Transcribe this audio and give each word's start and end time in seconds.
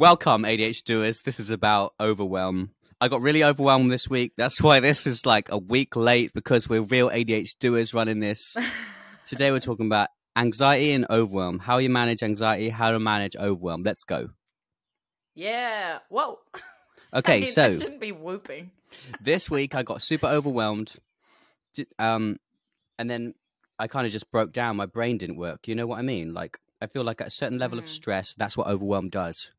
Welcome, 0.00 0.42
ADH 0.42 0.84
doers. 0.84 1.22
This 1.22 1.40
is 1.40 1.48
about 1.48 1.94
overwhelm. 1.98 2.72
I 3.00 3.08
got 3.08 3.22
really 3.22 3.42
overwhelmed 3.42 3.90
this 3.90 4.10
week. 4.10 4.32
That's 4.36 4.60
why 4.60 4.78
this 4.80 5.06
is 5.06 5.24
like 5.24 5.50
a 5.50 5.56
week 5.56 5.96
late 5.96 6.32
because 6.34 6.68
we're 6.68 6.82
real 6.82 7.08
ADH 7.08 7.58
doers 7.58 7.94
running 7.94 8.20
this. 8.20 8.54
Today 9.24 9.50
we're 9.50 9.60
talking 9.60 9.86
about 9.86 10.08
anxiety 10.36 10.92
and 10.92 11.06
overwhelm. 11.08 11.60
How 11.60 11.78
you 11.78 11.88
manage 11.88 12.22
anxiety, 12.22 12.68
how 12.68 12.90
to 12.90 12.98
manage 12.98 13.36
overwhelm. 13.36 13.84
Let's 13.84 14.04
go. 14.04 14.28
Yeah. 15.34 15.98
Whoa. 16.10 16.40
Okay, 17.14 17.36
I 17.36 17.40
mean, 17.42 17.46
so 17.46 17.64
I 17.66 17.70
shouldn't 17.78 18.00
be 18.00 18.12
whooping. 18.12 18.72
this 19.22 19.48
week 19.48 19.74
I 19.74 19.84
got 19.84 20.02
super 20.02 20.26
overwhelmed. 20.26 20.92
Um, 21.98 22.36
and 22.98 23.08
then 23.08 23.32
I 23.78 23.86
kind 23.86 24.04
of 24.06 24.12
just 24.12 24.30
broke 24.30 24.52
down. 24.52 24.76
My 24.76 24.84
brain 24.86 25.16
didn't 25.16 25.36
work. 25.36 25.66
You 25.68 25.76
know 25.76 25.86
what 25.86 25.98
I 25.98 26.02
mean? 26.02 26.34
Like 26.34 26.58
I 26.82 26.88
feel 26.88 27.04
like 27.04 27.22
at 27.22 27.28
a 27.28 27.30
certain 27.30 27.58
level 27.58 27.78
of 27.78 27.84
Mhm. 27.86 27.88
stress, 27.88 28.34
that's 28.36 28.54
what 28.56 28.66
overwhelm 28.66 29.08
does. 29.08 29.52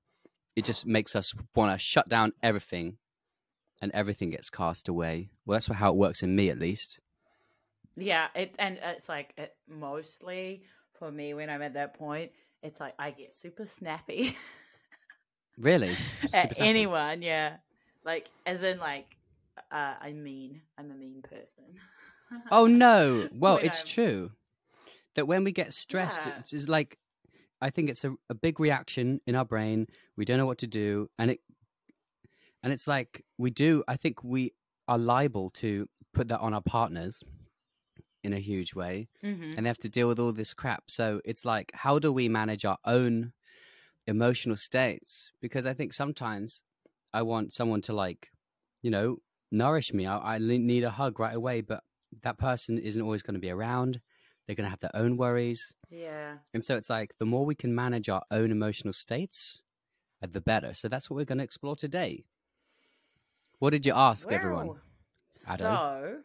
It 0.58 0.66
just 0.66 0.86
makes 0.88 1.16
us 1.16 1.34
want 1.56 1.72
to 1.72 1.78
shut 1.78 2.10
down 2.10 2.34
everything, 2.42 2.98
and 3.82 3.92
everything 3.94 4.32
gets 4.32 4.50
cast 4.50 4.88
away. 4.90 5.30
Well, 5.46 5.56
that's 5.56 5.68
how 5.68 5.92
it 5.92 5.96
works 5.96 6.24
in 6.24 6.36
me, 6.36 6.50
at 6.50 6.58
least. 6.58 7.00
Yeah. 7.96 8.28
It 8.36 8.56
and 8.58 8.80
it's 8.84 9.08
like 9.08 9.34
it, 9.38 9.56
mostly 9.70 10.64
for 10.98 11.12
me 11.12 11.34
when 11.36 11.50
I'm 11.50 11.62
at 11.62 11.76
that 11.76 11.94
point, 11.94 12.32
it's 12.64 12.80
like 12.80 12.96
I 12.98 13.12
get 13.12 13.34
super 13.34 13.66
snappy 13.66 14.36
Really, 15.58 15.94
Super 15.94 16.36
at 16.36 16.56
snappy. 16.56 16.70
anyone. 16.70 17.22
Yeah. 17.22 17.58
Like 18.06 18.30
as 18.46 18.64
in 18.64 18.78
like 18.80 19.16
uh, 19.72 19.96
I 20.00 20.12
mean 20.14 20.62
I'm 20.78 20.92
a 20.92 20.96
mean 20.96 21.22
person. 21.24 21.64
Oh 22.52 22.66
no! 22.68 23.28
Well, 23.34 23.58
it's 23.58 23.80
I'm- 23.82 23.88
true 23.88 24.32
that 25.16 25.28
when 25.28 25.44
we 25.44 25.52
get 25.52 25.74
stressed, 25.74 26.26
Yeah. 26.28 26.40
it's, 26.40 26.54
it's 26.54 26.68
like 26.68 26.98
I 27.62 27.70
think 27.70 27.90
it's 27.90 28.04
a, 28.04 28.14
a 28.30 28.36
big 28.36 28.60
reaction 28.60 29.20
in 29.26 29.36
our 29.36 29.46
brain. 29.46 29.88
We 30.16 30.26
don't 30.26 30.38
know 30.38 30.46
what 30.46 30.60
to 30.60 30.68
do, 30.68 31.10
and 31.18 31.32
it 31.32 31.40
and 32.64 32.74
it's 32.74 32.88
like 32.88 33.26
we 33.38 33.50
do. 33.50 33.84
I 33.88 33.96
think 33.98 34.24
we 34.24 34.54
are 34.88 34.98
liable 34.98 35.50
to 35.52 35.88
put 36.14 36.28
that 36.30 36.40
on 36.40 36.54
our 36.54 36.62
partners 36.62 37.24
in 38.24 38.34
a 38.34 38.40
huge 38.40 38.74
way, 38.74 39.10
hmm 39.22 39.54
and 39.56 39.66
they 39.66 39.70
have 39.70 39.78
to 39.80 39.90
deal 39.90 40.08
with 40.08 40.20
all 40.20 40.32
this 40.34 40.54
crap. 40.54 40.84
So 40.88 41.22
it's 41.26 41.46
like, 41.46 41.72
how 41.74 42.00
do 42.00 42.12
we 42.12 42.30
manage 42.30 42.66
our 42.66 42.78
own 42.86 43.34
emotional 44.06 44.56
states? 44.56 45.32
Because 45.42 45.66
I 45.66 45.74
think 45.74 45.94
sometimes 45.94 46.64
I 47.14 47.22
want 47.24 47.54
someone 47.54 47.82
to 47.82 47.94
like, 47.94 48.30
you 48.82 48.92
know, 48.92 49.18
nourish 49.52 49.94
me. 49.94 50.06
I, 50.06 50.36
I 50.36 50.38
need 50.40 50.84
a 50.84 50.92
hug 50.92 51.20
right 51.20 51.36
away, 51.36 51.62
but 51.62 51.84
that 52.24 52.38
person 52.38 52.78
isn't 52.78 53.02
always 53.02 53.24
going 53.24 53.34
to 53.36 53.40
be 53.40 53.50
around. 53.50 54.02
They're 54.48 54.56
going 54.56 54.66
to 54.66 54.70
have 54.70 54.80
their 54.80 54.96
own 54.96 55.18
worries. 55.18 55.74
Yeah. 55.90 56.36
And 56.54 56.64
so 56.64 56.78
it's 56.78 56.90
like 56.90 57.14
the 57.20 57.26
more 57.26 57.46
we 57.46 57.56
can 57.56 57.76
manage 57.76 58.08
our 58.08 58.24
own 58.32 58.50
emotional 58.50 58.94
states, 58.94 59.62
uh, 60.24 60.28
the 60.32 60.42
better. 60.42 60.74
So 60.74 60.88
that's 60.88 61.10
what 61.10 61.18
we're 61.18 61.26
going 61.26 61.40
to 61.40 61.44
explore 61.44 61.76
today. 61.76 62.24
What 63.60 63.72
did 63.72 63.86
you 63.86 63.94
ask 63.94 64.32
everyone? 64.32 64.68
Well, 64.68 64.80
Addo? 65.48 65.58
So 65.58 66.18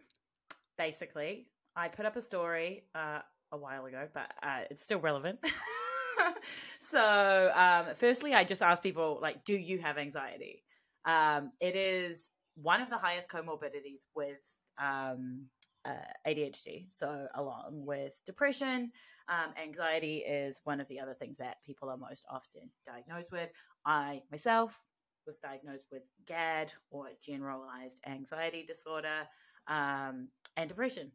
basically, 0.79 1.47
I 1.75 1.89
put 1.89 2.07
up 2.07 2.17
a 2.17 2.21
story 2.21 2.85
uh, 2.95 3.21
a 3.51 3.57
while 3.57 3.87
ago, 3.87 4.07
but 4.15 4.33
uh, 4.43 4.61
it's 4.71 4.85
still 4.85 5.01
relevant. 5.01 5.41
so, 6.81 7.51
um, 7.55 7.95
firstly, 7.95 8.35
I 8.35 8.45
just 8.45 8.63
asked 8.63 8.83
people 8.83 9.19
like, 9.21 9.45
"Do 9.45 9.55
you 9.55 9.79
have 9.79 9.99
anxiety?" 9.99 10.63
Um, 11.05 11.53
it 11.61 11.75
is 11.75 12.31
one 12.55 12.81
of 12.83 12.91
the 12.91 12.99
highest 12.99 13.29
comorbidities 13.29 14.03
with 14.15 14.41
um, 14.81 15.47
uh, 15.85 16.29
ADHD. 16.29 16.91
So, 16.91 17.27
along 17.35 17.85
with 17.85 18.13
depression, 18.25 18.93
um, 19.29 19.53
anxiety 19.63 20.19
is 20.19 20.61
one 20.65 20.81
of 20.81 20.89
the 20.89 21.01
other 21.01 21.15
things 21.15 21.37
that 21.39 21.57
people 21.65 21.89
are 21.89 21.97
most 21.97 22.25
often 22.31 22.71
diagnosed 22.85 23.33
with. 23.33 23.51
I 23.87 24.23
myself 24.31 24.81
was 25.27 25.39
diagnosed 25.39 25.87
with 25.93 26.03
GAD 26.27 26.73
or 26.91 27.09
generalized 27.25 28.01
anxiety 28.07 28.65
disorder 28.67 29.29
um, 29.69 30.29
and 30.57 30.69
depression 30.69 31.13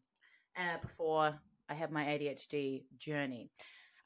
uh, 0.57 0.77
before 0.81 1.39
I 1.69 1.73
had 1.73 1.91
my 1.91 2.05
ADHD 2.05 2.83
journey. 2.97 3.49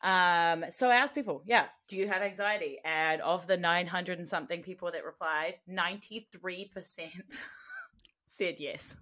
Um, 0.04 0.66
so 0.70 0.90
I 0.90 0.96
asked 0.96 1.14
people, 1.14 1.44
yeah, 1.46 1.66
do 1.88 1.96
you 1.96 2.08
have 2.08 2.24
anxiety? 2.24 2.80
And 2.84 3.22
of 3.22 3.46
the 3.46 3.58
900 3.58 4.18
and 4.18 4.28
something 4.28 4.64
people 4.64 4.92
that 4.92 5.06
replied, 5.06 5.56
93% 5.70 6.26
said 8.28 8.60
yes. 8.60 8.96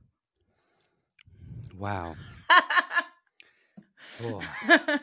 Wow. 1.80 2.16
Oh. 4.22 4.42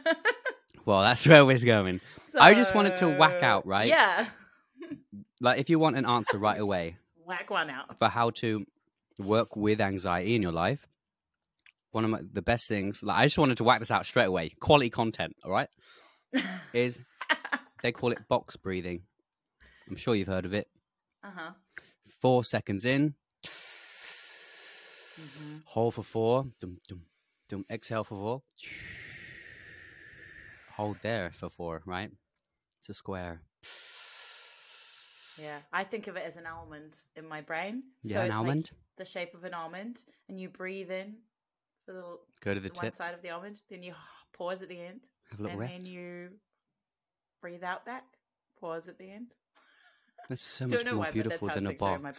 Well, 0.84 1.00
that's 1.00 1.26
where 1.26 1.44
we're 1.44 1.59
going. 1.59 2.00
I 2.38 2.54
just 2.54 2.72
wanted 2.75 2.94
to 2.97 3.09
whack 3.09 3.42
out, 3.42 3.66
right? 3.66 3.88
Yeah. 3.88 4.26
Like, 5.41 5.59
if 5.59 5.69
you 5.69 5.78
want 5.78 5.97
an 5.97 6.06
answer 6.06 6.38
right 6.38 6.59
away, 6.60 6.97
Whack 7.26 7.50
one 7.50 7.69
out. 7.70 7.98
for 7.98 8.09
how 8.09 8.31
to 8.42 8.64
work 9.19 9.56
with 9.56 9.81
anxiety 9.81 10.34
in 10.34 10.42
your 10.42 10.53
life, 10.53 10.87
one 11.91 12.04
of 12.04 12.10
my, 12.10 12.20
the 12.32 12.41
best 12.42 12.69
things, 12.69 13.03
like 13.03 13.19
I 13.19 13.25
just 13.26 13.37
wanted 13.37 13.56
to 13.58 13.64
whack 13.64 13.81
this 13.81 13.91
out 13.91 14.06
straight 14.06 14.25
away. 14.26 14.50
Quality 14.60 14.88
content, 14.91 15.34
all 15.44 15.50
right, 15.50 15.69
is 16.72 16.98
they 17.82 17.91
call 17.93 18.12
it 18.12 18.19
box 18.28 18.56
breathing. 18.56 19.03
I'm 19.91 19.97
sure 19.97 20.14
you've 20.14 20.26
heard 20.28 20.44
of 20.47 20.54
it. 20.54 20.69
Uh 21.25 21.31
huh. 21.34 21.50
Four 22.20 22.44
seconds 22.44 22.84
in, 22.87 23.14
Mhm. 25.19 25.62
hold 25.66 25.94
for 25.94 26.03
four, 26.03 26.44
dum, 26.60 26.78
dum, 26.88 27.06
dum, 27.49 27.65
exhale 27.71 28.04
for 28.04 28.16
four, 28.16 28.43
hold 30.72 30.99
there 31.03 31.31
for 31.31 31.49
four, 31.49 31.82
right? 31.87 32.10
It's 32.78 32.88
a 32.91 32.94
square. 32.94 33.41
Yeah, 35.38 35.59
I 35.72 35.84
think 35.84 36.06
of 36.06 36.16
it 36.16 36.25
as 36.25 36.37
an 36.37 36.47
almond 36.47 36.97
in 37.15 37.28
my 37.28 37.41
brain. 37.43 37.82
Yeah, 38.03 38.21
an 38.21 38.26
it's 38.26 38.31
like 38.31 38.38
almond. 38.38 38.71
the 38.97 39.05
shape 39.05 39.34
of 39.34 39.44
an 39.44 39.55
almond, 39.55 40.03
and 40.28 40.41
you 40.41 40.49
breathe 40.49 40.91
in 40.91 41.16
for 41.84 41.93
the, 41.93 42.19
Go 42.41 42.55
to 42.55 42.60
the 42.60 42.69
the 42.69 42.75
one 42.81 42.93
side 42.93 43.15
of 43.15 43.22
the 43.22 43.31
almond, 43.31 43.60
then 43.69 43.82
you 43.82 43.94
pause 44.32 44.62
at 44.62 44.69
the 44.69 44.81
end, 44.81 45.00
have 45.31 45.41
a 45.41 45.43
little 45.43 45.53
and 45.53 45.60
rest. 45.60 45.78
then 45.78 45.87
you 45.87 46.31
breathe 47.41 47.62
out 47.62 47.84
back, 47.84 48.05
pause 48.59 48.88
at 48.88 48.99
the 48.99 49.10
end. 49.10 49.34
This 50.28 50.41
is 50.41 50.47
so 50.47 50.66
much 50.66 50.84
more 50.84 50.94
why, 50.97 51.10
beautiful 51.10 51.49
than 51.49 51.66
a 51.66 51.69
a 51.69 51.72
I 51.72 51.72
picture 51.75 51.87
it 51.93 51.94
in 51.97 52.03
my 52.03 52.09
box. 52.10 52.19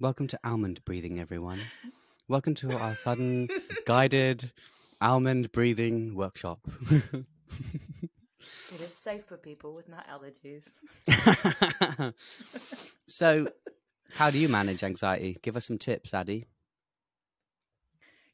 Welcome 0.00 0.26
to 0.28 0.38
almond 0.44 0.84
breathing, 0.84 1.18
everyone. 1.18 1.60
Welcome 2.28 2.54
to 2.56 2.76
our 2.76 2.94
sudden 2.94 3.48
guided 3.86 4.52
almond 5.00 5.50
breathing 5.50 6.14
workshop. 6.14 6.60
It 6.90 7.24
is 8.82 8.94
safe 8.94 9.24
for 9.24 9.38
people 9.38 9.74
with 9.74 9.88
nut 9.88 10.06
allergies. 10.12 10.68
so, 13.08 13.48
how 14.12 14.28
do 14.28 14.38
you 14.38 14.50
manage 14.50 14.84
anxiety? 14.84 15.38
Give 15.40 15.56
us 15.56 15.66
some 15.66 15.78
tips, 15.78 16.12
Addy. 16.12 16.44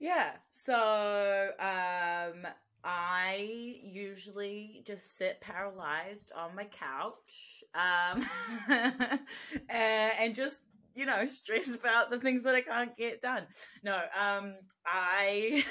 Yeah. 0.01 0.33
So 0.51 1.53
um 1.61 2.49
I 2.83 3.77
usually 3.83 4.83
just 4.85 5.17
sit 5.17 5.41
paralyzed 5.41 6.33
on 6.37 6.57
my 6.57 6.65
couch 6.65 7.63
um 7.75 8.27
and, 9.69 10.13
and 10.19 10.35
just 10.35 10.57
you 10.95 11.07
know 11.07 11.27
stress 11.27 11.75
about 11.75 12.11
the 12.11 12.19
things 12.19 12.43
that 12.45 12.55
I 12.55 12.61
can't 12.61 12.97
get 12.97 13.21
done. 13.23 13.47
No, 13.83 13.97
um 14.19 14.55
I 14.87 15.65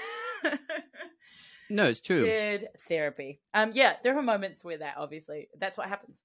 No, 1.69 1.85
it's 1.85 2.01
true. 2.01 2.25
did 2.25 2.67
therapy. 2.87 3.41
Um 3.53 3.71
yeah, 3.73 3.95
there 4.03 4.17
are 4.17 4.21
moments 4.21 4.63
where 4.63 4.77
that 4.77 4.95
obviously 4.97 5.47
that's 5.59 5.77
what 5.77 5.87
happens. 5.89 6.23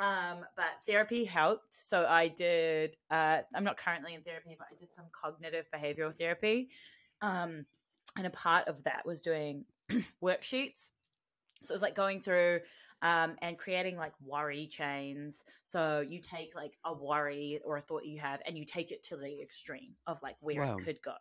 Um 0.00 0.44
but 0.56 0.66
therapy 0.86 1.24
helped. 1.24 1.74
So 1.74 2.06
I 2.08 2.28
did 2.28 2.96
uh 3.10 3.40
I'm 3.54 3.64
not 3.64 3.76
currently 3.76 4.14
in 4.14 4.22
therapy 4.22 4.56
but 4.58 4.68
I 4.72 4.76
did 4.78 4.94
some 4.94 5.06
cognitive 5.12 5.66
behavioral 5.74 6.16
therapy. 6.16 6.70
Um 7.20 7.66
and 8.16 8.26
a 8.26 8.30
part 8.30 8.68
of 8.68 8.82
that 8.84 9.04
was 9.06 9.20
doing 9.20 9.64
worksheets. 10.22 10.88
So 11.62 11.72
it 11.72 11.74
was 11.74 11.82
like 11.82 11.94
going 11.94 12.22
through 12.22 12.60
um, 13.02 13.36
and 13.42 13.58
creating 13.58 13.96
like 13.96 14.12
worry 14.20 14.66
chains. 14.66 15.44
So 15.64 16.00
you 16.00 16.20
take 16.20 16.54
like 16.54 16.76
a 16.84 16.92
worry 16.92 17.60
or 17.64 17.76
a 17.76 17.80
thought 17.82 18.04
you 18.04 18.20
have 18.20 18.40
and 18.46 18.56
you 18.58 18.64
take 18.64 18.90
it 18.92 19.02
to 19.04 19.16
the 19.16 19.40
extreme 19.42 19.96
of 20.06 20.22
like 20.22 20.36
where 20.40 20.62
Wow. 20.62 20.76
it 20.76 20.78
could 20.78 21.00
go, 21.02 21.16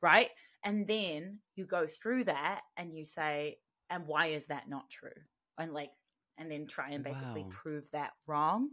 right? 0.00 0.30
And 0.64 0.86
then 0.86 1.40
you 1.54 1.66
go 1.66 1.86
through 1.86 2.24
that 2.24 2.62
and 2.76 2.96
you 2.96 3.04
say, 3.04 3.58
and 3.90 4.06
why 4.06 4.26
is 4.26 4.46
that 4.46 4.68
not 4.68 4.90
true? 4.90 5.10
And 5.58 5.72
like, 5.72 5.90
and 6.38 6.50
then 6.50 6.66
try 6.66 6.90
and 6.90 7.04
basically 7.04 7.44
Wow. 7.44 7.50
prove 7.50 7.90
that 7.92 8.12
wrong. 8.26 8.70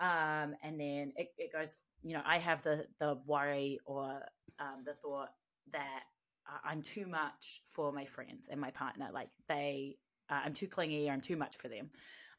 Um, 0.00 0.54
and 0.62 0.78
then 0.80 1.12
it, 1.16 1.28
it 1.38 1.52
goes, 1.52 1.78
you 2.02 2.14
know, 2.14 2.22
I 2.24 2.38
have 2.38 2.62
the 2.62 2.86
the 2.98 3.20
worry 3.26 3.78
or 3.84 4.22
um, 4.58 4.82
the 4.84 4.94
thought 4.94 5.30
that 5.72 6.02
I'm 6.64 6.82
too 6.82 7.06
much 7.06 7.62
for 7.68 7.92
my 7.92 8.04
friends 8.06 8.48
and 8.50 8.60
my 8.60 8.70
partner. 8.70 9.10
Like 9.12 9.30
they, 9.48 9.98
uh, 10.30 10.40
I'm 10.44 10.54
too 10.54 10.68
clingy 10.68 11.08
or 11.08 11.12
I'm 11.12 11.20
too 11.20 11.36
much 11.36 11.56
for 11.56 11.68
them. 11.68 11.90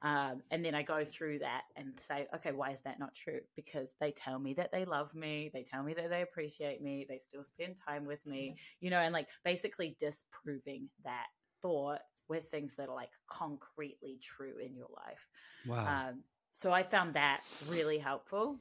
Um, 0.04 0.42
and 0.50 0.66
then 0.66 0.74
I 0.74 0.82
go 0.82 1.06
through 1.06 1.40
that 1.40 1.64
and 1.76 2.00
say, 2.00 2.28
okay, 2.36 2.52
why 2.52 2.72
is 2.72 2.80
that 2.82 3.00
not 3.00 3.14
true? 3.14 3.42
Because 3.56 3.94
they 4.00 4.12
tell 4.12 4.40
me 4.40 4.56
that 4.56 4.72
they 4.72 4.84
love 4.84 5.14
me, 5.14 5.52
they 5.54 5.64
tell 5.64 5.84
me 5.84 5.94
that 5.94 6.10
they 6.10 6.24
appreciate 6.24 6.82
me, 6.82 7.06
they 7.08 7.20
still 7.20 7.44
spend 7.44 7.76
time 7.88 8.06
with 8.06 8.26
me, 8.26 8.56
you 8.80 8.90
know, 8.90 8.98
and 8.98 9.14
like 9.14 9.28
basically 9.46 9.96
disproving 10.00 10.90
that 11.04 11.28
thought 11.62 12.00
with 12.28 12.50
things 12.50 12.76
that 12.76 12.90
are 12.90 12.96
like 12.96 13.12
concretely 13.28 14.18
true 14.22 14.58
in 14.58 14.76
your 14.76 14.88
life. 14.96 15.28
Wow. 15.68 16.10
Um, 16.10 16.24
so 16.54 16.72
I 16.72 16.82
found 16.82 17.14
that 17.14 17.42
really 17.70 18.00
helpful. 18.00 18.58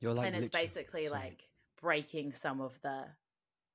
You're 0.00 0.14
like 0.14 0.26
and 0.26 0.36
it's 0.36 0.48
basically 0.48 1.06
sorry. 1.06 1.20
like 1.20 1.48
breaking 1.80 2.32
some 2.32 2.60
of 2.60 2.80
the 2.82 3.04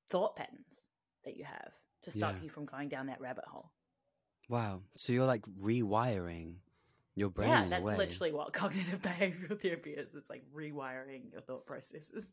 thought 0.10 0.36
patterns 0.36 0.88
that 1.24 1.38
you 1.38 1.46
have 1.46 1.72
to 2.02 2.12
stop 2.12 2.36
Yeah. 2.36 2.44
you 2.44 2.50
from 2.50 2.66
going 2.66 2.90
down 2.90 3.08
that 3.08 3.22
rabbit 3.22 3.46
hole. 3.46 3.72
Wow. 4.50 4.82
So 4.94 5.14
you're 5.14 5.26
like 5.26 5.44
rewiring 5.62 6.56
your 7.16 7.30
brain 7.30 7.50
yeah, 7.50 7.68
that's 7.70 7.86
literally 7.86 8.32
what 8.32 8.52
cognitive 8.54 9.02
behavioral 9.02 9.60
therapy 9.60 9.92
is. 9.92 10.14
It's 10.16 10.30
like 10.30 10.44
rewiring 10.54 11.32
your 11.32 11.42
thought 11.42 11.66
processes. 11.66 12.28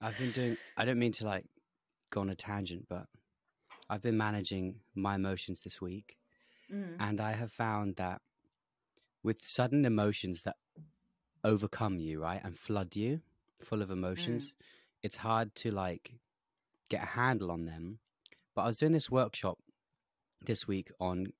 I've 0.00 0.18
been 0.18 0.30
doing. 0.30 0.56
I 0.76 0.84
don't 0.84 0.98
mean 0.98 1.12
to 1.12 1.26
like 1.26 1.44
go 2.10 2.20
on 2.22 2.30
a 2.30 2.34
tangent, 2.34 2.86
but 2.88 3.06
I've 3.88 4.02
been 4.02 4.16
managing 4.16 4.76
my 4.94 5.14
emotions 5.16 5.62
this 5.62 5.80
week, 5.80 6.16
Mm. 6.72 6.96
and 6.98 7.20
I 7.20 7.32
have 7.32 7.52
found 7.52 7.96
that 7.96 8.22
with 9.22 9.44
sudden 9.44 9.84
emotions 9.84 10.42
that 10.42 10.56
overcome 11.44 11.98
you, 12.00 12.22
right, 12.22 12.40
and 12.42 12.56
flood 12.56 12.96
you, 12.96 13.20
full 13.60 13.82
of 13.82 13.90
emotions, 13.90 14.54
it's 15.02 15.18
hard 15.18 15.54
to 15.56 15.70
like 15.70 16.12
get 16.88 17.02
a 17.02 17.06
handle 17.06 17.50
on 17.50 17.66
them. 17.66 17.98
But 18.54 18.62
I 18.62 18.66
was 18.66 18.78
doing 18.78 18.92
this 18.92 19.10
workshop 19.10 19.58
this 20.44 20.66
week 20.66 20.90
on 20.98 21.32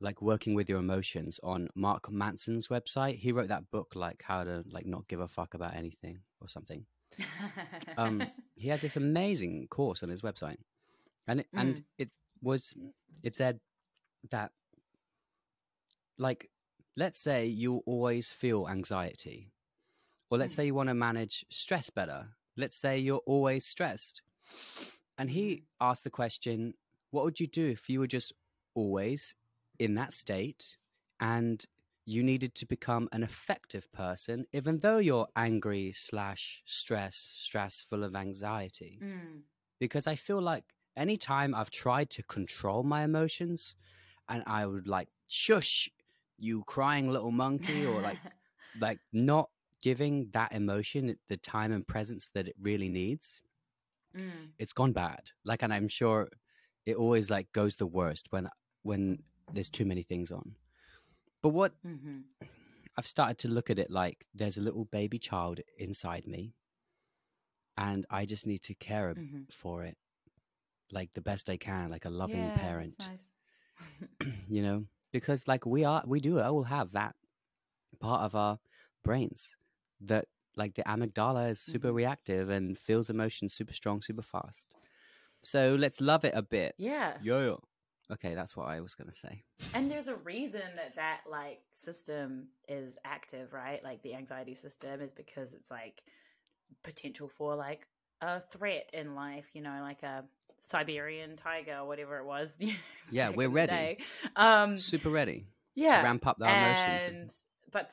like 0.00 0.22
working 0.22 0.54
with 0.54 0.68
your 0.68 0.78
emotions 0.78 1.40
on 1.42 1.68
Mark 1.74 2.10
Manson's 2.10 2.68
website. 2.68 3.18
He 3.18 3.32
wrote 3.32 3.48
that 3.48 3.70
book 3.70 3.92
like 3.94 4.22
how 4.24 4.44
to 4.44 4.64
like 4.70 4.86
not 4.86 5.08
give 5.08 5.20
a 5.20 5.28
fuck 5.28 5.54
about 5.54 5.74
anything 5.74 6.20
or 6.40 6.48
something. 6.48 6.86
um, 7.96 8.28
he 8.54 8.68
has 8.68 8.80
this 8.80 8.96
amazing 8.96 9.66
course 9.68 10.02
on 10.02 10.08
his 10.08 10.22
website, 10.22 10.58
and 11.26 11.40
it, 11.40 11.46
and 11.56 11.76
Mm. 11.76 11.84
it 11.98 12.10
was 12.42 12.72
it 13.22 13.34
said 13.34 13.58
that 14.30 14.52
like 16.18 16.50
let's 16.96 17.20
say 17.20 17.46
you 17.46 17.82
always 17.86 18.30
feel 18.30 18.68
anxiety, 18.68 19.52
or 20.30 20.38
let's 20.38 20.52
Mm. 20.52 20.56
say 20.56 20.66
you 20.66 20.74
want 20.74 20.88
to 20.88 20.94
manage 20.94 21.44
stress 21.50 21.90
better. 21.90 22.28
Let's 22.56 22.76
say 22.76 22.98
you're 22.98 23.22
always 23.26 23.64
stressed, 23.64 24.22
and 25.16 25.30
he 25.30 25.64
asked 25.80 26.04
the 26.04 26.10
question, 26.10 26.74
"What 27.10 27.24
would 27.24 27.40
you 27.40 27.46
do 27.46 27.66
if 27.66 27.88
you 27.88 28.00
were 28.00 28.06
just 28.08 28.32
always 28.74 29.34
in 29.78 29.94
that 29.94 30.12
state 30.12 30.76
and?" 31.20 31.64
You 32.10 32.22
needed 32.22 32.54
to 32.54 32.66
become 32.66 33.10
an 33.12 33.22
effective 33.22 33.92
person, 33.92 34.46
even 34.50 34.78
though 34.78 34.96
you're 34.96 35.28
angry 35.36 35.92
slash 35.92 36.62
stress, 36.64 37.16
stress 37.16 37.82
full 37.82 38.02
of 38.02 38.16
anxiety 38.16 38.98
Mm. 39.02 39.42
because 39.78 40.06
I 40.06 40.14
feel 40.16 40.40
like 40.40 40.64
anytime 40.96 41.54
I've 41.54 41.70
tried 41.70 42.10
to 42.10 42.22
control 42.22 42.82
my 42.82 43.04
emotions 43.04 43.74
and 44.28 44.42
I 44.46 44.66
would 44.66 44.86
like 44.88 45.08
shush 45.28 45.90
you 46.38 46.64
crying 46.64 47.10
little 47.10 47.30
monkey 47.30 47.84
or 47.84 48.02
like 48.02 48.20
like 48.80 49.00
not 49.12 49.50
giving 49.82 50.30
that 50.32 50.52
emotion 50.52 51.16
the 51.28 51.36
time 51.36 51.72
and 51.72 51.86
presence 51.86 52.28
that 52.34 52.48
it 52.48 52.56
really 52.60 52.88
needs 52.88 53.42
Mm. 54.14 54.52
it's 54.58 54.72
gone 54.72 54.92
bad 54.92 55.30
like 55.44 55.62
and 55.62 55.72
I'm 55.72 55.88
sure 55.88 56.28
it 56.86 56.96
always 56.96 57.30
like 57.30 57.52
goes 57.52 57.76
the 57.76 57.86
worst 57.86 58.28
when 58.30 58.48
when 58.82 59.22
there's 59.52 59.70
too 59.70 59.84
many 59.84 60.02
things 60.02 60.30
on 60.30 60.56
but 61.42 61.50
what 61.50 61.74
Mhm. 61.84 62.24
I've 62.98 63.06
started 63.06 63.38
to 63.38 63.48
look 63.48 63.70
at 63.70 63.78
it 63.78 63.90
like 63.90 64.26
there's 64.34 64.58
a 64.58 64.60
little 64.60 64.84
baby 64.84 65.18
child 65.18 65.60
inside 65.78 66.26
me 66.26 66.54
and 67.76 68.04
I 68.10 68.26
just 68.26 68.46
need 68.46 68.62
to 68.62 68.74
care 68.74 69.14
Mhm. 69.14 69.46
for 69.50 69.84
it 69.84 69.96
like 70.92 71.12
the 71.12 71.20
best 71.22 71.50
I 71.50 71.56
can, 71.56 71.90
like 71.90 72.04
a 72.04 72.10
loving 72.10 72.50
Yeah, 72.50 72.52
parent, 72.52 72.96
nice. 72.98 73.24
you 74.48 74.62
know, 74.62 74.86
because 75.12 75.46
like 75.48 75.66
we 75.66 75.84
are, 75.84 76.02
we 76.06 76.20
do 76.20 76.40
all 76.40 76.64
have 76.64 76.92
that 76.92 77.14
part 78.00 78.22
of 78.22 78.34
our 78.34 78.58
brains 79.04 79.56
that 80.00 80.26
like 80.56 80.74
the 80.74 80.82
amygdala 80.84 81.50
is 81.50 81.60
super 81.60 81.92
Mhm. 81.92 81.94
reactive 81.94 82.50
and 82.50 82.78
feels 82.78 83.10
emotions 83.10 83.54
super 83.54 83.72
strong, 83.74 84.02
super 84.02 84.22
fast. 84.22 84.74
So 85.42 85.76
let's 85.78 86.00
love 86.00 86.24
it 86.24 86.34
a 86.36 86.42
bit. 86.42 86.76
yeah. 86.78 87.18
Yo. 87.18 87.60
Okay, 88.12 88.34
that's 88.34 88.56
what 88.56 88.68
I 88.68 88.80
was 88.80 88.94
going 88.94 89.08
to 89.08 89.14
say. 89.14 89.44
and 89.74 89.90
there's 89.90 90.08
a 90.08 90.16
reason 90.18 90.62
that 90.76 90.94
that 90.96 91.20
like 91.30 91.60
system 91.72 92.48
is 92.68 92.96
active 93.04 93.52
right 93.52 93.82
like 93.84 94.02
the 94.02 94.14
anxiety 94.14 94.54
system 94.54 95.00
is 95.00 95.12
because 95.12 95.52
it's 95.52 95.70
like 95.70 96.02
potential 96.82 97.28
for 97.28 97.54
like 97.54 97.86
a 98.22 98.40
threat 98.40 98.88
in 98.94 99.14
life 99.14 99.50
you 99.54 99.60
know 99.60 99.78
like 99.82 100.02
a 100.02 100.24
siberian 100.58 101.36
tiger 101.36 101.76
or 101.80 101.86
whatever 101.86 102.18
it 102.18 102.24
was 102.24 102.58
Yeah, 103.12 103.30
we're 103.30 103.48
ready. 103.48 103.98
um 104.36 104.76
Super 104.76 105.10
ready 105.10 105.46
yeah 105.74 105.98
to 105.98 106.04
ramp 106.04 106.26
up 106.26 106.38
our 106.42 106.56
emotions. 106.56 107.08
and 107.08 107.30
but 107.72 107.92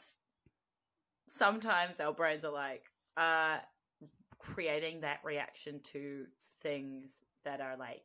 sometimes 1.29 1.99
our 1.99 2.13
brains 2.13 2.45
are 2.45 2.51
like 2.51 2.83
uh 3.17 3.57
creating 4.39 5.01
that 5.01 5.19
reaction 5.23 5.79
to 5.83 6.25
things 6.61 7.11
that 7.43 7.61
are 7.61 7.77
like 7.77 8.03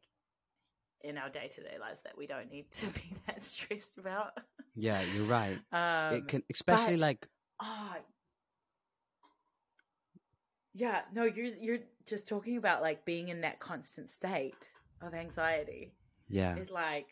in 1.02 1.17
our 1.19 1.29
day-to-day 1.31 1.76
lives 1.81 2.00
that 2.05 2.17
we 2.17 2.26
don't 2.26 2.50
need 2.50 2.70
to 2.70 2.87
be 2.99 3.02
that 3.26 3.43
stressed 3.43 3.99
about 3.99 4.32
Yeah, 4.76 5.00
you're 5.14 5.25
right. 5.26 5.58
um 5.73 6.14
it 6.19 6.29
can, 6.29 6.43
especially 6.50 6.94
but- 6.97 7.00
like, 7.00 7.29
ah 7.61 7.97
yeah 10.75 11.00
no 11.12 11.25
you're 11.25 11.55
you're 11.61 11.79
just 12.08 12.29
talking 12.29 12.56
about 12.56 12.81
like 12.81 13.05
being 13.05 13.29
in 13.29 13.41
that 13.41 13.58
constant 13.61 14.08
state 14.08 14.70
of 15.02 15.14
anxiety 15.14 15.93
yeah, 16.29 16.55
it's 16.55 16.70
like 16.70 17.06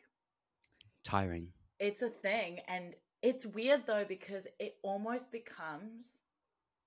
tiring. 1.05 1.49
it's 1.81 2.02
a 2.02 2.08
thing 2.08 2.61
and 2.69 2.94
it's 3.20 3.44
weird 3.44 3.82
though 3.87 4.05
because 4.08 4.46
it 4.61 4.76
almost 4.85 5.32
becomes 5.32 6.19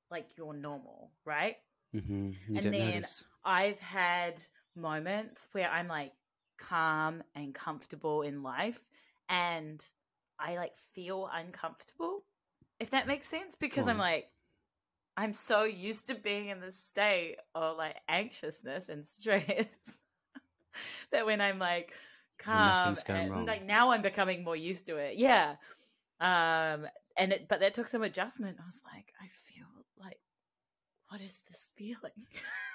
like 0.10 0.28
your 0.38 0.54
normal 0.54 1.12
right 1.26 1.58
hmm 1.94 2.30
You 2.48 2.56
And 2.56 2.64
then- 2.64 2.72
notice. 2.72 3.24
i've 3.44 3.80
had 3.82 4.42
moments 4.78 5.48
where 5.52 5.70
i'm 5.70 5.90
like 5.90 6.14
calm 6.62 7.24
and 7.36 7.54
comfortable 7.54 8.22
in 8.22 8.44
life 8.44 8.84
and 9.30 9.84
i 10.40 10.56
like 10.56 10.78
feel 10.78 11.30
uncomfortable 11.34 12.24
if 12.80 12.92
that 12.92 13.08
makes 13.08 13.28
sense 13.28 13.56
because 13.60 13.88
i'm 13.88 13.98
like 13.98 14.30
i'm 15.18 15.34
so 15.34 15.64
used 15.64 16.08
to 16.08 16.16
being 16.16 16.50
in 16.50 16.60
this 16.60 16.78
state 16.78 17.38
of 17.56 17.78
like 17.78 17.96
anxiousness 18.08 18.90
and 18.90 19.06
stress 19.06 19.46
that 21.12 21.26
when 21.26 21.42
i'm 21.42 21.60
like 21.60 21.94
calm 22.38 22.96
and 23.08 23.32
wrong. 23.32 23.46
like 23.46 23.66
now 23.66 23.92
i'm 23.92 24.02
becoming 24.02 24.44
more 24.44 24.56
used 24.56 24.86
to 24.88 24.98
it. 24.98 25.18
Yeah. 25.18 25.56
Um 26.20 26.88
and 27.18 27.32
it 27.34 27.48
but 27.48 27.60
that 27.60 27.74
took 27.74 27.88
some 27.88 28.04
adjustment. 28.04 28.58
I 28.60 28.66
was 28.66 28.82
like 28.94 29.14
i 29.22 29.28
feel 29.28 29.68
like 30.00 30.20
what 31.10 31.22
is 31.22 31.40
this 31.50 31.70
feeling 31.76 32.26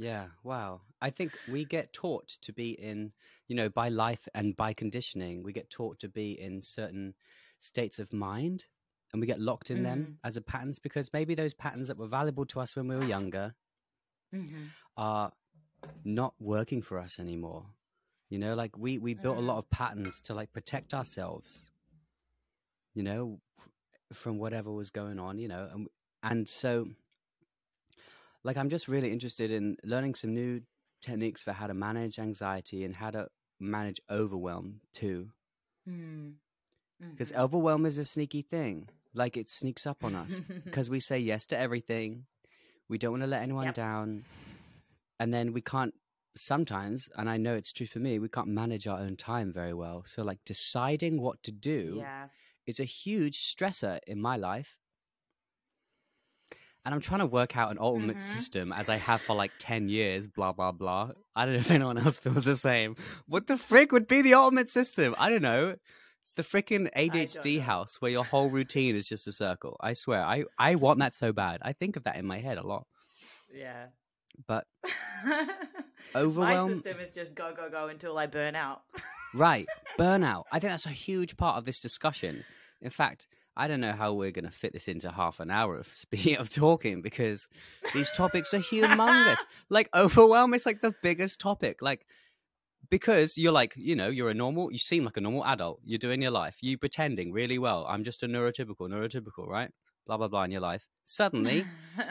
Yeah, 0.00 0.26
wow. 0.44 0.82
I 1.00 1.10
think 1.10 1.32
we 1.50 1.64
get 1.64 1.92
taught 1.92 2.28
to 2.42 2.52
be 2.52 2.70
in, 2.70 3.12
you 3.48 3.56
know, 3.56 3.68
by 3.68 3.88
life 3.88 4.28
and 4.32 4.56
by 4.56 4.72
conditioning, 4.72 5.42
we 5.42 5.52
get 5.52 5.70
taught 5.70 5.98
to 6.00 6.08
be 6.08 6.40
in 6.40 6.62
certain 6.62 7.14
states 7.58 7.98
of 7.98 8.12
mind 8.12 8.66
and 9.12 9.20
we 9.20 9.26
get 9.26 9.40
locked 9.40 9.70
in 9.72 9.82
them 9.82 10.18
as 10.22 10.36
a 10.36 10.40
patterns 10.40 10.78
because 10.78 11.12
maybe 11.12 11.34
those 11.34 11.52
patterns 11.52 11.88
that 11.88 11.98
were 11.98 12.06
valuable 12.06 12.46
to 12.46 12.60
us 12.60 12.76
when 12.76 12.86
we 12.86 12.94
were 12.96 13.04
younger 13.04 13.54
mm-hmm. 14.32 14.66
are 14.96 15.32
not 16.04 16.34
working 16.38 16.80
for 16.80 16.98
us 16.98 17.18
anymore. 17.18 17.66
You 18.30 18.38
know, 18.38 18.54
like 18.54 18.76
we 18.78 18.98
we 18.98 19.14
built 19.14 19.38
a 19.38 19.40
lot 19.40 19.56
Mm. 19.56 19.58
of 19.58 19.70
patterns 19.70 20.20
to 20.22 20.34
like 20.34 20.52
protect 20.52 20.94
ourselves. 20.94 21.72
You 22.94 23.02
know, 23.02 23.40
f- 23.58 23.68
from 24.16 24.38
whatever 24.38 24.70
was 24.70 24.90
going 24.90 25.18
on, 25.18 25.38
you 25.38 25.48
know, 25.48 25.68
and 25.72 25.88
and 26.22 26.48
so 26.48 26.88
like 28.44 28.56
I'm 28.56 28.68
just 28.68 28.88
really 28.88 29.10
interested 29.12 29.50
in 29.50 29.76
learning 29.84 30.14
some 30.14 30.34
new 30.34 30.62
techniques 31.00 31.42
for 31.42 31.52
how 31.52 31.66
to 31.66 31.74
manage 31.74 32.18
anxiety 32.18 32.84
and 32.84 32.94
how 32.94 33.10
to 33.10 33.28
manage 33.60 34.00
overwhelm 34.10 34.80
too. 34.92 35.30
Mm. 35.88 36.34
Because 37.10 37.32
Mhm. 37.32 37.36
overwhelm 37.40 37.86
is 37.86 37.98
a 37.98 38.04
sneaky 38.04 38.42
thing. 38.42 38.88
Like 39.14 39.36
it 39.36 39.48
sneaks 39.48 39.86
up 39.86 40.04
on 40.04 40.14
us 40.14 40.40
because 40.64 40.90
we 40.90 41.00
say 41.00 41.18
yes 41.18 41.46
to 41.48 41.58
everything. 41.58 42.26
We 42.88 42.98
don't 42.98 43.12
want 43.12 43.22
to 43.22 43.26
let 43.26 43.42
anyone 43.42 43.66
Yep. 43.66 43.74
down. 43.74 44.24
And 45.20 45.32
then 45.34 45.52
we 45.52 45.60
can't 45.60 45.94
sometimes, 46.36 47.08
and 47.16 47.28
I 47.28 47.36
know 47.36 47.54
it's 47.56 47.72
true 47.72 47.86
for 47.86 47.98
me, 47.98 48.18
we 48.18 48.28
can't 48.28 48.48
manage 48.48 48.86
our 48.86 49.00
own 49.00 49.16
time 49.16 49.52
very 49.52 49.74
well. 49.74 50.04
So 50.04 50.22
like 50.22 50.38
deciding 50.44 51.20
what 51.20 51.42
to 51.42 51.52
do 51.52 51.96
yeah. 51.98 52.28
is 52.66 52.78
a 52.78 52.84
huge 52.84 53.38
stressor 53.38 53.98
in 54.06 54.20
my 54.20 54.36
life. 54.36 54.78
And 56.88 56.94
I'm 56.94 57.02
trying 57.02 57.20
to 57.20 57.26
work 57.26 57.54
out 57.54 57.70
an 57.70 57.76
ultimate 57.78 58.16
Mhm. 58.16 58.22
system 58.22 58.72
as 58.72 58.88
I 58.88 58.96
have 58.96 59.20
for 59.20 59.36
like 59.36 59.52
10 59.58 59.90
years, 59.90 60.26
blah, 60.26 60.52
blah, 60.52 60.72
blah. 60.72 61.10
I 61.36 61.44
don't 61.44 61.52
know 61.52 61.60
if 61.60 61.70
anyone 61.70 61.98
else 61.98 62.18
feels 62.18 62.46
the 62.46 62.56
same. 62.56 62.96
What 63.26 63.46
the 63.46 63.58
frick 63.58 63.92
would 63.92 64.06
be 64.06 64.22
the 64.22 64.32
ultimate 64.32 64.70
system? 64.70 65.14
I 65.18 65.28
don't 65.28 65.42
know. 65.42 65.76
It's 66.22 66.32
the 66.32 66.42
freaking 66.42 66.88
ADHD 66.96 67.60
house 67.60 68.00
where 68.00 68.10
your 68.10 68.24
whole 68.24 68.48
routine 68.48 68.96
is 68.96 69.06
just 69.06 69.26
a 69.28 69.32
circle. 69.32 69.76
I 69.82 69.92
swear. 69.92 70.24
I, 70.24 70.44
I 70.58 70.76
want 70.76 70.98
that 71.00 71.12
so 71.12 71.30
bad. 71.30 71.58
I 71.60 71.74
think 71.74 71.96
of 71.96 72.04
that 72.04 72.16
in 72.16 72.24
my 72.24 72.38
head 72.38 72.56
a 72.56 72.66
lot. 72.66 72.86
Yeah. 73.54 73.88
But 74.46 74.66
My 75.24 75.46
Overwhelm- 76.14 76.72
system 76.72 77.00
is 77.00 77.10
just 77.10 77.34
go, 77.34 77.52
go, 77.54 77.68
go 77.68 77.88
until 77.88 78.16
I 78.16 78.28
burn 78.28 78.56
out. 78.56 78.80
Right. 79.34 79.68
Burnout. 79.98 80.44
I 80.50 80.58
think 80.58 80.70
that's 80.70 80.86
a 80.86 80.90
huge 80.90 81.36
part 81.36 81.58
of 81.58 81.66
this 81.66 81.82
discussion. 81.82 82.44
In 82.80 82.88
fact, 82.88 83.26
I 83.58 83.66
don't 83.66 83.80
know 83.80 83.92
how 83.92 84.12
we're 84.12 84.30
going 84.30 84.44
to 84.44 84.52
fit 84.52 84.72
this 84.72 84.86
into 84.86 85.10
half 85.10 85.40
an 85.40 85.50
hour 85.50 85.76
of 85.76 85.86
speaking 85.94 86.36
of 86.36 86.48
talking 86.50 87.02
because 87.02 87.48
these 87.92 88.12
topics 88.12 88.54
are 88.54 88.60
humongous. 88.60 89.38
like 89.68 89.90
overwhelm 89.94 90.54
is 90.54 90.64
like 90.64 90.80
the 90.80 90.94
biggest 91.02 91.40
topic. 91.40 91.82
Like 91.82 92.06
because 92.88 93.36
you're 93.36 93.52
like, 93.52 93.74
you 93.76 93.96
know, 93.96 94.08
you're 94.08 94.30
a 94.30 94.34
normal, 94.34 94.70
you 94.70 94.78
seem 94.78 95.04
like 95.04 95.16
a 95.16 95.20
normal 95.20 95.44
adult. 95.44 95.80
You're 95.84 95.98
doing 95.98 96.22
your 96.22 96.30
life. 96.30 96.58
You 96.62 96.78
pretending 96.78 97.32
really 97.32 97.58
well. 97.58 97.84
I'm 97.88 98.04
just 98.04 98.22
a 98.22 98.28
neurotypical, 98.28 98.88
neurotypical, 98.88 99.46
right? 99.48 99.70
Blah 100.06 100.16
blah 100.16 100.28
blah 100.28 100.44
in 100.44 100.52
your 100.52 100.62
life. 100.62 100.86
Suddenly, 101.04 101.66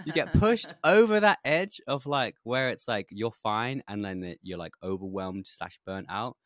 you 0.06 0.14
get 0.14 0.32
pushed 0.34 0.74
over 0.84 1.20
that 1.20 1.40
edge 1.44 1.82
of 1.88 2.06
like 2.06 2.36
where 2.44 2.70
it's 2.70 2.88
like 2.88 3.08
you're 3.10 3.32
fine, 3.32 3.82
and 3.88 4.06
then 4.06 4.36
you're 4.44 4.60
like 4.60 4.74
overwhelmed 4.84 5.48
slash 5.48 5.80
burnt 5.84 6.06
out. 6.08 6.38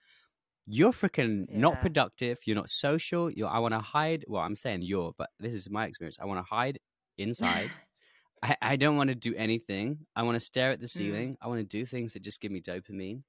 You're 0.68 0.92
freaking 0.92 1.50
not 1.50 1.82
productive. 1.82 2.40
You're 2.46 2.56
not 2.56 2.70
social. 2.70 3.32
You're. 3.32 3.50
I 3.50 3.60
want 3.60 3.74
to 3.74 3.80
hide. 3.80 4.26
Well, 4.28 4.42
I'm 4.44 4.56
saying 4.56 4.84
you're, 4.84 5.12
but 5.18 5.30
this 5.40 5.54
is 5.54 5.70
my 5.70 5.86
experience. 5.86 6.18
I 6.22 6.26
want 6.26 6.46
to 6.46 6.50
hide 6.50 6.80
inside. 7.18 7.72
I, 8.44 8.58
I 8.62 8.76
don't 8.76 8.96
want 8.96 9.10
to 9.10 9.16
do 9.16 9.36
anything. 9.36 10.00
I 10.16 10.24
want 10.24 10.36
to 10.36 10.40
stare 10.40 10.72
at 10.72 10.80
the 10.80 10.88
mm. 10.88 10.90
ceiling. 10.90 11.38
I 11.42 11.48
want 11.48 11.60
to 11.60 11.66
do 11.66 11.86
things 11.86 12.14
that 12.14 12.24
just 12.24 12.42
give 12.42 12.52
me 12.52 12.62
dopamine. 12.62 13.24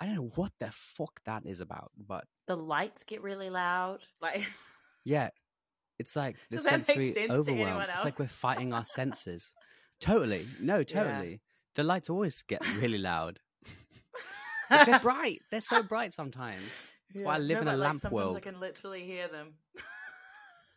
I 0.00 0.06
don't 0.06 0.14
know 0.14 0.30
what 0.34 0.52
the 0.60 0.70
fuck 0.70 1.20
that 1.24 1.44
is 1.44 1.60
about, 1.60 1.90
but 1.96 2.24
the 2.46 2.56
lights 2.56 3.02
get 3.02 3.22
really 3.22 3.50
loud. 3.50 4.00
Like 4.20 4.46
yeah, 5.04 5.30
it's 5.98 6.14
like 6.14 6.36
the 6.50 6.56
Does 6.56 6.66
sensory 6.66 7.14
overwhelm. 7.28 7.82
It's 7.94 8.04
like 8.04 8.18
we're 8.18 8.28
fighting 8.28 8.72
our 8.72 8.84
senses. 8.96 9.54
Totally. 10.00 10.46
No, 10.60 10.84
totally. 10.84 11.40
The 11.74 11.82
lights 11.82 12.08
always 12.10 12.42
get 12.42 12.64
really 12.76 12.98
loud. 12.98 13.40
But 14.68 14.86
they're 14.86 14.98
bright. 15.10 15.40
They're 15.50 15.60
so 15.60 15.82
bright 15.82 16.12
sometimes. 16.12 16.86
That's 17.14 17.24
why 17.24 17.34
I 17.36 17.38
live 17.38 17.56
No, 17.56 17.62
in 17.62 17.68
a 17.68 17.70
like, 17.76 17.86
lamp 17.86 18.00
sometimes 18.00 18.14
world. 18.14 18.36
I 18.36 18.40
can 18.40 18.60
literally 18.60 19.02
hear 19.04 19.28
them. 19.28 19.54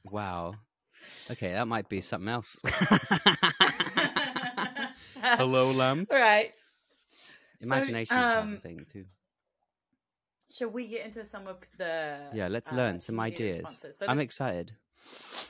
Wow. 0.05 0.55
Okay, 1.29 1.51
that 1.53 1.67
might 1.67 1.89
be 1.89 2.00
something 2.01 2.29
else. 2.29 2.60
Hello, 5.21 5.71
lamps. 5.71 6.13
All 6.13 6.19
right. 6.19 6.51
Imagination's 7.62 8.25
another 8.25 8.39
um, 8.39 8.57
thing 8.57 8.86
too. 8.91 9.05
Shall 10.55 10.69
we 10.69 10.88
get 10.88 11.05
into 11.05 11.25
some 11.25 11.48
of 11.48 11.60
the 11.77 12.19
Yeah, 12.33 12.48
let's 12.48 12.71
uh, 12.74 12.75
learn 12.75 13.00
some 13.00 13.19
ideas. 13.19 13.86
So 13.91 14.05
I'm 14.07 14.17
the- 14.17 14.24
excited. 14.24 14.74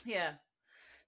Yeah. 0.05 0.31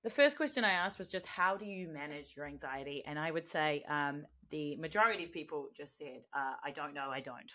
The 0.03 0.09
first 0.09 0.35
question 0.37 0.63
I 0.65 0.71
asked 0.71 0.97
was 0.99 1.07
just 1.07 1.25
how 1.27 1.55
do 1.57 1.65
you 1.65 1.87
manage 1.87 2.35
your 2.35 2.45
anxiety? 2.45 3.03
And 3.05 3.17
I 3.19 3.31
would 3.31 3.47
say 3.47 3.83
um, 3.87 4.25
the 4.49 4.75
majority 4.77 5.23
of 5.25 5.31
people 5.31 5.69
just 5.75 5.97
said, 5.97 6.21
uh, 6.33 6.53
I 6.63 6.71
don't 6.71 6.93
know, 6.93 7.09
I 7.09 7.19
don't. 7.21 7.51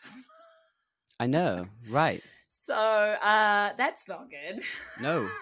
I 1.21 1.26
know, 1.26 1.66
right? 1.88 2.23
so 2.66 2.75
uh, 2.75 3.73
that's 3.76 4.09
not 4.09 4.28
good. 4.30 4.61
No. 5.00 5.28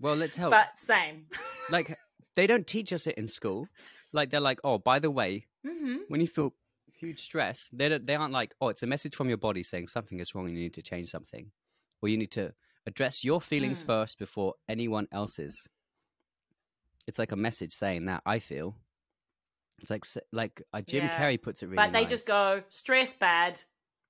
Well, 0.00 0.16
let's 0.16 0.34
help. 0.34 0.50
But 0.50 0.80
same. 0.80 1.26
like, 1.70 1.96
they 2.34 2.48
don't 2.48 2.66
teach 2.66 2.92
us 2.92 3.06
it 3.06 3.16
in 3.16 3.28
school. 3.28 3.68
Like, 4.12 4.30
they're 4.30 4.40
like, 4.40 4.58
oh, 4.64 4.78
by 4.78 4.98
the 4.98 5.12
way, 5.12 5.46
hmm 5.64 5.98
when 6.08 6.20
you 6.20 6.26
feel 6.26 6.54
huge 6.92 7.20
stress, 7.20 7.70
they 7.72 7.88
don't, 7.88 8.04
they 8.04 8.16
aren't 8.16 8.32
like, 8.32 8.52
oh, 8.60 8.68
it's 8.68 8.82
a 8.82 8.86
message 8.88 9.14
from 9.14 9.28
your 9.28 9.38
body 9.38 9.62
saying 9.62 9.86
something 9.86 10.18
is 10.18 10.34
wrong 10.34 10.46
and 10.48 10.56
you 10.56 10.62
need 10.64 10.74
to 10.74 10.82
change 10.82 11.08
something, 11.08 11.52
or 12.02 12.08
you 12.08 12.16
need 12.18 12.32
to 12.32 12.52
address 12.84 13.22
your 13.22 13.40
feelings 13.40 13.84
Mm. 13.84 13.86
first 13.86 14.18
before 14.18 14.54
anyone 14.68 15.06
else's. 15.12 15.68
It's 17.06 17.20
like 17.20 17.30
a 17.30 17.36
message 17.36 17.72
saying 17.72 18.06
that 18.06 18.22
I 18.26 18.40
feel. 18.40 18.74
It's 19.80 19.90
like 19.90 20.04
like 20.32 20.62
uh, 20.72 20.82
Jim 20.82 21.04
Yeah. 21.04 21.18
Carrey 21.18 21.40
puts 21.40 21.62
it 21.62 21.66
really. 21.66 21.76
but 21.76 21.92
they 21.92 22.04
just 22.04 22.26
go, 22.26 22.62
stress 22.68 23.14
bad, 23.14 23.60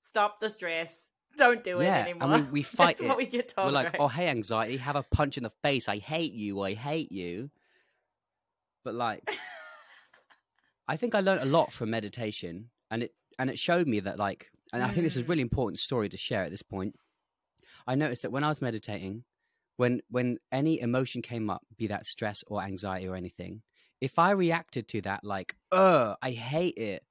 stop 0.00 0.40
the 0.40 0.50
stress, 0.50 1.06
don't 1.36 1.62
do 1.64 1.80
Yeah, 1.80 2.04
it 2.04 2.10
and 2.20 2.22
anymore. 2.22 2.38
we- 2.38 2.50
we 2.50 2.62
fight 2.62 2.98
That's 2.98 3.02
what 3.02 3.16
we 3.18 3.26
get 3.26 3.48
told. 3.48 3.66
We're 3.68 3.72
like, 3.72 3.92
right? 3.92 4.00
oh, 4.00 4.08
hey, 4.08 4.28
anxiety, 4.28 4.76
have 4.78 4.96
a 4.96 5.02
punch 5.02 5.36
in 5.36 5.42
the 5.44 5.50
face. 5.62 5.88
I 5.88 5.98
hate 5.98 6.32
you. 6.32 6.60
I 6.60 6.74
hate 6.74 7.10
you. 7.12 7.50
But 8.84 8.94
like, 8.94 9.30
I 10.88 10.96
think 10.96 11.14
I 11.14 11.20
learned 11.20 11.42
a 11.42 11.46
lot 11.46 11.72
from 11.72 11.90
meditation, 11.90 12.70
and 12.90 13.04
it 13.04 13.14
and 13.38 13.48
it 13.48 13.58
showed 13.58 13.86
me 13.86 14.00
that 14.00 14.18
like, 14.18 14.50
and 14.72 14.82
I 14.82 14.90
think 14.90 15.04
this 15.04 15.16
is 15.16 15.22
a 15.22 15.26
Mm. 15.26 15.28
really 15.28 15.42
important 15.42 15.78
story 15.78 16.08
to 16.08 16.16
share 16.16 16.42
at 16.42 16.50
this 16.50 16.62
point. 16.62 16.96
I 17.86 17.94
noticed 17.94 18.22
that 18.22 18.32
when 18.32 18.44
I 18.44 18.48
was 18.48 18.60
meditating, 18.60 19.24
when 19.76 20.00
when 20.10 20.38
any 20.50 20.80
emotion 20.80 21.22
came 21.22 21.48
up, 21.48 21.62
be 21.76 21.86
that 21.86 22.06
stress 22.06 22.42
or 22.46 22.62
anxiety 22.62 23.06
or 23.08 23.14
anything, 23.16 23.62
if 24.02 24.18
I 24.18 24.32
reacted 24.32 24.88
to 24.88 25.02
that 25.02 25.24
like, 25.24 25.56
"Uh, 25.72 26.16
I 26.22 26.32
hate 26.32 26.76
it," 26.78 27.06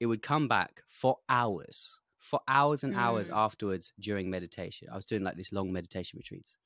it 0.00 0.06
would 0.06 0.22
come 0.22 0.48
back 0.48 0.82
for 0.88 1.18
hours, 1.30 2.00
for 2.18 2.40
hours 2.48 2.84
and 2.84 2.94
hours 2.94 3.28
Mm. 3.28 3.36
afterwards 3.36 3.92
during 4.00 4.30
meditation. 4.30 4.88
I 4.90 4.96
was 4.96 5.06
doing 5.06 5.24
like 5.24 5.36
this 5.36 5.52
long 5.52 5.72
meditation 5.72 6.18
retreats, 6.18 6.58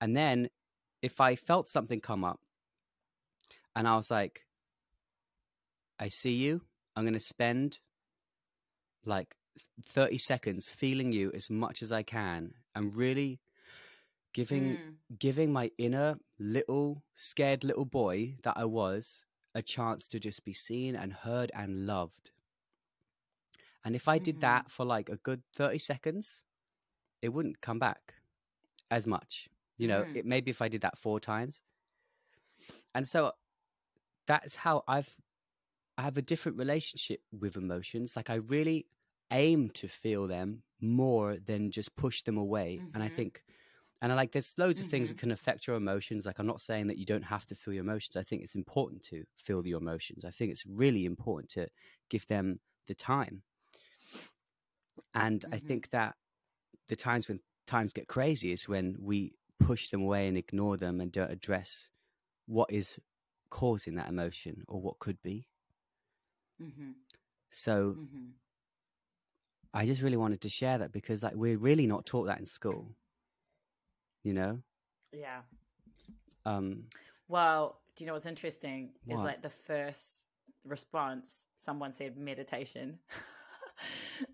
and 0.00 0.16
then 0.16 0.48
if 1.02 1.20
I 1.20 1.36
felt 1.36 1.68
something 1.68 2.00
come 2.00 2.24
up, 2.24 2.40
and 3.76 3.86
I 3.88 3.96
was 3.96 4.10
like, 4.10 4.46
"I 5.98 6.06
see 6.08 6.34
you. 6.34 6.68
I'm 6.94 7.04
going 7.04 7.14
to 7.14 7.20
spend 7.20 7.80
like 9.04 9.36
30 9.84 10.18
seconds 10.18 10.68
feeling 10.68 11.12
you 11.12 11.30
as 11.32 11.50
much 11.50 11.82
as 11.82 11.92
I 11.92 12.02
can 12.02 12.54
and 12.74 12.94
really 12.94 13.40
giving 14.34 14.80
Mm. 14.80 14.98
giving 15.18 15.52
my 15.52 15.70
inner 15.78 16.18
little 16.40 17.04
scared 17.14 17.64
little 17.64 17.86
boy 17.86 18.36
that 18.44 18.58
I 18.58 18.66
was 18.66 19.24
a 19.54 19.62
chance 19.62 20.08
to 20.08 20.20
just 20.20 20.44
be 20.44 20.52
seen 20.54 20.96
and 20.96 21.12
heard 21.14 21.52
and 21.54 21.86
loved. 21.86 22.32
And 23.84 23.94
if 23.94 24.08
I 24.08 24.18
did 24.18 24.40
Mhm. 24.40 24.40
that 24.40 24.70
for 24.70 24.84
like 24.84 25.08
a 25.08 25.16
good 25.16 25.42
30 25.54 25.78
seconds, 25.78 26.44
it 27.22 27.30
wouldn't 27.30 27.60
come 27.62 27.78
back 27.80 28.16
as 28.90 29.06
much. 29.06 29.48
You 29.78 29.88
know, 29.88 30.06
Mhm. 30.06 30.14
it 30.14 30.26
maybe 30.26 30.50
if 30.50 30.62
I 30.62 30.68
did 30.68 30.82
that 30.82 30.98
four 30.98 31.20
times. 31.20 31.62
And 32.94 33.06
so 33.06 33.32
that's 34.26 34.56
how 34.56 34.84
I've 34.88 35.16
I 35.98 36.02
have 36.02 36.18
a 36.18 36.22
different 36.22 36.58
relationship 36.58 37.20
with 37.32 37.56
emotions. 37.56 38.16
Like 38.16 38.30
I 38.30 38.36
really 38.36 38.86
aim 39.32 39.70
to 39.72 39.88
feel 39.88 40.28
them 40.28 40.62
more 40.80 41.36
than 41.38 41.70
just 41.70 41.96
push 41.96 42.22
them 42.22 42.38
away. 42.38 42.84
And 42.94 43.02
I 43.02 43.08
Mhm. 43.08 43.10
think 43.10 43.44
and 44.04 44.12
I 44.12 44.16
like 44.16 44.32
there's 44.32 44.58
loads 44.58 44.82
of 44.82 44.86
things 44.86 45.08
that 45.08 45.16
can 45.18 45.30
affect 45.30 45.66
your 45.66 45.76
emotions. 45.76 46.26
Like 46.26 46.38
I'm 46.38 46.46
not 46.46 46.60
saying 46.60 46.88
that 46.88 46.98
you 46.98 47.06
don't 47.06 47.22
have 47.24 47.46
to 47.46 47.54
feel 47.54 47.72
your 47.72 47.84
emotions. 47.84 48.16
I 48.16 48.22
think 48.22 48.42
it's 48.42 48.54
important 48.54 49.02
to 49.04 49.24
feel 49.38 49.66
your 49.66 49.80
emotions. 49.80 50.26
I 50.26 50.30
think 50.30 50.52
it's 50.52 50.66
really 50.66 51.06
important 51.06 51.50
to 51.52 51.68
give 52.10 52.26
them 52.26 52.60
the 52.86 52.94
time. 52.94 53.44
And 55.14 55.44
I 55.52 55.56
Mhm. 55.56 55.66
think 55.66 55.90
that 55.90 56.16
the 56.88 56.96
times 56.96 57.28
when 57.28 57.40
times 57.66 57.94
get 57.94 58.08
crazy 58.08 58.52
is 58.52 58.68
when 58.68 58.96
we 59.00 59.34
push 59.60 59.88
them 59.88 60.02
away 60.02 60.28
and 60.28 60.38
ignore 60.38 60.76
them 60.76 61.00
and 61.00 61.12
don't 61.12 61.32
address 61.32 61.88
what 62.46 62.72
is 62.72 62.98
causing 63.50 63.96
that 63.96 64.08
emotion 64.10 64.64
or 64.68 64.80
what 64.82 65.00
could 65.00 65.22
be. 65.22 65.48
hmm 66.58 66.92
So 67.50 67.96
hmm 67.96 68.34
I 69.74 69.84
just 69.84 70.00
really 70.00 70.16
wanted 70.16 70.40
to 70.42 70.48
share 70.48 70.78
that 70.78 70.92
because 70.92 71.22
like 71.22 71.34
we're 71.34 71.58
really 71.58 71.86
not 71.86 72.06
taught 72.06 72.24
that 72.24 72.38
in 72.38 72.46
school. 72.46 72.96
You 74.24 74.32
know? 74.32 74.58
Yeah. 75.12 75.40
Um 76.44 76.84
Well, 77.28 77.80
do 77.96 78.04
you 78.04 78.06
know 78.06 78.14
what's 78.14 78.26
interesting? 78.26 78.90
Is 79.08 79.22
like 79.22 79.42
the 79.42 79.50
first 79.50 80.24
response, 80.64 81.34
someone 81.58 81.92
said 81.92 82.16
meditation. 82.16 82.98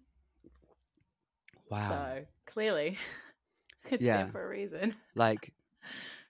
wow. 1.70 1.88
So 1.88 2.25
clearly, 2.47 2.97
it's 3.90 4.04
Yeah. 4.04 4.16
there 4.16 4.28
for 4.32 4.44
a 4.44 4.49
reason. 4.49 4.94
like 5.14 5.52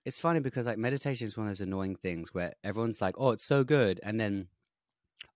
it's 0.04 0.20
funny 0.20 0.40
because 0.40 0.66
like 0.66 0.78
meditation 0.78 1.26
is 1.26 1.36
one 1.36 1.46
of 1.46 1.50
those 1.50 1.60
annoying 1.60 1.96
things 1.96 2.32
where 2.34 2.54
everyone's 2.64 3.00
like, 3.00 3.14
"Oh, 3.18 3.30
it's 3.30 3.44
so 3.44 3.64
good," 3.64 4.00
and 4.02 4.18
then 4.18 4.48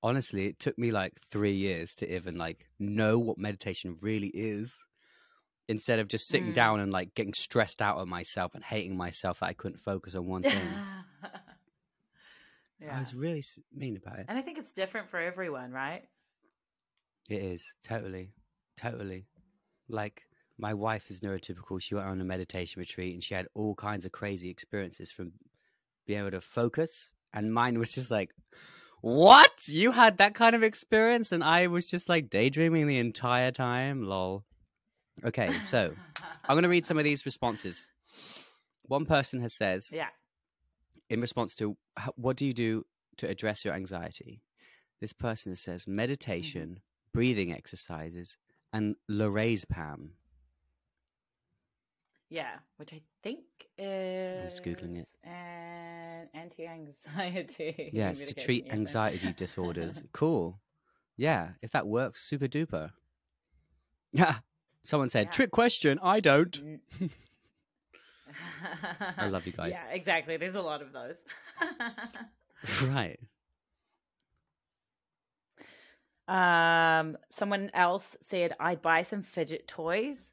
honestly, 0.03 0.47
it 0.47 0.59
took 0.59 0.79
me 0.79 0.91
like 0.91 1.21
three 1.21 1.55
years 1.55 1.95
to 1.97 2.15
even 2.15 2.37
like 2.37 2.69
know 2.79 3.19
what 3.19 3.39
meditation 3.39 3.97
really 4.03 4.29
is. 4.29 4.85
Instead 5.67 5.99
of 5.99 6.09
just 6.09 6.29
sitting 6.29 6.51
Mm. 6.51 6.55
down 6.55 6.81
and 6.81 6.93
like 6.93 7.15
getting 7.15 7.33
stressed 7.33 7.81
out 7.81 7.99
at 7.99 8.07
myself 8.07 8.55
and 8.55 8.63
hating 8.63 8.97
myself 8.97 9.41
that 9.41 9.47
I 9.47 9.53
couldn't 9.55 9.79
focus 9.79 10.15
on 10.15 10.27
one 10.27 10.43
thing. 10.43 10.53
yeah. 12.81 12.97
I 12.97 13.01
was 13.01 13.15
really 13.15 13.43
mean 13.75 13.97
about 13.97 14.19
it. 14.19 14.27
And 14.29 14.39
I 14.39 14.43
think 14.43 14.59
it's 14.59 14.75
different 14.75 15.09
for 15.09 15.19
everyone, 15.19 15.73
right? 15.73 16.03
It 17.31 17.41
is 17.43 17.65
totally, 17.83 18.33
totally. 18.77 19.27
Like 19.89 20.25
my 20.59 20.75
wife 20.75 21.11
is 21.11 21.21
neurotypical. 21.23 21.81
She 21.81 21.95
went 21.95 22.09
on 22.09 22.21
a 22.21 22.25
meditation 22.25 22.81
retreat 22.81 23.15
and 23.15 23.25
she 23.25 23.35
had 23.35 23.49
all 23.55 23.75
kinds 23.75 24.05
of 24.05 24.13
crazy 24.13 24.51
experiences 24.51 25.11
from 25.11 25.33
being 26.07 26.21
able 26.21 26.33
to 26.33 26.41
focus. 26.43 27.13
And 27.33 27.53
mine 27.55 27.79
was 27.79 27.93
just 27.95 28.11
like, 28.11 28.33
"What? 29.01 29.67
You 29.67 29.93
had 29.93 30.19
that 30.19 30.35
kind 30.35 30.55
of 30.55 30.63
experience?" 30.63 31.33
And 31.33 31.43
I 31.43 31.67
was 31.67 31.91
just 31.91 32.09
like 32.09 32.29
daydreaming 32.31 32.87
the 32.87 32.99
entire 32.99 33.51
time. 33.51 34.05
Lol. 34.05 34.45
Okay, 35.25 35.53
so 35.63 35.93
I'm 36.49 36.55
going 36.55 36.63
to 36.65 36.69
read 36.69 36.85
some 36.85 36.99
of 36.99 37.05
these 37.05 37.25
responses. 37.25 37.89
One 38.87 39.07
person 39.07 39.41
has 39.41 39.55
says, 39.55 39.91
Yeah. 39.93 40.09
in 41.09 41.21
response 41.21 41.55
to 41.57 41.77
what 42.17 42.37
do 42.37 42.47
you 42.47 42.53
do 42.53 42.85
to 43.19 43.29
address 43.29 43.65
your 43.65 43.75
anxiety 43.75 44.43
this 45.01 45.13
person 45.13 45.55
says 45.55 45.87
meditation 45.87 46.69
mm-hmm. 46.71 47.13
breathing 47.13 47.53
exercises 47.53 48.39
and 48.73 48.97
lorazepam 49.11 50.09
Yeah, 52.31 52.57
which 52.79 52.93
I 52.93 53.01
think 53.23 53.41
is 53.79 54.51
just 54.53 54.65
Googling 54.65 54.99
it. 54.99 55.07
an 55.23 56.29
anti-anxiety. 56.35 57.91
Yeah, 57.93 58.11
it's 58.11 58.33
to 58.33 58.35
treat 58.35 58.67
anxiety 58.71 59.33
disorders. 59.33 60.03
Cool. 60.13 60.59
Yeah, 61.17 61.51
if 61.63 61.71
that 61.73 61.87
works, 61.87 62.23
super 62.23 62.49
duper. 62.49 62.91
Yeah. 64.13 64.37
Someone 64.85 65.09
said, 65.09 65.27
Yeah. 65.27 65.31
trick 65.33 65.51
question. 65.51 65.99
I 66.03 66.21
don't. 66.21 66.81
I 69.19 69.29
love 69.29 69.47
you 69.47 69.53
guys. 69.53 69.73
Yeah, 69.73 69.87
exactly. 69.91 70.37
There's 70.37 70.55
a 70.55 70.63
lot 70.63 70.83
of 70.83 70.93
those. 70.93 71.25
right. 72.91 73.19
um, 76.27 77.17
someone 77.31 77.71
else 77.75 78.17
said 78.21 78.55
I 78.59 78.77
buy 78.77 79.03
some 79.03 79.23
fidget 79.23 79.69
toys, 79.69 80.33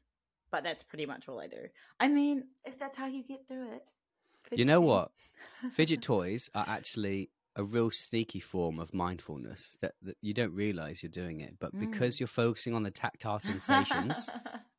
but 0.50 0.64
that's 0.64 0.82
pretty 0.82 1.06
much 1.06 1.28
all 1.28 1.38
I 1.40 1.48
do. 1.48 1.68
I 2.00 2.08
mean, 2.08 2.44
if 2.64 2.78
that's 2.78 2.96
how 2.96 3.06
you 3.06 3.22
get 3.22 3.46
through 3.46 3.72
it, 3.74 3.84
You 4.52 4.64
know 4.64 4.80
what? 4.80 5.12
Fidget 5.72 6.02
toys 6.02 6.50
are 6.54 6.64
actually 6.66 7.30
a 7.56 7.62
real 7.62 7.90
sneaky 7.90 8.40
form 8.40 8.78
of 8.78 8.94
mindfulness 8.94 9.76
that, 9.80 9.92
that 10.02 10.16
you 10.22 10.32
don't 10.32 10.54
realize 10.54 11.02
you're 11.02 11.10
doing 11.10 11.40
it. 11.40 11.56
But 11.58 11.78
because 11.78 12.16
Mm. 12.16 12.20
you're 12.20 12.26
focusing 12.26 12.74
on 12.74 12.82
the 12.82 12.90
tactile 12.90 13.38
sensations, 13.38 14.30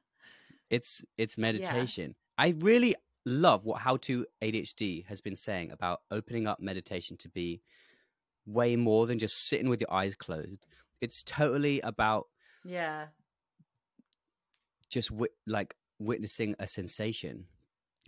it's 0.70 1.04
it's 1.18 1.38
meditation. 1.38 2.16
I 2.38 2.56
really 2.60 2.96
love 3.26 3.64
what 3.66 3.82
How 3.82 3.98
to 3.98 4.26
ADHD 4.42 5.06
has 5.06 5.22
been 5.22 5.36
saying 5.36 5.72
about 5.72 6.02
opening 6.12 6.48
up 6.48 6.60
meditation 6.60 7.16
to 7.18 7.30
be 7.30 7.62
way 8.46 8.76
more 8.76 9.06
than 9.08 9.20
just 9.20 9.48
sitting 9.48 9.70
with 9.70 9.80
your 9.80 9.94
eyes 9.94 10.16
closed. 10.16 10.66
It's 11.00 11.22
totally 11.24 11.80
about 11.82 12.28
yeah, 12.66 13.08
just 14.90 15.10
wi- 15.10 15.30
like 15.48 15.76
witnessing 16.00 16.56
a 16.60 16.68
sensation, 16.68 17.46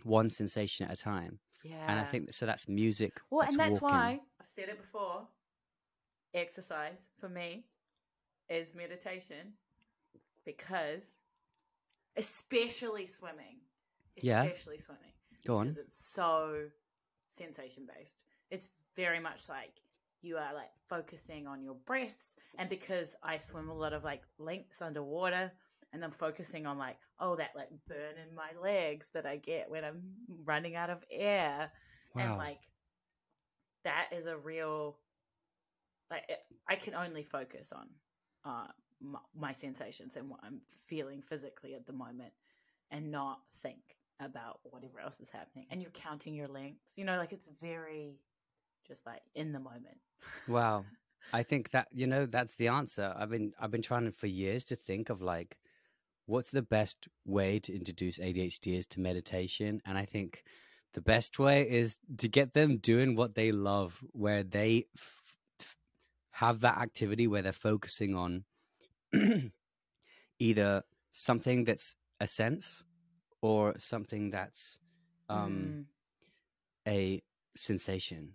one 0.02 0.30
sensation 0.30 0.86
at 0.86 0.92
a 0.92 0.96
time. 0.96 1.38
yeah. 1.64 1.84
And 1.88 1.98
I 2.00 2.04
think 2.04 2.32
so. 2.32 2.46
That's 2.46 2.68
music. 2.68 3.20
well, 3.30 3.46
and 3.46 3.58
that's 3.58 3.80
walking. 3.80 3.96
why 3.96 4.20
said 4.56 4.68
it 4.70 4.80
before. 4.80 5.26
Exercise 6.34 7.06
for 7.20 7.28
me 7.28 7.64
is 8.48 8.74
meditation 8.74 9.52
because, 10.44 11.02
especially 12.16 13.06
swimming, 13.06 13.58
Yeah. 14.16 14.42
especially 14.44 14.78
swimming. 14.78 15.12
Go 15.46 15.58
on. 15.58 15.68
because 15.72 15.86
it's 15.86 15.98
so 16.14 16.68
sensation 17.30 17.86
based. 17.96 18.22
It's 18.50 18.68
very 18.96 19.20
much 19.20 19.48
like 19.48 19.72
you 20.22 20.36
are 20.38 20.52
like 20.54 20.70
focusing 20.88 21.46
on 21.46 21.62
your 21.62 21.74
breaths, 21.74 22.36
and 22.58 22.68
because 22.68 23.14
I 23.22 23.38
swim 23.38 23.68
a 23.68 23.74
lot 23.74 23.92
of 23.92 24.02
like 24.04 24.22
lengths 24.38 24.82
underwater, 24.82 25.52
and 25.92 26.04
I'm 26.04 26.10
focusing 26.10 26.66
on 26.66 26.78
like 26.78 26.96
oh 27.20 27.36
that 27.36 27.50
like 27.54 27.70
burn 27.86 28.14
in 28.28 28.34
my 28.34 28.50
legs 28.60 29.10
that 29.14 29.26
I 29.26 29.36
get 29.36 29.70
when 29.70 29.84
I'm 29.84 30.02
running 30.44 30.74
out 30.74 30.90
of 30.90 31.04
air, 31.10 31.70
and 32.16 32.36
like 32.38 32.60
that 33.86 34.08
is 34.12 34.26
a 34.26 34.36
real 34.36 34.96
like 36.10 36.22
I 36.68 36.76
can 36.76 36.94
only 36.94 37.22
focus 37.22 37.72
on 37.72 37.86
uh 38.44 38.66
my, 39.00 39.18
my 39.34 39.52
sensations 39.52 40.16
and 40.16 40.28
what 40.28 40.40
I'm 40.42 40.60
feeling 40.86 41.22
physically 41.22 41.74
at 41.74 41.86
the 41.86 41.92
moment 41.92 42.32
and 42.90 43.10
not 43.10 43.40
think 43.62 43.96
about 44.20 44.60
whatever 44.64 44.98
else 45.00 45.20
is 45.20 45.30
happening 45.30 45.66
and 45.70 45.80
you're 45.80 45.90
counting 45.92 46.34
your 46.34 46.48
lengths 46.48 46.92
you 46.96 47.04
know 47.04 47.16
like 47.16 47.32
it's 47.32 47.48
very 47.60 48.16
just 48.86 49.06
like 49.06 49.22
in 49.34 49.52
the 49.52 49.60
moment 49.60 49.98
Wow. 50.48 50.84
I 51.32 51.42
think 51.42 51.70
that 51.70 51.88
you 51.92 52.06
know 52.06 52.26
that's 52.26 52.54
the 52.54 52.68
answer. 52.68 53.12
I've 53.16 53.30
been 53.30 53.52
I've 53.60 53.70
been 53.70 53.82
trying 53.82 54.10
for 54.12 54.26
years 54.26 54.64
to 54.66 54.76
think 54.76 55.10
of 55.10 55.22
like 55.22 55.58
what's 56.26 56.50
the 56.50 56.62
best 56.62 57.08
way 57.24 57.58
to 57.60 57.74
introduce 57.74 58.18
ADHDers 58.18 58.88
to 58.90 59.00
meditation 59.00 59.80
and 59.84 59.98
I 59.98 60.04
think 60.04 60.44
the 60.96 61.00
best 61.02 61.38
way 61.38 61.68
is 61.68 61.98
to 62.16 62.26
get 62.26 62.54
them 62.54 62.78
doing 62.78 63.14
what 63.16 63.34
they 63.34 63.52
love 63.52 64.02
where 64.12 64.42
they 64.42 64.84
f- 64.96 65.32
f- 65.60 65.76
have 66.30 66.60
that 66.60 66.78
activity 66.78 67.26
where 67.26 67.42
they're 67.42 67.52
focusing 67.52 68.16
on 68.16 68.44
either 70.38 70.82
something 71.12 71.64
that's 71.64 71.94
a 72.20 72.26
sense 72.26 72.82
or 73.42 73.74
something 73.78 74.30
that's 74.30 74.78
um 75.28 75.86
a 76.88 77.22
sensation. 77.54 78.32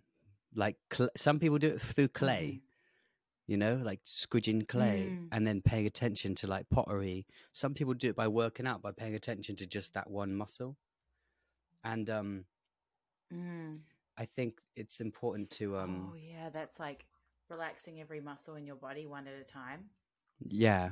Like 0.53 0.77
cl- 0.93 1.09
some 1.17 1.39
people 1.39 1.57
do 1.57 1.69
it 1.69 1.81
through 1.81 2.09
clay, 2.09 2.61
you 3.47 3.57
know, 3.57 3.81
like 3.83 4.03
squidging 4.05 4.67
clay 4.67 5.07
Mm. 5.09 5.27
and 5.31 5.47
then 5.47 5.61
paying 5.61 5.87
attention 5.87 6.35
to 6.35 6.47
like 6.47 6.69
pottery. 6.69 7.25
Some 7.53 7.73
people 7.73 7.93
do 7.95 8.09
it 8.09 8.15
by 8.15 8.27
working 8.27 8.67
out, 8.67 8.81
by 8.81 8.91
paying 8.91 9.15
attention 9.15 9.55
to 9.57 9.65
just 9.67 9.93
that 9.95 10.09
one 10.11 10.35
muscle. 10.35 10.77
And 11.83 12.09
um, 12.09 12.45
Mm. 13.33 13.79
I 14.17 14.25
think 14.25 14.59
it's 14.75 14.99
important 14.99 15.51
to 15.51 15.77
um, 15.77 16.09
oh 16.11 16.15
yeah 16.17 16.49
that's 16.49 16.81
like 16.81 17.05
relaxing 17.49 18.01
every 18.01 18.19
muscle 18.19 18.55
in 18.55 18.65
your 18.67 18.75
body 18.75 19.05
one 19.07 19.25
at 19.25 19.33
a 19.39 19.45
time 19.45 19.85
yeah, 20.49 20.91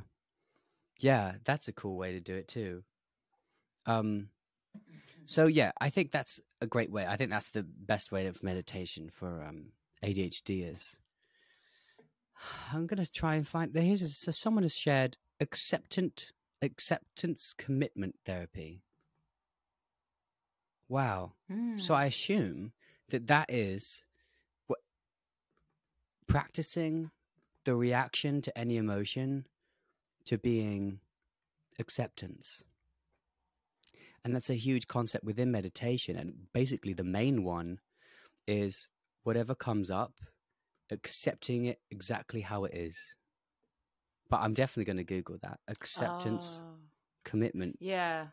yeah, 1.00 1.34
that's 1.44 1.68
a 1.68 1.74
cool 1.74 1.98
way 1.98 2.12
to 2.14 2.20
do 2.20 2.36
it 2.36 2.48
too. 2.48 2.84
Um, 3.86 4.30
So 5.26 5.46
yeah, 5.46 5.72
I 5.80 5.90
think 5.90 6.12
that's 6.12 6.40
a 6.62 6.68
great 6.68 6.92
way. 6.92 7.06
I 7.06 7.16
think 7.16 7.32
that's 7.32 7.52
the 7.52 7.64
best 7.64 8.12
way 8.12 8.28
of 8.28 8.44
meditation 8.44 9.10
for 9.10 9.44
um, 9.44 9.72
ADHDers. 10.04 10.98
I'm 12.74 12.88
gonna 12.88 13.06
try 13.06 13.36
and 13.36 13.48
find. 13.48 13.76
Here's 13.76 14.02
a, 14.02 14.08
so 14.08 14.32
someone 14.32 14.64
has 14.64 14.76
shared 14.76 15.18
acceptant 15.40 16.32
acceptance 16.62 17.54
commitment 17.58 18.16
therapy. 18.26 18.82
Wow. 20.90 21.34
So 21.76 21.94
Mm. 21.94 21.98
I 21.98 22.06
assume 22.06 22.74
that 23.10 23.28
that 23.28 23.46
is 23.50 24.04
what 24.68 24.80
practicing 26.28 27.12
the 27.64 27.76
reaction 27.76 28.42
to 28.42 28.58
any 28.58 28.78
emotion 28.78 29.46
to 30.26 30.38
being 30.38 31.00
acceptance. 31.80 32.64
And 34.24 34.36
that's 34.36 34.50
a 34.50 34.56
huge 34.56 34.88
concept 34.88 35.24
within 35.24 35.52
meditation. 35.52 36.18
And 36.18 36.52
basically, 36.54 36.94
the 36.94 37.04
main 37.04 37.44
one 37.44 37.80
is 38.48 38.90
whatever 39.24 39.56
comes 39.56 39.90
up, 39.90 40.14
accepting 40.92 41.66
it 41.66 41.80
exactly 41.90 42.42
how 42.42 42.66
it 42.66 42.74
is. 42.74 43.16
But 44.30 44.42
I'm 44.42 44.54
definitely 44.54 44.86
going 44.86 44.98
to 44.98 45.04
Google 45.04 45.38
that 45.42 45.60
acceptance, 45.68 46.60
Oh. 46.62 46.76
commitment. 47.24 47.78
Yeah, 47.80 48.28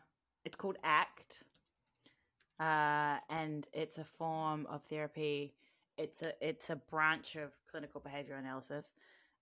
it's 0.45 0.55
called 0.55 0.77
ACT, 0.83 1.43
uh, 2.59 3.17
and 3.29 3.67
it's 3.73 3.97
a 3.97 4.03
form 4.03 4.65
of 4.69 4.83
therapy. 4.83 5.53
It's 5.97 6.21
a 6.21 6.33
it's 6.41 6.69
a 6.69 6.75
branch 6.75 7.35
of 7.35 7.51
clinical 7.69 7.99
behavior 8.01 8.35
analysis, 8.35 8.91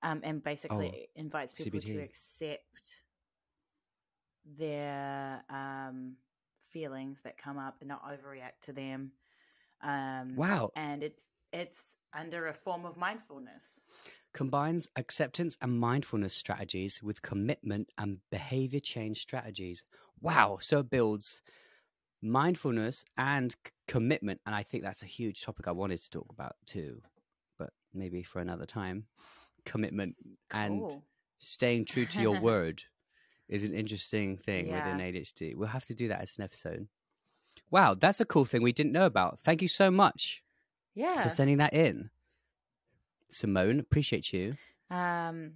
um, 0.04 0.22
and 0.24 0.44
basically 0.44 0.92
Oh, 0.94 1.20
invites 1.20 1.54
people 1.54 1.80
CBT. 1.80 1.86
to 1.88 2.00
accept 2.02 3.02
their 4.58 5.44
um, 5.50 6.14
feelings 6.70 7.22
that 7.22 7.38
come 7.38 7.58
up 7.58 7.78
and 7.82 7.88
not 7.90 8.04
overreact 8.06 8.62
to 8.64 8.74
them. 8.74 9.12
Um, 9.82 10.36
Wow. 10.36 10.72
And 10.76 11.04
it's 11.04 11.24
it's 11.52 11.82
under 12.14 12.48
a 12.48 12.54
form 12.54 12.86
of 12.86 12.96
mindfulness. 12.98 13.64
combines 14.34 14.88
acceptance 14.96 15.58
and 15.62 15.80
mindfulness 15.80 16.34
strategies 16.34 17.02
with 17.04 17.22
commitment 17.22 17.90
and 17.98 18.20
behavior 18.32 18.80
change 18.80 19.20
strategies. 19.22 19.84
Wow. 20.22 20.58
So 20.62 20.80
it 20.80 20.90
builds 20.90 21.42
mindfulness 22.22 23.04
and 23.18 23.52
c- 23.52 23.58
commitment. 23.88 24.42
And 24.46 24.54
I 24.56 24.64
think 24.64 24.84
that's 24.84 25.04
a 25.04 25.08
huge 25.08 25.42
topic 25.44 25.68
I 25.68 25.72
wanted 25.72 25.98
to 26.00 26.10
talk 26.10 26.28
about 26.32 26.56
too, 26.66 27.02
but 27.58 27.72
maybe 27.94 28.24
for 28.24 28.40
another 28.40 28.66
time. 28.66 29.06
Commitment 29.66 30.16
and 30.52 30.80
Cool. 30.82 31.04
staying 31.38 31.86
true 31.86 32.06
to 32.06 32.22
your 32.22 32.40
word 32.42 32.84
is 33.48 33.64
an 33.64 33.74
interesting 33.74 34.38
thing 34.38 34.72
within 34.72 34.98
ADHD. 34.98 35.56
We'll 35.56 35.68
have 35.70 35.86
to 35.86 35.94
do 35.94 36.08
that 36.08 36.22
as 36.22 36.38
an 36.38 36.44
episode. 36.44 36.88
Wow, 37.72 37.94
that's 37.96 38.20
a 38.20 38.26
cool 38.26 38.46
thing 38.46 38.62
we 38.62 38.72
didn't 38.74 38.92
know 38.92 39.06
about. 39.06 39.40
Thank 39.40 39.62
you 39.62 39.68
so 39.68 39.90
much 39.92 40.44
Yeah. 40.94 41.22
for 41.24 41.30
sending 41.30 41.58
that 41.58 41.74
in. 41.74 42.10
Simone, 43.30 43.80
appreciate 43.80 44.32
you. 44.34 44.54
Um, 44.90 45.54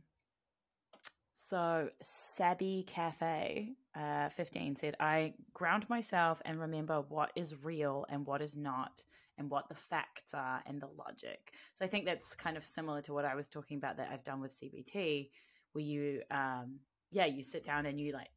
so 1.49 1.89
Sabby 2.01 2.85
Cafe, 2.88 3.73
uh, 3.95 4.29
15 4.29 4.75
said, 4.75 4.95
I 4.99 5.33
ground 5.53 5.89
myself 5.89 6.41
and 6.45 6.59
remember 6.59 7.01
what 7.09 7.31
is 7.35 7.63
real 7.63 8.05
and 8.09 8.25
what 8.25 8.41
is 8.41 8.55
not, 8.55 9.03
and 9.38 9.49
what 9.49 9.67
the 9.69 9.75
facts 9.75 10.33
are 10.33 10.62
and 10.67 10.81
the 10.81 10.88
logic. 10.88 11.53
So 11.73 11.85
I 11.85 11.88
think 11.88 12.05
that's 12.05 12.35
kind 12.35 12.57
of 12.57 12.63
similar 12.63 13.01
to 13.03 13.13
what 13.13 13.25
I 13.25 13.35
was 13.35 13.47
talking 13.47 13.77
about 13.77 13.97
that 13.97 14.09
I've 14.12 14.23
done 14.23 14.41
with 14.41 14.51
CBT, 14.51 15.29
where 15.73 15.83
you, 15.83 16.21
um, 16.29 16.79
yeah, 17.12 17.25
you 17.25 17.41
sit 17.41 17.63
down 17.63 17.85
and 17.85 17.99
you 17.99 18.13
like 18.13 18.29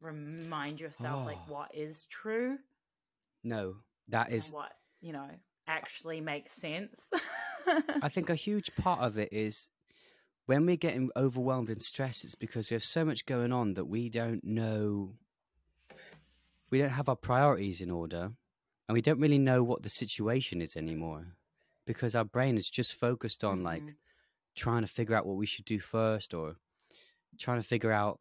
remind 0.00 0.80
yourself 0.80 1.26
like 1.26 1.38
Oh. 1.48 1.52
what 1.52 1.74
is 1.74 2.06
true 2.06 2.58
No, 3.44 3.76
that 4.08 4.32
is 4.32 4.50
what, 4.52 4.72
you 5.00 5.12
know, 5.12 5.28
actually 5.66 6.20
makes 6.20 6.52
sense. 6.52 6.98
I 8.02 8.08
think 8.08 8.30
a 8.30 8.34
huge 8.34 8.74
part 8.76 9.00
of 9.00 9.18
it 9.18 9.32
is 9.32 9.68
when 10.46 10.66
we're 10.66 10.76
getting 10.76 11.10
overwhelmed 11.16 11.70
and 11.70 11.82
stressed, 11.82 12.24
it's 12.24 12.34
because 12.34 12.68
there's 12.68 12.84
so 12.84 13.04
much 13.04 13.26
going 13.26 13.52
on 13.52 13.74
that 13.74 13.84
we 13.86 14.08
don't 14.08 14.44
know 14.44 15.14
we 16.70 16.78
don't 16.78 16.90
have 16.90 17.08
our 17.08 17.16
priorities 17.16 17.80
in 17.80 17.90
order 17.90 18.32
and 18.88 18.94
we 18.94 19.02
don't 19.02 19.20
really 19.20 19.38
know 19.38 19.62
what 19.62 19.82
the 19.82 19.88
situation 19.88 20.60
is 20.62 20.74
anymore 20.76 21.36
because 21.86 22.14
our 22.14 22.24
brain 22.24 22.56
is 22.56 22.70
just 22.70 22.94
focused 22.94 23.44
on 23.44 23.62
like 23.62 23.82
Mhm. 23.82 23.96
trying 24.54 24.82
to 24.82 24.86
figure 24.88 25.14
out 25.14 25.26
what 25.26 25.36
we 25.36 25.46
should 25.46 25.64
do 25.64 25.78
first 25.78 26.34
or 26.34 26.56
trying 27.38 27.60
to 27.60 27.66
figure 27.66 27.92
out 27.92 28.20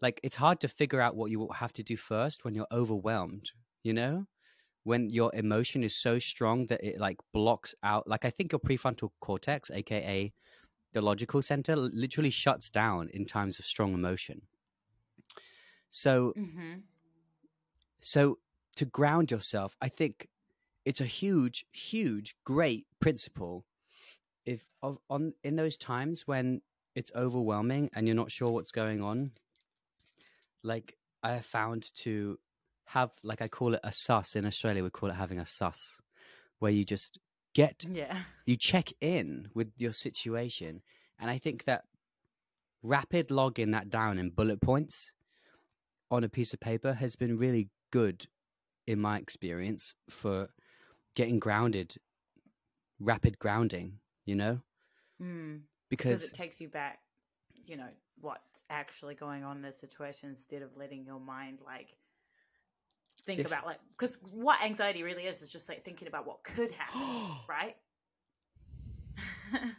like 0.00 0.20
it's 0.22 0.36
hard 0.36 0.60
to 0.60 0.68
figure 0.68 1.00
out 1.00 1.16
what 1.16 1.30
you 1.30 1.48
have 1.48 1.72
to 1.72 1.82
do 1.82 1.96
first 1.96 2.44
when 2.44 2.54
you're 2.54 2.66
overwhelmed 2.72 3.52
you 3.82 3.92
know 3.92 4.26
when 4.84 5.10
your 5.10 5.34
emotion 5.34 5.82
is 5.84 5.94
so 5.94 6.18
strong 6.18 6.66
that 6.66 6.82
it 6.82 6.98
like 6.98 7.18
blocks 7.32 7.74
out 7.82 8.06
like 8.08 8.24
i 8.24 8.30
think 8.30 8.52
your 8.52 8.60
prefrontal 8.60 9.10
cortex 9.20 9.70
aka 9.70 10.32
the 10.98 11.04
logical 11.10 11.40
center 11.50 11.74
literally 12.04 12.30
shuts 12.30 12.70
down 12.70 13.08
in 13.16 13.24
times 13.24 13.58
of 13.60 13.64
strong 13.74 13.94
emotion 13.94 14.42
so 16.02 16.32
Mhm. 16.36 16.82
so 18.00 18.38
to 18.76 18.84
ground 18.84 19.30
yourself, 19.30 19.76
I 19.80 19.88
think 19.88 20.28
it's 20.84 21.00
a 21.00 21.04
huge, 21.04 21.66
huge, 21.72 22.34
great 22.44 22.86
principle. 23.00 23.66
If 24.44 24.64
of, 24.82 24.98
on 25.10 25.34
in 25.42 25.56
those 25.56 25.76
times 25.76 26.26
when 26.26 26.62
it's 26.94 27.12
overwhelming 27.14 27.90
and 27.94 28.06
you're 28.06 28.14
not 28.22 28.30
sure 28.30 28.50
what's 28.50 28.72
going 28.72 29.02
on, 29.02 29.32
like 30.62 30.96
I 31.22 31.30
have 31.32 31.44
found 31.44 31.92
to 32.04 32.38
have 32.86 33.10
like 33.22 33.42
I 33.42 33.48
call 33.48 33.74
it 33.74 33.80
a 33.84 33.92
sus 33.92 34.36
in 34.36 34.46
Australia, 34.46 34.82
we 34.84 34.90
call 34.90 35.10
it 35.10 35.14
having 35.14 35.38
a 35.40 35.46
sus, 35.46 36.00
where 36.60 36.72
you 36.72 36.84
just 36.84 37.18
get 37.54 37.86
Yeah. 37.90 38.16
you 38.46 38.56
check 38.56 38.92
in 39.00 39.48
with 39.54 39.72
your 39.76 39.92
situation 39.92 40.82
and 41.18 41.30
i 41.30 41.38
think 41.38 41.64
that 41.64 41.84
rapid 42.82 43.30
logging 43.30 43.70
that 43.72 43.90
down 43.90 44.18
in 44.18 44.30
bullet 44.30 44.60
points 44.60 45.12
on 46.10 46.24
a 46.24 46.28
piece 46.28 46.54
of 46.54 46.60
paper 46.60 46.94
has 46.94 47.16
been 47.16 47.36
really 47.36 47.68
good 47.90 48.26
in 48.86 48.98
my 49.00 49.18
experience 49.18 49.94
for 50.08 50.48
getting 51.14 51.38
grounded 51.38 51.96
rapid 53.00 53.38
grounding 53.38 53.98
you 54.24 54.34
know 54.34 54.60
Mm. 55.22 55.60
Because 55.90 56.22
because 56.22 56.32
it 56.32 56.36
takes 56.36 56.60
you 56.60 56.68
back, 56.68 57.00
you 57.66 57.76
know, 57.76 57.88
what's 58.20 58.64
actually 58.70 59.14
going 59.14 59.44
on 59.44 59.56
in 59.56 59.62
the 59.62 59.72
situation 59.72 60.30
instead 60.30 60.62
of 60.62 60.76
letting 60.76 61.04
your 61.04 61.20
mind 61.20 61.58
like 61.64 61.88
think 63.28 63.40
If- 63.40 63.46
about 63.46 63.66
like 63.66 63.78
because 63.96 64.16
what 64.32 64.60
anxiety 64.64 65.02
really 65.02 65.24
is 65.24 65.42
is 65.42 65.52
just 65.52 65.68
like 65.68 65.84
thinking 65.84 66.08
about 66.08 66.26
what 66.26 66.42
could 66.42 66.70
happen, 66.72 67.36
right? 67.48 67.76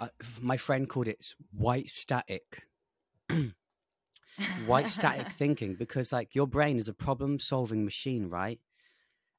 I, 0.00 0.08
my 0.40 0.56
friend 0.56 0.88
called 0.88 1.08
it 1.08 1.34
white 1.52 1.88
static 1.90 2.62
white 4.66 4.88
static 4.88 5.28
thinking 5.42 5.74
because 5.74 6.12
like 6.12 6.34
your 6.34 6.46
brain 6.46 6.76
is 6.76 6.86
a 6.88 6.92
problem 6.92 7.38
solving 7.38 7.82
machine 7.84 8.28
right 8.28 8.60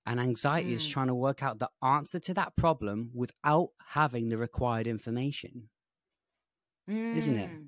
and 0.06 0.20
anxiety 0.20 0.74
is 0.74 0.82
Mm. 0.84 0.92
trying 0.92 1.08
to 1.08 1.16
work 1.16 1.44
out 1.44 1.60
the 1.60 1.70
answer 1.84 2.20
to 2.20 2.34
that 2.34 2.56
problem 2.56 3.12
without 3.14 3.70
having 3.90 4.30
the 4.30 4.38
required 4.38 4.88
information 4.88 5.70
isn't 6.88 7.38
it? 7.38 7.50
Mm. 7.50 7.68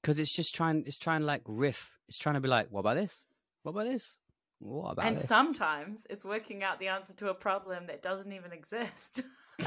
because 0.00 0.18
it's 0.18 0.32
just 0.32 0.54
trying 0.54 0.82
it's 0.86 0.98
trying 0.98 1.20
to 1.20 1.26
like 1.26 1.42
riff 1.46 1.96
it's 2.08 2.18
trying 2.18 2.34
to 2.34 2.40
be 2.40 2.48
like 2.48 2.66
what 2.70 2.80
about 2.80 2.96
this 2.96 3.26
what 3.62 3.72
about 3.72 3.86
this 3.86 4.18
what 4.58 4.92
about 4.92 5.06
And 5.06 5.16
this 5.16 5.26
sometimes 5.26 6.06
it's 6.08 6.24
working 6.24 6.62
out 6.62 6.78
the 6.78 6.88
answer 6.88 7.14
to 7.14 7.30
a 7.30 7.34
problem 7.34 7.88
that 7.88 8.00
doesn't 8.00 8.32
even 8.32 8.52
exist. 8.52 9.22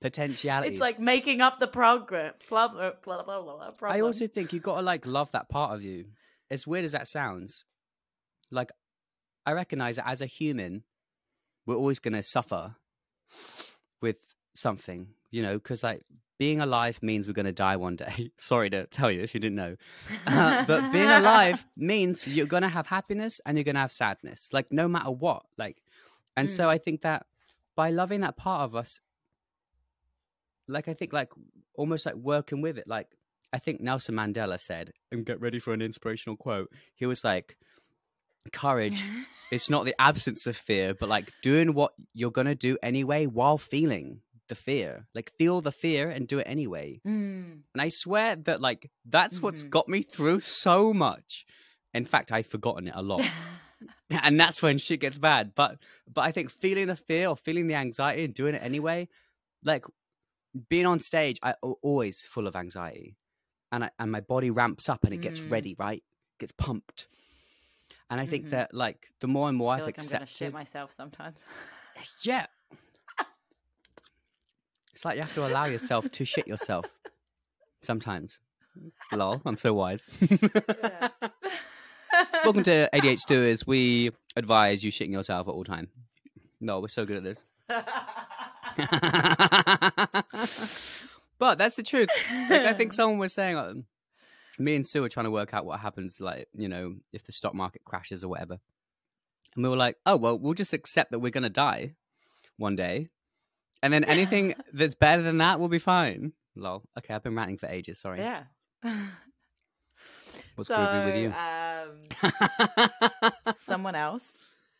potentiality 0.00 0.72
it's 0.72 0.80
like 0.80 1.00
making 1.00 1.40
up 1.40 1.58
the 1.58 1.66
program. 1.66 2.34
Blah, 2.50 2.68
blah, 2.68 2.92
blah, 3.02 3.22
blah, 3.22 3.42
blah, 3.42 3.70
blah, 3.70 3.90
i 3.90 4.00
also 4.00 4.26
think 4.26 4.52
you've 4.52 4.62
got 4.62 4.76
to 4.76 4.82
like 4.82 5.06
love 5.06 5.32
that 5.32 5.48
part 5.48 5.74
of 5.74 5.82
you 5.82 6.04
as 6.50 6.66
weird 6.66 6.84
as 6.84 6.92
that 6.92 7.08
sounds 7.08 7.64
like 8.50 8.70
i 9.46 9.52
recognize 9.52 9.96
that 9.96 10.06
as 10.06 10.20
a 10.20 10.26
human 10.26 10.82
we're 11.64 11.76
always 11.76 11.98
going 11.98 12.12
to 12.12 12.22
suffer 12.22 12.76
with 14.02 14.20
something 14.54 15.08
you 15.30 15.42
know 15.42 15.54
because 15.54 15.82
like 15.82 16.02
being 16.38 16.60
alive 16.60 17.02
means 17.02 17.26
we're 17.26 17.32
going 17.32 17.46
to 17.46 17.52
die 17.52 17.76
one 17.76 17.96
day. 17.96 18.30
Sorry 18.36 18.70
to 18.70 18.86
tell 18.86 19.10
you 19.10 19.22
if 19.22 19.34
you 19.34 19.40
didn't 19.40 19.56
know. 19.56 19.76
Uh, 20.26 20.64
but 20.66 20.92
being 20.92 21.08
alive 21.08 21.64
means 21.76 22.26
you're 22.26 22.46
going 22.46 22.62
to 22.62 22.68
have 22.68 22.86
happiness 22.86 23.40
and 23.46 23.56
you're 23.56 23.64
going 23.64 23.74
to 23.74 23.80
have 23.80 23.92
sadness 23.92 24.50
like 24.52 24.70
no 24.70 24.88
matter 24.88 25.10
what 25.10 25.42
like 25.56 25.82
and 26.36 26.50
so 26.50 26.68
i 26.68 26.78
think 26.78 27.02
that 27.02 27.26
by 27.74 27.90
loving 27.90 28.20
that 28.20 28.36
part 28.36 28.62
of 28.62 28.76
us 28.76 29.00
like 30.68 30.88
i 30.88 30.94
think 30.94 31.12
like 31.12 31.30
almost 31.74 32.06
like 32.06 32.14
working 32.14 32.60
with 32.60 32.78
it 32.78 32.86
like 32.86 33.08
i 33.52 33.58
think 33.58 33.80
nelson 33.80 34.14
mandela 34.14 34.58
said 34.58 34.92
and 35.12 35.24
get 35.24 35.40
ready 35.40 35.58
for 35.58 35.72
an 35.72 35.82
inspirational 35.82 36.36
quote 36.36 36.70
he 36.94 37.06
was 37.06 37.24
like 37.24 37.56
courage 38.52 39.02
it's 39.50 39.70
not 39.70 39.84
the 39.84 39.94
absence 40.00 40.46
of 40.46 40.56
fear 40.56 40.94
but 40.94 41.08
like 41.08 41.32
doing 41.42 41.74
what 41.74 41.92
you're 42.14 42.30
going 42.30 42.46
to 42.46 42.54
do 42.54 42.78
anyway 42.82 43.26
while 43.26 43.58
feeling 43.58 44.20
the 44.48 44.54
fear 44.54 45.06
like 45.14 45.30
feel 45.38 45.60
the 45.60 45.72
fear 45.72 46.10
and 46.10 46.28
do 46.28 46.38
it 46.38 46.46
anyway 46.48 47.00
Mm. 47.06 47.62
and 47.74 47.80
I 47.82 47.88
swear 47.88 48.36
that 48.36 48.60
like 48.60 48.90
that's 49.04 49.42
what's 49.42 49.62
Mhm. 49.62 49.70
got 49.70 49.88
me 49.88 50.02
through 50.02 50.40
so 50.40 50.92
much. 50.92 51.44
In 51.94 52.04
fact, 52.04 52.32
I've 52.32 52.46
forgotten 52.46 52.88
it 52.88 52.94
a 52.96 53.02
lot. 53.02 53.20
and 54.10 54.38
that's 54.40 54.62
when 54.62 54.78
shit 54.78 55.00
gets 55.00 55.18
bad. 55.18 55.54
But 55.54 55.78
but 56.12 56.22
I 56.22 56.32
think 56.32 56.50
feeling 56.50 56.86
the 56.88 56.96
fear 56.96 57.28
or 57.28 57.36
feeling 57.36 57.66
the 57.68 57.74
anxiety 57.74 58.24
and 58.24 58.34
doing 58.34 58.54
it 58.54 58.62
anyway, 58.62 59.08
like 59.62 59.84
being 60.68 60.86
on 60.86 60.98
stage, 61.00 61.38
i 61.42 61.54
always 61.82 62.22
full 62.24 62.46
of 62.46 62.56
anxiety. 62.56 63.16
And 63.72 63.84
I, 63.84 63.90
and 63.98 64.10
my 64.10 64.20
body 64.20 64.50
ramps 64.50 64.88
up 64.88 65.04
and 65.04 65.12
it 65.12 65.20
gets 65.20 65.40
Mm. 65.42 65.52
ready, 65.52 65.74
right? 65.78 66.02
Gets 66.40 66.52
pumped. 66.52 67.08
And 68.10 68.20
I 68.20 68.26
think 68.26 68.46
Mhm. 68.46 68.50
that 68.50 68.74
like 68.74 69.08
the 69.20 69.28
more 69.28 69.48
and 69.48 69.56
more 69.58 69.72
I 69.72 69.76
I've 69.76 69.80
feel 69.80 69.86
like 69.86 69.98
I'm 69.98 70.06
gonna 70.06 70.22
accepted 70.22 70.36
shit 70.36 70.52
myself 70.52 70.92
sometimes. 70.92 71.44
Yeah. 72.22 72.46
It's 74.96 75.04
like 75.04 75.16
you 75.16 75.20
have 75.20 75.34
to 75.34 75.46
allow 75.46 75.66
yourself 75.66 76.10
to 76.10 76.24
shit 76.24 76.48
yourself 76.48 76.86
sometimes. 77.82 78.40
Lol, 79.12 79.42
I'm 79.44 79.54
so 79.54 79.74
wise. 79.74 80.08
Yeah. 80.22 81.08
Welcome 82.44 82.62
to 82.62 82.88
ADH 82.94 83.26
Doers. 83.26 83.66
We 83.66 84.12
advise 84.36 84.82
you 84.82 84.90
shitting 84.90 85.12
yourself 85.12 85.48
at 85.48 85.50
all 85.50 85.64
time. 85.64 85.88
No, 86.62 86.80
we're 86.80 86.88
so 86.88 87.04
good 87.04 87.18
at 87.18 87.24
this. 87.24 87.44
but 91.38 91.58
that's 91.58 91.76
the 91.76 91.82
truth. 91.82 92.08
Like 92.48 92.62
I 92.62 92.72
think 92.72 92.92
someone 92.94 93.18
was 93.18 93.34
saying, 93.34 93.58
um, 93.58 93.84
me 94.58 94.76
and 94.76 94.86
Sue 94.86 95.02
were 95.02 95.10
trying 95.10 95.24
to 95.24 95.30
work 95.30 95.52
out 95.52 95.66
what 95.66 95.80
happens, 95.80 96.22
like 96.22 96.48
you 96.56 96.70
know, 96.70 96.94
if 97.12 97.22
the 97.22 97.32
stock 97.32 97.54
market 97.54 97.82
crashes 97.84 98.24
or 98.24 98.28
whatever. 98.28 98.60
And 99.56 99.62
we 99.62 99.68
were 99.68 99.76
like, 99.76 99.98
oh 100.06 100.16
well, 100.16 100.38
we'll 100.38 100.54
just 100.54 100.72
accept 100.72 101.10
that 101.10 101.18
we're 101.18 101.30
gonna 101.30 101.50
die 101.50 101.96
one 102.56 102.76
day, 102.76 103.10
and 103.82 103.92
then 103.92 104.04
anything 104.04 104.54
that's 104.72 104.94
better 104.94 105.22
than 105.22 105.38
that 105.38 105.60
will 105.60 105.68
be 105.68 105.78
fine. 105.78 106.32
Lol. 106.54 106.82
Okay, 106.98 107.14
I've 107.14 107.22
been 107.22 107.34
ranting 107.34 107.58
for 107.58 107.66
ages. 107.66 107.98
Sorry. 108.00 108.20
yeah. 108.20 108.44
What's 110.56 110.68
so, 110.68 110.76
groovy 110.76 111.04
with 111.04 111.16
you? 111.16 111.32
Um, 111.32 112.08
someone 113.66 113.94
else 113.94 114.24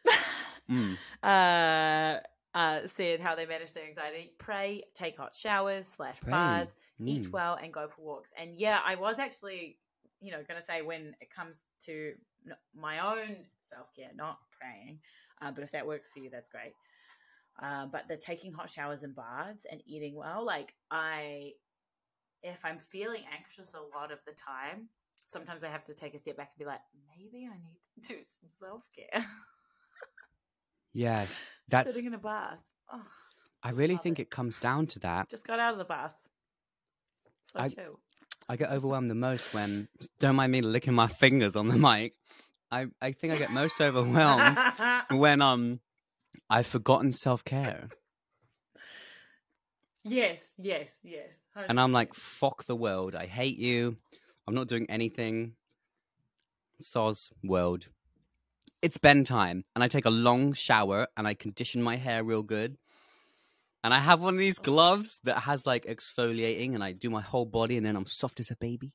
Mm. 0.70 0.96
uh, 1.22 2.18
uh, 2.58 2.86
said 2.88 3.20
how 3.20 3.36
they 3.36 3.46
manage 3.46 3.72
their 3.72 3.86
anxiety: 3.86 4.32
pray, 4.38 4.82
take 4.94 5.16
hot 5.16 5.36
showers, 5.36 5.86
slash 5.86 6.16
Pray. 6.20 6.32
baths, 6.32 6.76
eat 7.04 7.26
Mm. 7.26 7.30
well, 7.32 7.54
and 7.62 7.72
go 7.72 7.86
for 7.86 8.02
walks. 8.02 8.32
And 8.36 8.58
yeah, 8.58 8.80
I 8.84 8.96
was 8.96 9.20
actually, 9.20 9.78
you 10.20 10.32
know, 10.32 10.42
going 10.48 10.60
to 10.60 10.66
say 10.66 10.82
when 10.82 11.14
it 11.20 11.30
comes 11.30 11.60
to 11.84 12.14
my 12.74 12.98
own 12.98 13.36
self 13.60 13.94
care, 13.94 14.10
not 14.16 14.38
praying, 14.58 14.98
uh, 15.40 15.52
but 15.52 15.62
if 15.62 15.70
that 15.70 15.86
works 15.86 16.08
for 16.12 16.18
you, 16.18 16.30
that's 16.30 16.48
great. 16.48 16.72
Uh, 17.62 17.86
but 17.86 18.06
the 18.08 18.16
taking 18.16 18.52
hot 18.52 18.68
showers 18.68 19.02
and 19.02 19.14
baths 19.16 19.66
and 19.70 19.80
eating 19.86 20.14
well, 20.14 20.44
like 20.44 20.74
I, 20.90 21.52
if 22.42 22.64
I'm 22.64 22.78
feeling 22.78 23.22
anxious 23.34 23.72
a 23.74 23.96
lot 23.96 24.12
of 24.12 24.18
the 24.26 24.32
time, 24.32 24.88
sometimes 25.24 25.64
I 25.64 25.68
have 25.68 25.84
to 25.84 25.94
take 25.94 26.14
a 26.14 26.18
step 26.18 26.36
back 26.36 26.50
and 26.54 26.58
be 26.64 26.66
like, 26.66 26.80
maybe 27.16 27.46
I 27.46 27.56
need 27.56 27.80
to 28.04 28.12
do 28.12 28.18
some 28.40 28.50
self 28.60 28.82
care. 28.94 29.24
Yes, 30.92 31.52
that's. 31.68 31.92
sitting 31.92 32.06
in 32.06 32.14
a 32.14 32.18
bath. 32.18 32.58
Oh, 32.90 33.02
I 33.62 33.70
really 33.72 33.98
think 33.98 34.18
it. 34.18 34.22
it 34.22 34.30
comes 34.30 34.56
down 34.56 34.86
to 34.88 34.98
that. 35.00 35.28
just 35.28 35.46
got 35.46 35.58
out 35.58 35.72
of 35.72 35.78
the 35.78 35.84
bath. 35.84 36.14
So 37.42 37.60
I- 37.60 37.68
chill. 37.68 38.00
I 38.48 38.56
get 38.56 38.70
overwhelmed 38.70 39.10
the 39.10 39.14
most 39.14 39.52
when. 39.52 39.88
Don't 40.20 40.36
mind 40.36 40.52
me 40.52 40.62
licking 40.62 40.94
my 40.94 41.06
fingers 41.08 41.54
on 41.56 41.68
the 41.68 41.76
mic. 41.76 42.14
I 42.70 42.86
I 43.02 43.12
think 43.12 43.34
I 43.34 43.36
get 43.36 43.50
most 43.50 43.78
overwhelmed 43.82 44.56
when 45.10 45.42
um 45.42 45.80
I've 46.48 46.66
forgotten 46.66 47.12
self 47.12 47.44
care 47.44 47.88
yes, 50.06 50.52
yes, 50.56 50.96
yes. 51.02 51.38
and 51.68 51.80
I'm 51.80 51.92
like 51.92 52.14
fuck 52.14 52.64
the 52.64 52.76
world. 52.76 53.14
I 53.14 53.26
hate 53.26 53.58
you. 53.58 53.96
I'm 54.46 54.54
not 54.54 54.68
doing 54.68 54.86
anything. 54.88 55.54
Soz 56.80 57.30
world. 57.42 57.88
It's 58.82 58.98
bend 58.98 59.26
time, 59.26 59.64
and 59.74 59.82
I 59.82 59.88
take 59.88 60.04
a 60.04 60.10
long 60.10 60.52
shower 60.52 61.08
and 61.16 61.26
I 61.26 61.34
condition 61.34 61.82
my 61.82 61.96
hair 61.96 62.22
real 62.22 62.42
good. 62.42 62.76
And 63.82 63.94
I 63.94 63.98
have 63.98 64.20
one 64.20 64.34
of 64.34 64.40
these 64.40 64.58
gloves 64.58 65.20
that 65.24 65.40
has 65.40 65.66
like 65.66 65.84
exfoliating, 65.84 66.74
and 66.74 66.84
I 66.84 66.92
do 66.92 67.10
my 67.10 67.22
whole 67.22 67.46
body, 67.46 67.76
and 67.76 67.86
then 67.86 67.96
I'm 67.96 68.06
soft 68.06 68.40
as 68.40 68.50
a 68.50 68.56
baby. 68.56 68.92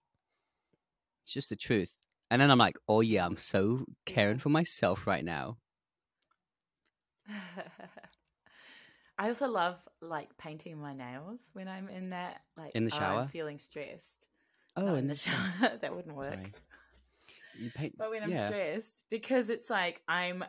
It's 1.24 1.34
just 1.34 1.50
the 1.50 1.56
truth. 1.56 1.96
And 2.30 2.42
then 2.42 2.50
I'm 2.50 2.58
like, 2.58 2.78
oh 2.88 3.02
yeah, 3.02 3.26
I'm 3.26 3.36
so 3.36 3.86
caring 4.06 4.38
for 4.38 4.50
myself 4.50 5.06
right 5.06 5.26
now. 5.26 5.58
I 9.18 9.28
also 9.28 9.48
love 9.48 9.78
like 10.02 10.36
painting 10.38 10.80
my 10.80 10.94
nails 10.94 11.42
when 11.54 11.68
I'm 11.68 11.90
in 11.90 12.10
that 12.10 12.42
like 12.58 12.72
In 12.76 12.86
the 12.86 12.92
oh, 12.92 12.98
shower? 12.98 13.22
I'm 13.22 13.28
feeling 13.28 13.60
stressed. 13.60 14.28
Oh, 14.76 14.86
Not 14.86 14.98
in 15.00 15.08
the 15.08 15.16
shower. 15.16 15.78
that 15.82 15.96
wouldn't 15.96 16.16
work. 16.16 16.34
Sorry. 16.34 16.54
You 17.60 17.70
paint, 17.72 17.96
But 17.98 18.10
when 18.10 18.24
I'm 18.24 18.32
yeah. 18.32 18.48
stressed, 18.48 19.04
because 19.10 19.50
it's 19.50 19.70
like 19.70 20.02
I'm 20.08 20.44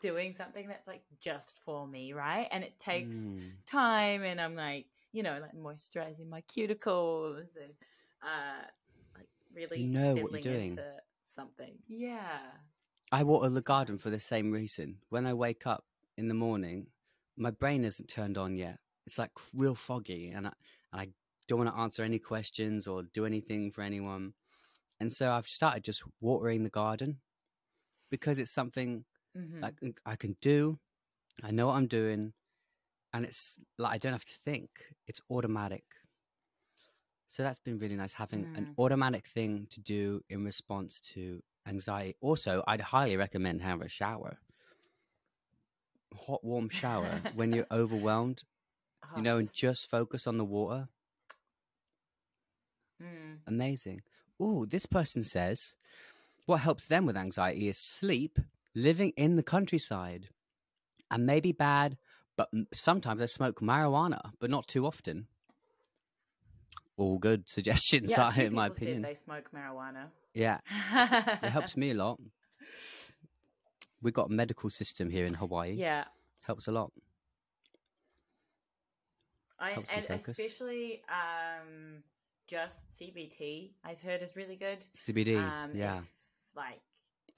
doing 0.00 0.32
something 0.32 0.68
that's 0.68 0.86
like 0.86 1.02
just 1.20 1.58
for 1.64 1.86
me, 1.86 2.12
right? 2.12 2.46
And 2.52 2.62
it 2.62 2.78
takes 2.78 3.16
Mm. 3.16 3.50
time, 3.66 4.22
and 4.22 4.40
I'm 4.40 4.54
like, 4.54 4.86
you 5.12 5.22
know, 5.22 5.38
like 5.40 5.54
moisturizing 5.54 6.28
my 6.28 6.42
cuticles 6.42 7.56
and 7.56 7.72
uh, 8.22 8.64
like 9.16 9.28
really 9.54 9.84
know 9.84 10.14
what 10.16 10.32
you're 10.32 10.40
doing. 10.40 10.70
into 10.70 10.84
something. 11.24 11.74
Yeah. 11.88 12.38
I 13.10 13.22
water 13.22 13.48
the 13.48 13.62
garden 13.62 13.98
for 13.98 14.10
the 14.10 14.18
same 14.18 14.52
reason. 14.52 14.98
When 15.08 15.26
I 15.26 15.34
wake 15.34 15.66
up 15.66 15.84
in 16.16 16.28
the 16.28 16.34
morning, 16.34 16.86
my 17.36 17.50
brain 17.50 17.84
isn't 17.84 18.08
turned 18.08 18.38
on 18.38 18.56
yet. 18.56 18.78
It's 19.06 19.18
like 19.18 19.32
real 19.54 19.74
foggy, 19.74 20.30
and 20.30 20.46
I, 20.48 20.52
I 20.92 21.08
don't 21.48 21.58
want 21.58 21.70
to 21.74 21.80
answer 21.80 22.02
any 22.02 22.18
questions 22.18 22.86
or 22.86 23.02
do 23.02 23.26
anything 23.26 23.70
for 23.70 23.82
anyone. 23.82 24.32
And 25.00 25.12
so 25.12 25.32
I've 25.32 25.48
started 25.48 25.84
just 25.84 26.02
watering 26.20 26.62
the 26.62 26.70
garden 26.70 27.20
because 28.10 28.38
it's 28.38 28.50
something 28.52 29.04
Mhm. 29.36 29.64
I, 29.64 29.70
can- 29.72 29.94
I 30.06 30.16
can 30.16 30.36
do. 30.40 30.78
I 31.42 31.50
know 31.50 31.66
what 31.66 31.74
I'm 31.74 31.88
doing, 31.88 32.32
and 33.12 33.24
it's 33.24 33.58
like 33.78 33.92
I 33.94 33.98
don't 33.98 34.12
have 34.12 34.24
to 34.24 34.38
think. 34.44 34.70
It's 35.08 35.20
automatic. 35.28 35.84
So 37.26 37.42
that's 37.42 37.58
been 37.58 37.78
really 37.78 37.96
nice 37.96 38.12
having 38.14 38.44
an 38.54 38.66
Mm. 38.66 38.78
automatic 38.78 39.26
thing 39.26 39.66
to 39.70 39.80
do 39.80 40.22
in 40.28 40.44
response 40.44 41.00
to 41.12 41.42
anxiety. 41.66 42.16
Also, 42.20 42.62
I'd 42.68 42.80
highly 42.80 43.16
recommend 43.16 43.60
having 43.62 43.84
a 43.84 43.88
shower, 43.88 44.38
hot 46.26 46.44
warm 46.44 46.68
shower 46.68 47.20
when 47.34 47.52
you're 47.52 47.66
overwhelmed. 47.70 48.42
Oh, 49.04 49.16
You 49.16 49.22
know, 49.22 49.36
and 49.36 49.46
just- 49.48 49.56
just 49.58 49.90
focus 49.90 50.26
on 50.26 50.38
the 50.38 50.44
water. 50.44 50.88
mm. 53.02 53.38
Amazing. 53.46 54.02
Oh, 54.40 54.64
this 54.66 54.86
person 54.86 55.22
says 55.22 55.74
what 56.46 56.58
helps 56.60 56.86
them 56.88 57.06
with 57.06 57.16
anxiety 57.16 57.68
is 57.68 57.78
sleep, 57.78 58.38
living 58.74 59.12
in 59.16 59.36
the 59.36 59.42
countryside, 59.42 60.28
and 61.10 61.24
maybe 61.26 61.52
bad, 61.52 61.96
but 62.36 62.50
sometimes 62.72 63.20
they 63.20 63.26
smoke 63.26 63.60
marijuana, 63.60 64.32
but 64.40 64.50
not 64.50 64.66
too 64.66 64.86
often. 64.86 65.26
All 66.96 67.18
good 67.18 67.48
suggestions, 67.48 68.10
Yeah, 68.10 68.30
few 68.32 68.44
in 68.46 68.54
my 68.54 68.66
opinion. 68.68 69.02
they 69.02 69.14
smoke 69.14 69.50
marijuana. 69.54 70.06
Yeah, 70.34 70.58
it 71.42 71.50
helps 71.50 71.76
me 71.76 71.90
a 71.90 71.94
lot. 71.94 72.20
We've 74.04 74.12
got 74.14 74.30
a 74.30 74.32
medical 74.32 74.68
system 74.68 75.08
here 75.08 75.24
in 75.24 75.32
Hawaii. 75.34 75.72
Yeah, 75.72 76.04
Helps 76.42 76.68
a 76.68 76.72
lot. 76.72 76.92
I, 79.58 79.70
Helps 79.70 79.88
and 79.90 80.04
especially 80.10 81.02
um, 81.08 82.02
just 82.46 82.86
CBT. 83.00 83.70
I've 83.82 84.00
heard 84.00 84.22
is 84.22 84.36
really 84.36 84.56
good. 84.56 84.84
CBD. 84.94 85.38
Um, 85.38 85.70
yeah. 85.74 86.00
if, 86.00 86.04
like 86.54 86.80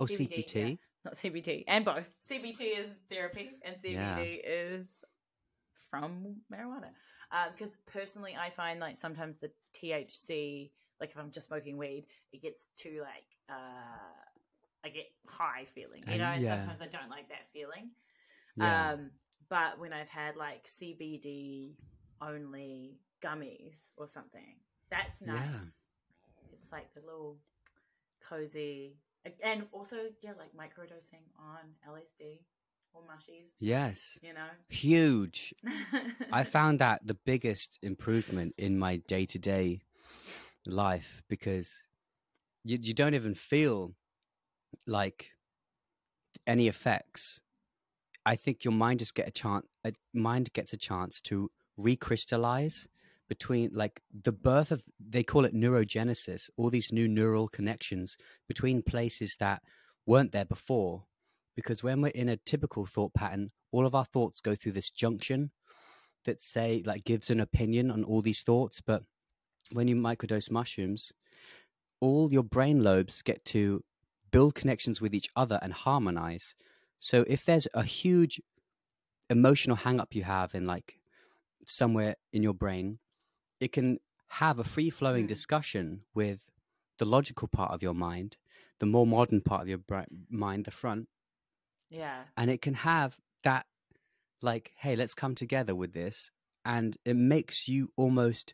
Oh, 0.01 0.07
CBD, 0.07 0.45
CBT. 0.45 0.69
yeah. 0.71 0.75
Not 1.05 1.15
CBT, 1.15 1.65
and 1.69 1.85
both. 1.85 2.11
CBT 2.29 2.79
is 2.81 2.89
therapy, 3.09 3.51
and 3.65 3.77
CBD 3.77 3.93
Yeah. 3.93 4.19
is 4.21 5.05
from 5.89 6.37
marijuana. 6.53 6.89
Because 7.57 7.77
personally, 7.87 8.37
I 8.37 8.51
find 8.51 8.81
like 8.81 8.97
sometimes 8.97 9.39
the 9.39 9.53
THC, 9.73 10.71
like 11.01 11.11
if 11.11 11.17
I'm 11.17 11.31
just 11.31 11.47
smoking 11.47 11.77
weed, 11.79 12.07
it 12.33 12.43
gets 12.43 12.61
too 12.77 13.03
like 13.03 13.25
uh, 13.49 13.55
I 14.87 14.89
get 14.91 15.11
high 15.27 15.67
feeling, 15.75 16.05
you 16.07 16.19
know. 16.19 16.27
And 16.27 16.43
yeah. 16.43 16.59
sometimes 16.59 16.81
I 16.81 16.87
don't 16.87 17.11
like 17.11 17.29
that 17.29 17.49
feeling. 17.53 17.91
Yeah. 18.57 18.93
Um, 18.93 19.11
but 19.49 19.79
when 19.81 19.93
I've 19.93 20.09
had 20.09 20.37
like 20.37 20.67
CBD 20.67 21.75
only 22.23 22.99
gummies 23.23 23.77
or 23.97 24.07
something, 24.07 24.57
that's 24.91 25.21
nice. 25.21 25.37
Yeah. 25.37 26.53
It's 26.53 26.71
like 26.71 26.95
the 26.95 27.01
little 27.01 27.39
cozy, 28.29 28.97
and 29.43 29.65
also 29.73 29.97
yeah, 30.23 30.33
like 30.39 30.55
microdosing 30.55 31.27
on 31.37 31.75
LSD 31.89 32.39
or 32.95 33.03
mushies. 33.03 33.51
yes. 33.59 34.19
You 34.23 34.35
know, 34.35 34.47
Huge. 34.69 35.53
I 36.33 36.45
found 36.45 36.79
that 36.79 37.05
the 37.05 37.15
biggest 37.27 37.79
improvement 37.83 38.55
in 38.57 38.79
my 38.79 38.97
day 39.09 39.27
to 39.27 39.39
day 39.39 39.81
life 40.67 41.23
because 41.29 41.83
you, 42.65 42.79
you 42.81 42.95
don't 42.95 43.15
even 43.15 43.35
feel 43.35 43.93
like 44.87 45.33
any 46.47 46.69
effects. 46.69 47.41
I 48.25 48.37
think 48.37 48.65
your 48.65 48.75
mind 48.75 49.01
just 49.01 49.15
get 49.15 49.29
a 49.29 49.33
chance. 49.33 49.67
A 49.85 49.93
mind 50.13 50.53
gets 50.53 50.73
a 50.73 50.77
chance 50.77 51.21
to 51.23 51.51
recrystallize 51.79 52.87
between 53.29 53.71
like 53.73 54.01
the 54.23 54.33
birth 54.33 54.71
of 54.71 54.83
they 55.01 55.23
call 55.23 55.45
it 55.45 55.55
neurogenesis 55.55 56.49
all 56.57 56.71
these 56.71 56.93
new 56.93 57.09
neural 57.09 57.49
connections 57.49 58.17
between 58.49 58.83
places 58.83 59.37
that 59.39 59.63
weren't 60.07 60.33
there 60.33 60.45
before 60.45 61.05
because 61.55 61.83
when 61.83 62.01
we're 62.01 62.09
in 62.09 62.29
a 62.29 62.37
typical 62.37 62.87
thought 62.87 63.13
pattern 63.15 63.51
all 63.73 63.87
of 63.87 63.95
our 63.95 64.05
thoughts 64.05 64.41
go 64.41 64.55
through 64.55 64.73
this 64.73 64.91
junction 64.91 65.51
that 66.25 66.41
say 66.41 66.83
like 66.87 67.05
gives 67.05 67.31
an 67.31 67.41
opinion 67.41 67.91
on 67.91 68.05
all 68.05 68.23
these 68.23 68.43
thoughts 68.43 68.81
but 68.81 69.03
when 69.73 69.89
you 69.89 69.97
microdose 69.97 70.51
mushrooms 70.51 71.13
all 72.01 72.33
your 72.33 72.45
brain 72.45 72.83
lobes 72.83 73.23
get 73.23 73.45
to 73.45 73.83
build 74.37 74.55
connections 74.55 75.01
with 75.01 75.15
each 75.15 75.31
other 75.35 75.59
and 75.63 75.73
harmonize. 75.73 76.55
So 76.99 77.25
if 77.27 77.41
there's 77.47 77.69
a 77.73 77.83
huge 77.83 78.35
emotional 79.31 79.77
hang 79.85 79.99
up 79.99 80.15
you 80.15 80.25
have 80.25 80.55
in 80.55 80.67
like 80.67 80.89
somewhere 81.67 82.17
in 82.35 82.43
your 82.43 82.53
brain 82.65 82.99
it 83.65 83.73
can 83.73 83.99
have 84.43 84.59
a 84.59 84.65
free 84.75 84.91
flowing 84.91 85.25
Mm. 85.25 85.35
discussion 85.37 85.85
with 86.15 86.41
the 86.99 87.07
logical 87.17 87.49
part 87.49 87.71
of 87.73 87.83
your 87.83 87.95
mind 87.95 88.37
the 88.79 88.91
more 88.95 89.07
modern 89.07 89.41
part 89.41 89.63
of 89.63 89.69
your 89.69 89.81
mind 90.29 90.65
the 90.67 90.71
front. 90.71 91.09
Yeah, 91.91 92.21
and 92.37 92.51
it 92.51 92.61
can 92.61 92.75
have 92.75 93.17
that 93.43 93.65
like 94.43 94.67
hey 94.83 94.95
let's 94.97 95.15
come 95.23 95.35
together 95.35 95.75
with 95.75 95.93
this 95.95 96.31
and 96.75 96.91
it 97.05 97.17
makes 97.17 97.69
you 97.69 97.91
almost 97.97 98.53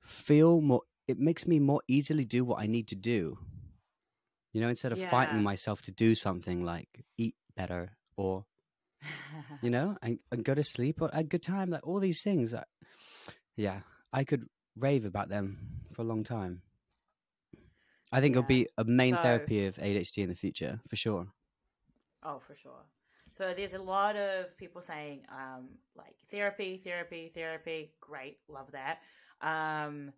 feel 0.00 0.60
more 0.60 0.82
it 1.06 1.18
makes 1.18 1.46
me 1.46 1.58
more 1.60 1.82
easily 1.86 2.24
do 2.24 2.44
what 2.44 2.60
i 2.64 2.66
need 2.66 2.88
to 2.88 2.96
do 2.96 3.38
you 4.52 4.60
know 4.60 4.68
instead 4.68 4.92
of 4.92 5.00
fighting 5.00 5.42
myself 5.42 5.82
to 5.82 5.92
do 5.92 6.14
something 6.14 6.64
like 6.64 7.04
eat 7.16 7.34
better 7.56 7.90
or 8.16 8.44
you 9.62 9.70
know 9.76 9.96
and, 10.02 10.18
and 10.30 10.44
go 10.44 10.54
to 10.54 10.62
sleep 10.62 11.00
or 11.02 11.10
a 11.12 11.24
good 11.24 11.42
time 11.42 11.70
like 11.70 11.86
all 11.86 12.00
these 12.00 12.22
things 12.22 12.54
I, 12.54 12.64
yeah 13.56 13.80
i 14.12 14.24
could 14.24 14.46
rave 14.76 15.04
about 15.04 15.28
them 15.28 15.58
for 15.92 16.02
a 16.02 16.04
long 16.04 16.24
time 16.24 16.62
i 18.12 18.20
think 18.20 18.32
it'll 18.32 18.42
be 18.44 18.68
a 18.78 18.84
main 18.84 19.14
So- 19.14 19.22
therapy 19.22 19.66
of 19.66 19.76
adhd 19.76 20.18
in 20.18 20.28
the 20.28 20.34
future 20.36 20.80
for 20.88 20.96
sure 20.96 21.26
Oh, 22.24 22.38
for 22.38 22.54
sure. 22.54 22.84
So 23.36 23.52
there's 23.52 23.72
a 23.72 23.82
lot 23.82 24.14
of 24.14 24.56
people 24.56 24.80
saying 24.80 25.22
um, 25.28 25.70
like 25.96 26.14
therapy, 26.30 26.76
therapy, 26.76 27.32
therapy. 27.34 27.90
Great, 28.00 28.38
love 28.48 28.70
that. 28.70 29.00
Um, 29.40 30.12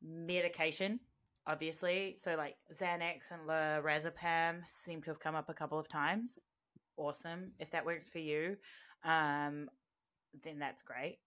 medication, 0.00 0.98
obviously. 1.46 2.16
So 2.18 2.34
like 2.36 2.56
Xanax 2.72 3.30
and 3.30 3.48
lorazepam 3.48 4.60
seem 4.84 5.02
to 5.02 5.10
have 5.10 5.20
come 5.20 5.34
up 5.34 5.48
a 5.48 5.54
couple 5.54 5.78
of 5.78 5.88
times. 5.88 6.38
Awesome. 6.96 7.52
If 7.58 7.70
that 7.70 7.86
works 7.86 8.08
for 8.08 8.18
you, 8.18 8.56
um, 9.04 9.68
then 10.44 10.58
that's 10.58 10.82
great. 10.82 11.18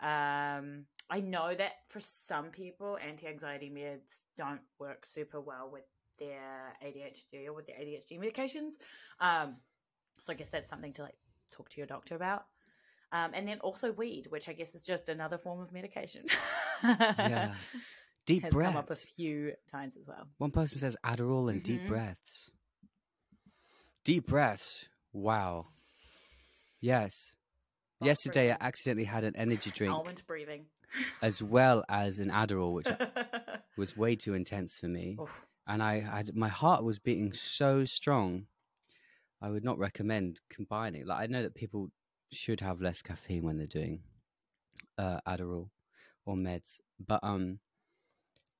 Um, 0.00 0.86
I 1.10 1.20
know 1.20 1.54
that 1.54 1.72
for 1.88 2.00
some 2.00 2.46
people, 2.46 2.98
anti-anxiety 3.06 3.70
meds 3.70 4.20
don't 4.36 4.60
work 4.78 5.06
super 5.06 5.40
well 5.40 5.70
with 5.72 5.84
their 6.18 6.76
ADHD 6.84 7.46
or 7.46 7.52
with 7.52 7.66
their 7.66 7.76
ADHD 7.76 8.18
medications. 8.18 8.72
Um, 9.20 9.56
so 10.18 10.32
I 10.32 10.36
guess 10.36 10.48
that's 10.48 10.68
something 10.68 10.92
to 10.94 11.02
like 11.02 11.16
talk 11.52 11.68
to 11.70 11.76
your 11.78 11.86
doctor 11.86 12.16
about. 12.16 12.44
Um, 13.12 13.32
and 13.34 13.46
then 13.46 13.60
also 13.60 13.92
weed, 13.92 14.26
which 14.30 14.48
I 14.48 14.54
guess 14.54 14.74
is 14.74 14.82
just 14.82 15.08
another 15.08 15.36
form 15.36 15.60
of 15.60 15.70
medication. 15.72 16.24
yeah 16.82 17.54
deep 18.26 18.44
Has 18.44 18.52
breaths 18.52 18.72
come 18.72 18.78
up 18.78 18.90
a 18.90 18.94
few 18.94 19.52
times 19.70 19.96
as 19.96 20.08
well. 20.08 20.28
One 20.38 20.50
person 20.50 20.78
says 20.78 20.96
Adderall 21.04 21.50
and 21.50 21.62
deep 21.62 21.82
Mhm. 21.82 21.88
breaths. 21.88 22.50
Deep 24.04 24.26
breaths. 24.26 24.88
Wow. 25.12 25.68
Yes. 26.80 27.36
Lots 28.00 28.06
Yesterday, 28.08 28.52
I 28.52 28.56
accidentally 28.60 29.04
had 29.04 29.24
an 29.24 29.36
energy 29.36 29.70
drink 29.74 29.94
Almond 29.94 30.22
breathing. 30.26 30.66
as 31.22 31.42
well 31.42 31.84
as 31.88 32.18
an 32.18 32.30
Adderall, 32.30 32.74
which 32.74 32.86
was 33.76 33.96
way 33.96 34.16
too 34.16 34.34
intense 34.34 34.76
for 34.76 34.88
me. 34.88 35.16
Oof. 35.20 35.46
And 35.66 35.82
I 35.82 36.00
had 36.00 36.34
my 36.34 36.48
heart 36.48 36.82
was 36.82 36.98
beating 36.98 37.32
so 37.32 37.84
strong. 37.84 38.46
I 39.40 39.50
would 39.50 39.64
not 39.64 39.78
recommend 39.78 40.40
combining. 40.50 41.06
Like 41.06 41.20
I 41.20 41.26
know 41.26 41.42
that 41.42 41.54
people 41.54 41.90
should 42.32 42.60
have 42.60 42.80
less 42.80 43.02
caffeine 43.02 43.44
when 43.44 43.58
they're 43.58 43.66
doing 43.66 44.02
uh, 44.98 45.20
Adderall 45.26 45.68
or 46.26 46.34
meds, 46.34 46.78
but 47.04 47.20
um, 47.22 47.60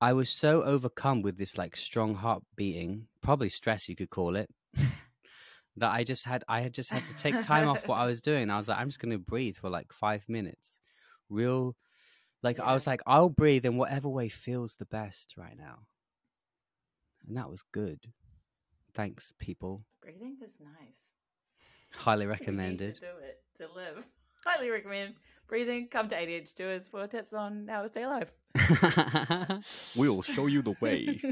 I 0.03 0.15
was 0.15 0.29
so 0.29 0.65
overcome 0.65 1.23
with 1.23 1.39
this 1.39 1.57
like 1.57 1.77
strong 1.77 2.17
heart 2.17 2.43
beating, 2.57 3.07
probably 3.21 3.49
stress 3.49 3.89
you 3.89 3.95
could 3.95 4.11
call 4.11 4.35
it, 4.35 4.51
that 5.77 5.93
I 5.93 6.03
just 6.03 6.27
had 6.27 6.43
I 6.49 6.61
had 6.61 6.75
just 6.75 6.91
had 6.91 7.07
to 7.07 7.15
take 7.15 7.41
time 7.41 7.69
off 7.69 7.87
what 7.87 7.99
I 7.99 8.07
was 8.07 8.21
doing. 8.21 8.51
I 8.51 8.57
was 8.59 8.67
like, 8.67 8.79
I'm 8.79 8.89
just 8.89 8.99
gonna 8.99 9.19
breathe 9.19 9.57
for 9.57 9.71
like 9.71 9.93
five 9.93 10.29
minutes. 10.29 10.81
Real 11.31 11.77
like 12.43 12.59
I 12.59 12.73
was 12.73 12.85
like, 12.85 13.01
I'll 13.07 13.31
breathe 13.31 13.65
in 13.65 13.77
whatever 13.77 14.09
way 14.09 14.29
feels 14.29 14.75
the 14.75 14.87
best 14.87 15.37
right 15.37 15.57
now. 15.57 15.79
And 17.29 17.37
that 17.37 17.49
was 17.49 17.63
good. 17.63 18.01
Thanks, 18.95 19.33
people. 19.39 19.85
Breathing 20.03 20.37
is 20.43 20.59
nice. 20.61 21.13
Highly 21.93 22.25
You 22.25 22.31
need 22.31 22.37
to 22.39 22.43
recommended. 22.43 23.01
do 23.01 23.07
it 23.23 23.41
to 23.59 23.73
live. 23.73 24.05
Highly 24.45 24.71
recommend 24.71 25.15
breathing. 25.49 25.89
Come 25.89 26.09
to 26.09 26.17
ADHDers 26.17 26.89
for 26.89 27.07
tips 27.07 27.33
on 27.35 27.69
how 27.69 27.83
to 27.83 27.89
stay 27.89 28.03
alive. 28.03 28.33
we'll 29.97 30.23
show 30.23 30.47
you 30.47 30.63
the 30.63 30.75
way. 30.81 31.21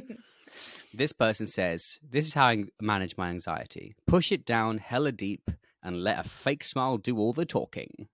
This 0.93 1.13
person 1.13 1.47
says, 1.47 2.01
This 2.09 2.27
is 2.27 2.35
how 2.35 2.47
I 2.47 2.65
manage 2.81 3.17
my 3.17 3.31
anxiety. 3.31 3.95
Push 4.07 4.33
it 4.33 4.45
down 4.45 4.79
hella 4.79 5.13
deep 5.13 5.51
and 5.83 6.03
let 6.03 6.19
a 6.19 6.29
fake 6.29 6.65
smile 6.65 6.97
do 6.97 7.17
all 7.17 7.33
the 7.33 7.47
talking. 7.47 8.09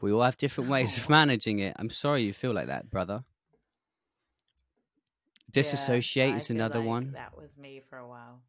We 0.00 0.12
all 0.12 0.22
have 0.22 0.36
different 0.36 0.68
ways 0.70 0.96
of 0.98 1.08
managing 1.10 1.60
it. 1.60 1.74
I'm 1.78 1.90
sorry 1.90 2.22
you 2.22 2.32
feel 2.32 2.52
like 2.52 2.66
that, 2.66 2.90
brother. 2.90 3.24
Disassociate 5.50 6.30
Yeah, 6.30 6.36
is 6.36 6.50
another 6.50 6.80
like 6.80 6.88
one. 6.88 7.12
That 7.12 7.36
was 7.36 7.56
me 7.56 7.80
for 7.88 7.98
a 7.98 8.08
while. 8.08 8.40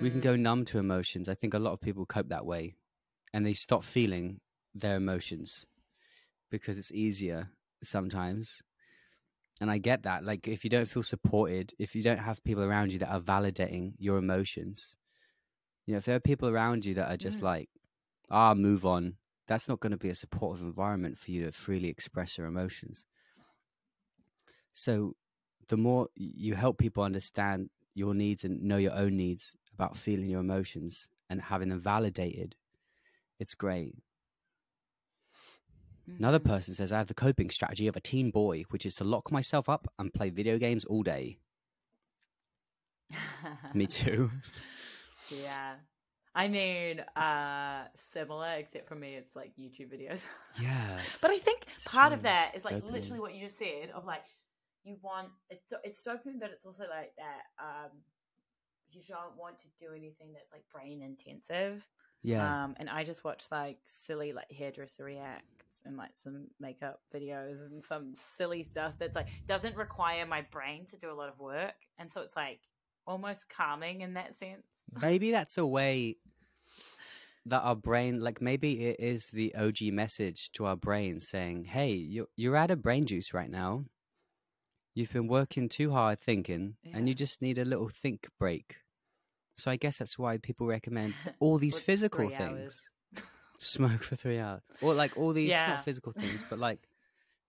We 0.00 0.10
can 0.10 0.20
Mm, 0.20 0.24
go 0.24 0.36
numb 0.36 0.64
to 0.66 0.78
emotions. 0.78 1.28
I 1.28 1.34
think 1.34 1.54
a 1.54 1.58
lot 1.58 1.72
of 1.72 1.80
people 1.80 2.06
cope 2.06 2.28
that 2.28 2.46
way 2.46 2.74
and 3.32 3.44
they 3.44 3.52
stop 3.52 3.84
feeling 3.84 4.40
their 4.80 4.96
emotions 4.96 5.66
because 6.50 6.78
it's 6.78 6.92
easier 6.92 7.50
sometimes. 7.82 8.62
And 9.60 9.70
I 9.70 9.78
get 9.78 10.02
that. 10.02 10.24
Like, 10.24 10.48
if 10.48 10.64
you 10.64 10.70
don't 10.70 10.88
feel 10.88 11.02
supported, 11.02 11.72
if 11.78 11.94
you 11.96 12.02
don't 12.02 12.18
have 12.18 12.44
people 12.44 12.62
around 12.62 12.92
you 12.92 12.98
that 13.00 13.10
are 13.10 13.20
validating 13.20 13.94
your 13.98 14.18
emotions, 14.18 14.96
you 15.86 15.92
know, 15.94 15.98
if 15.98 16.04
there 16.04 16.16
are 16.16 16.20
people 16.20 16.48
around 16.48 16.84
you 16.84 16.94
that 16.94 17.10
are 17.10 17.16
just 17.16 17.40
Mm. 17.40 17.44
like, 17.44 17.70
ah, 18.30 18.54
move 18.54 18.84
on, 18.84 19.16
that's 19.46 19.68
not 19.68 19.80
going 19.80 19.92
to 19.92 19.96
be 19.96 20.10
a 20.10 20.14
supportive 20.14 20.62
environment 20.64 21.18
for 21.18 21.30
you 21.30 21.44
to 21.44 21.52
freely 21.52 21.88
express 21.88 22.36
your 22.38 22.46
emotions. 22.46 23.06
So, 24.72 25.16
the 25.68 25.76
more 25.76 26.08
you 26.14 26.54
help 26.54 26.78
people 26.78 27.02
understand 27.02 27.70
your 27.94 28.14
needs 28.14 28.44
and 28.44 28.62
know 28.62 28.76
your 28.76 28.92
own 28.92 29.16
needs 29.16 29.54
about 29.72 29.96
feeling 29.96 30.28
your 30.28 30.40
emotions 30.40 31.08
and 31.28 31.40
having 31.40 31.70
them 31.70 31.80
validated, 31.80 32.56
it's 33.38 33.54
great. 33.54 33.94
Another 36.18 36.38
mhm. 36.38 36.44
person 36.44 36.74
says, 36.74 36.92
I 36.92 36.98
have 36.98 37.08
the 37.08 37.14
coping 37.14 37.50
strategy 37.50 37.88
of 37.88 37.96
a 37.96 38.00
teen 38.00 38.30
boy, 38.30 38.64
which 38.70 38.86
is 38.86 38.94
to 38.96 39.04
lock 39.04 39.32
myself 39.32 39.68
up 39.68 39.88
and 39.98 40.12
play 40.12 40.30
video 40.30 40.58
games 40.58 40.84
all 40.84 41.02
day. 41.02 41.38
Me 43.74 43.86
too. 43.86 44.30
yeah. 45.30 45.74
I 46.34 46.48
mean, 46.48 47.00
uh, 47.16 47.84
similar, 47.94 48.52
except 48.58 48.86
for 48.86 48.94
me, 48.94 49.14
it's 49.14 49.34
like 49.34 49.52
YouTube 49.58 49.90
videos. 49.92 50.26
yeah. 50.60 50.98
But 51.22 51.30
I 51.30 51.38
think 51.38 51.66
part 51.86 52.12
of 52.12 52.22
that 52.22 52.52
is 52.54 52.64
like 52.64 52.74
Dopamine. 52.74 52.92
literally 52.92 53.20
what 53.20 53.34
you 53.34 53.40
just 53.40 53.58
said 53.58 53.90
of 53.94 54.04
like 54.04 54.24
you 54.84 54.96
want 55.02 55.28
it's 55.50 55.62
it's 55.82 56.06
dopamine, 56.06 56.38
but 56.38 56.50
it's 56.50 56.66
also 56.66 56.84
like 56.88 57.12
that 57.16 57.42
um 57.58 57.90
you 58.90 59.02
don't 59.08 59.36
want 59.36 59.58
to 59.58 59.66
do 59.80 59.92
anything 59.94 60.32
that's 60.32 60.52
like 60.52 60.62
brain 60.70 61.02
intensive. 61.02 61.88
Yeah. 62.26 62.64
Um, 62.64 62.74
and 62.78 62.90
I 62.90 63.04
just 63.04 63.22
watched 63.22 63.52
like 63.52 63.78
silly 63.84 64.32
like 64.32 64.50
hairdresser 64.50 65.04
reacts 65.04 65.82
and 65.84 65.96
like 65.96 66.10
some 66.14 66.48
makeup 66.58 67.00
videos 67.14 67.64
and 67.64 67.82
some 67.82 68.12
silly 68.14 68.64
stuff 68.64 68.98
that's 68.98 69.14
like 69.14 69.28
doesn't 69.46 69.76
require 69.76 70.26
my 70.26 70.42
brain 70.50 70.86
to 70.86 70.96
do 70.96 71.10
a 71.10 71.14
lot 71.14 71.28
of 71.28 71.38
work, 71.38 71.76
and 71.98 72.10
so 72.10 72.22
it's 72.22 72.34
like 72.34 72.58
almost 73.06 73.48
calming 73.48 74.00
in 74.00 74.14
that 74.14 74.34
sense. 74.34 74.66
maybe 75.00 75.30
that's 75.30 75.56
a 75.56 75.64
way 75.64 76.16
that 77.46 77.60
our 77.62 77.76
brain, 77.76 78.18
like 78.18 78.40
maybe 78.40 78.86
it 78.86 78.96
is 78.98 79.28
the 79.28 79.54
OG 79.54 79.82
message 79.92 80.50
to 80.52 80.66
our 80.66 80.76
brain 80.76 81.20
saying, 81.20 81.64
hey, 81.64 81.92
you're, 81.92 82.26
you're 82.36 82.56
out 82.56 82.72
of 82.72 82.82
brain 82.82 83.06
juice 83.06 83.32
right 83.32 83.50
now. 83.50 83.84
You've 84.94 85.12
been 85.12 85.28
working 85.28 85.68
too 85.68 85.92
hard 85.92 86.18
thinking, 86.18 86.76
and 86.92 87.06
you 87.06 87.14
just 87.14 87.42
need 87.42 87.58
a 87.58 87.64
little 87.64 87.88
think 87.88 88.28
break. 88.40 88.76
So 89.56 89.70
I 89.70 89.76
guess 89.76 89.98
that's 89.98 90.18
why 90.18 90.36
people 90.38 90.66
recommend 90.66 91.14
all 91.40 91.58
these 91.58 91.78
physical 91.78 92.28
things. 92.28 92.90
smoke 93.58 94.02
for 94.02 94.16
three 94.16 94.38
hours. 94.38 94.60
Or 94.82 94.92
like 94.94 95.16
all 95.16 95.32
these 95.32 95.50
Yeah. 95.50 95.66
not 95.68 95.84
physical 95.84 96.12
things 96.12 96.44
but 96.48 96.58
like 96.68 96.88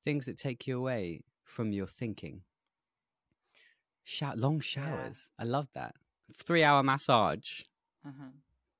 things 0.04 0.26
that 0.26 0.38
take 0.38 0.66
you 0.68 0.78
away 0.78 1.22
from 1.44 1.72
your 1.74 1.88
thinking. 1.88 2.42
Long 4.36 4.60
showers. 4.62 5.30
I 5.38 5.44
love 5.44 5.68
that. 5.74 5.96
Three 6.34 6.64
hour 6.64 6.82
massage. 6.84 7.62
Mhm. 8.06 8.32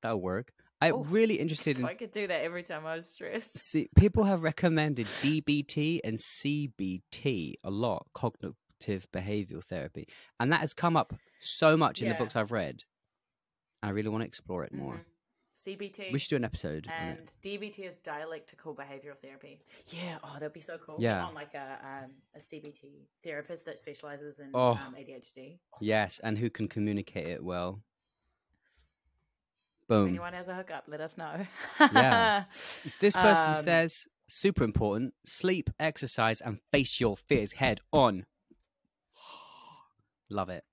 that'll 0.02 0.22
work. 0.22 0.54
I'm 0.80 0.94
Oof. 1.00 1.12
really 1.12 1.36
interested 1.36 1.80
in 1.80 1.86
I 1.86 1.96
could 1.96 2.12
do 2.12 2.28
that 2.28 2.44
every 2.44 2.64
time 2.64 2.86
I 2.86 2.96
was 2.96 3.10
stressed. 3.10 3.58
see 3.58 3.90
people 3.98 4.24
have 4.26 4.44
recommended 4.44 5.08
dbt 5.22 6.00
and 6.04 6.18
cbt 6.18 7.56
a 7.64 7.70
lot 7.72 8.06
cognitive 8.14 9.08
behavioral 9.12 9.64
therapy. 9.64 10.08
And 10.40 10.52
that 10.54 10.60
has 10.62 10.74
come 10.74 10.96
up 10.96 11.14
so 11.40 11.76
much 11.76 12.02
in 12.02 12.10
the 12.10 12.16
books 12.16 12.36
i've 12.36 12.52
read 12.52 12.84
i 13.84 13.90
really 13.90 14.10
want 14.10 14.22
to 14.22 14.28
explore 14.28 14.64
it 14.64 14.74
more 14.74 14.94
Mhm. 14.96 15.06
CBT. 15.66 16.12
we 16.14 16.20
should 16.20 16.30
do 16.30 16.36
an 16.38 16.46
episode 16.46 16.88
and 16.88 17.36
DBT 17.42 17.80
is 17.88 17.96
dialectical 17.96 18.76
behavioral 18.76 19.18
therapy. 19.22 19.60
Yeah, 19.88 20.20
oh, 20.24 20.34
that'd 20.34 20.54
be 20.54 20.60
so 20.62 20.78
cool. 20.78 20.96
Yeah. 21.00 21.26
on 21.26 21.34
like 21.34 21.54
a 21.56 21.80
um, 21.84 22.12
a 22.36 22.40
CBT 22.40 23.08
therapist 23.24 23.66
that 23.66 23.78
specializes 23.80 24.40
in 24.40 24.52
Oh. 24.54 24.74
um, 24.86 24.96
ADHD. 24.96 25.58
yes 25.82 26.20
and 26.24 26.38
who 26.38 26.50
can 26.52 26.68
communicate 26.68 27.28
it 27.28 27.44
well 27.44 27.82
If 29.82 29.88
boom 29.88 30.10
anyone 30.10 30.34
has 30.34 30.48
a 30.48 30.56
hookup, 30.56 30.84
let 30.88 31.02
us 31.02 31.18
know. 31.18 31.46
Yeah. 31.80 32.46
S- 32.54 32.98
This 33.00 33.16
person 33.16 33.52
Um, 33.56 33.62
says, 33.62 34.08
super 34.28 34.64
important, 34.64 35.16
sleep, 35.26 35.70
exercise, 35.80 36.40
and 36.40 36.62
face 36.72 37.00
your 37.02 37.18
fears 37.18 37.54
head 37.54 37.82
on. 37.92 38.26
Love 40.30 40.50
it. 40.50 40.64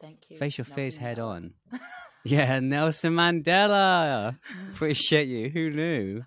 Thank 0.00 0.28
you. 0.30 0.36
Face 0.38 0.58
your 0.58 0.64
Nelson 0.64 0.74
fears 0.74 0.96
head 0.96 1.18
on. 1.18 1.54
Yeah, 2.24 2.58
Nelson 2.60 3.14
Mandela. 3.14 4.38
Appreciate 4.72 5.28
you. 5.28 5.50
Who 5.50 5.70
knew? 5.70 6.22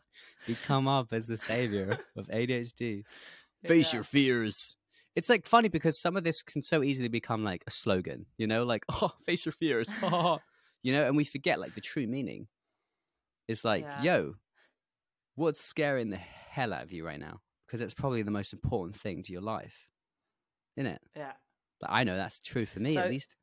He'd 0.45 0.61
come 0.63 0.87
up 0.87 1.07
as 1.11 1.25
the 1.27 1.37
savior 1.37 1.97
of 2.15 2.27
ADHD. 2.27 3.03
Face 3.65 3.93
Yeah. 3.93 3.97
your 3.97 4.03
fears. 4.03 4.77
It's 5.15 5.29
like 5.29 5.47
funny 5.47 5.67
because 5.69 5.99
some 5.99 6.15
of 6.15 6.23
this 6.23 6.43
can 6.43 6.61
so 6.61 6.83
easily 6.83 7.07
become 7.09 7.43
like 7.43 7.63
a 7.65 7.71
slogan, 7.71 8.27
you 8.37 8.45
know, 8.45 8.63
like, 8.63 8.85
oh, 9.01 9.11
face 9.25 9.45
your 9.45 9.53
fears. 9.53 9.89
you 10.83 10.93
know, 10.93 11.03
and 11.05 11.17
we 11.17 11.23
forget 11.23 11.59
like 11.59 11.73
the 11.73 11.81
true 11.81 12.05
meaning. 12.07 12.47
It's 13.47 13.65
like, 13.65 13.83
Yeah. 13.83 14.01
yo, 14.03 14.33
what's 15.35 15.59
scaring 15.61 16.09
the 16.11 16.17
hell 16.17 16.73
out 16.73 16.83
of 16.83 16.91
you 16.93 17.05
right 17.05 17.19
now? 17.19 17.39
Because 17.65 17.81
it's 17.81 17.95
probably 17.95 18.21
the 18.21 18.31
most 18.31 18.53
important 18.53 18.95
thing 18.95 19.23
to 19.23 19.31
your 19.33 19.41
life, 19.41 19.87
isn't 20.77 20.91
it? 20.91 21.01
Yeah. 21.15 21.33
But 21.81 21.89
I 21.91 22.03
know 22.03 22.15
that's 22.15 22.39
true 22.39 22.65
for 22.67 22.79
me 22.79 22.93
So- 22.93 23.01
at 23.01 23.09
least. 23.09 23.35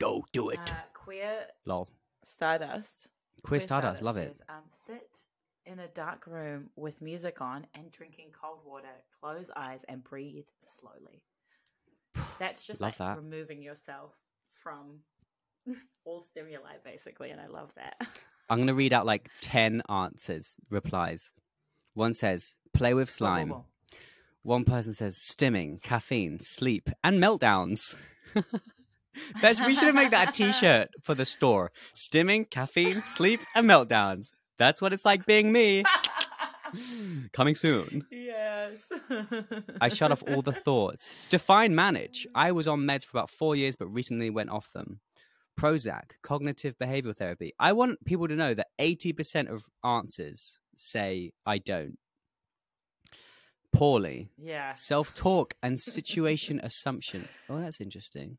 Go 0.00 0.24
do 0.32 0.48
it. 0.50 0.60
Uh, 0.72 0.76
queer 1.08 1.46
Lol. 1.64 1.88
Stardust. 2.22 3.08
Queer 3.42 3.60
Stardust, 3.60 4.02
love 4.02 4.18
it. 4.18 4.36
says, 4.36 4.42
Um, 4.48 4.62
sit 4.68 5.20
in 5.64 5.78
a 5.78 5.88
dark 5.88 6.26
room 6.26 6.68
with 6.76 7.00
music 7.00 7.40
on 7.40 7.66
and 7.74 7.90
drinking 7.90 8.26
cold 8.38 8.58
water. 8.66 8.88
Close 9.20 9.50
eyes 9.56 9.80
and 9.88 10.04
breathe 10.04 10.44
slowly. 10.62 11.24
That's 12.38 12.66
just 12.66 12.80
Love 12.82 12.98
like 13.00 13.08
that. 13.08 13.16
removing 13.16 13.62
yourself 13.62 14.12
from 14.52 15.00
all 16.04 16.20
stimuli, 16.20 16.74
basically, 16.84 17.30
and 17.30 17.40
I 17.40 17.46
love 17.46 17.72
that. 17.76 17.94
I'm 18.50 18.58
going 18.58 18.68
to 18.68 18.74
read 18.74 18.92
out 18.92 19.06
like 19.06 19.30
10 19.40 19.82
answers, 19.88 20.56
replies. 20.70 21.32
One 21.94 22.12
says, 22.12 22.54
play 22.74 22.92
with 22.94 23.08
Boom, 23.08 23.12
boom, 23.12 23.16
slime. 23.16 23.48
boom. 23.48 23.64
One 24.42 24.64
person 24.64 24.92
says 24.92 25.16
stimming, 25.18 25.82
caffeine, 25.82 26.38
sleep, 26.40 26.90
and 27.04 27.18
meltdowns. 27.22 27.96
That's 29.40 29.60
we 29.64 29.74
should 29.74 29.94
make 29.94 30.10
that 30.10 30.28
a 30.30 30.32
t-shirt 30.32 30.88
for 31.02 31.14
the 31.14 31.24
store. 31.24 31.70
Stimming, 31.94 32.48
caffeine, 32.50 33.02
sleep, 33.02 33.40
and 33.54 33.68
meltdowns. 33.68 34.30
That's 34.58 34.82
what 34.82 34.92
it's 34.92 35.04
like 35.04 35.26
being 35.26 35.52
me. 35.52 35.84
Coming 37.32 37.54
soon. 37.54 38.06
yes. 38.10 38.92
I 39.80 39.88
shut 39.88 40.12
off 40.12 40.22
all 40.28 40.42
the 40.42 40.52
thoughts. 40.52 41.16
Define 41.30 41.74
manage. 41.74 42.26
I 42.34 42.52
was 42.52 42.68
on 42.68 42.80
meds 42.80 43.04
for 43.04 43.16
about 43.16 43.30
four 43.30 43.56
years, 43.56 43.76
but 43.76 43.86
recently 43.86 44.30
went 44.30 44.50
off 44.50 44.70
them. 44.72 45.00
Prozac, 45.58 46.12
cognitive 46.22 46.76
behavioral 46.78 47.16
therapy. 47.16 47.52
I 47.58 47.72
want 47.72 48.04
people 48.04 48.28
to 48.28 48.36
know 48.36 48.54
that 48.54 48.68
80% 48.80 49.48
of 49.50 49.64
answers 49.84 50.60
say 50.76 51.32
I 51.46 51.58
don't. 51.58 51.98
Poorly. 53.72 54.30
Yeah. 54.38 54.74
Self 54.74 55.14
talk 55.14 55.54
and 55.62 55.80
situation 55.80 56.60
assumption. 56.62 57.28
Oh, 57.48 57.60
that's 57.60 57.80
interesting. 57.80 58.38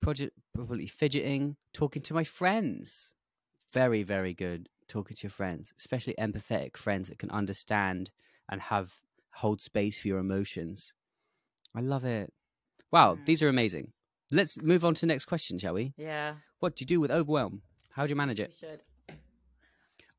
Project 0.00 0.32
probably 0.54 0.86
fidgeting, 0.86 1.56
talking 1.72 2.02
to 2.02 2.14
my 2.14 2.24
friends. 2.24 3.14
Very, 3.72 4.02
very 4.02 4.32
good 4.34 4.68
talking 4.86 5.14
to 5.16 5.24
your 5.24 5.30
friends, 5.30 5.74
especially 5.76 6.14
empathetic 6.18 6.76
friends 6.76 7.08
that 7.08 7.18
can 7.18 7.30
understand 7.30 8.10
and 8.48 8.60
have 8.62 9.00
hold 9.34 9.60
space 9.60 10.00
for 10.00 10.08
your 10.08 10.18
emotions. 10.18 10.94
I 11.74 11.80
love 11.80 12.04
it. 12.06 12.32
Wow, 12.90 13.16
Mm. 13.16 13.26
these 13.26 13.42
are 13.42 13.48
amazing. 13.50 13.92
Let's 14.30 14.60
move 14.62 14.84
on 14.84 14.94
to 14.94 15.00
the 15.02 15.06
next 15.06 15.26
question, 15.26 15.58
shall 15.58 15.74
we? 15.74 15.92
Yeah. 15.98 16.36
What 16.60 16.76
do 16.76 16.82
you 16.82 16.86
do 16.86 17.00
with 17.00 17.10
overwhelm? 17.10 17.62
How 17.90 18.06
do 18.06 18.10
you 18.10 18.16
manage 18.16 18.40
it? 18.40 18.56
we 18.62 18.68
should. 18.68 18.82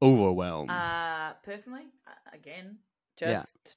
Overwhelm. 0.01 0.69
Uh, 0.69 1.34
personally, 1.43 1.86
uh, 2.07 2.11
again, 2.34 2.77
Yeah. 3.19 3.34
just 3.34 3.75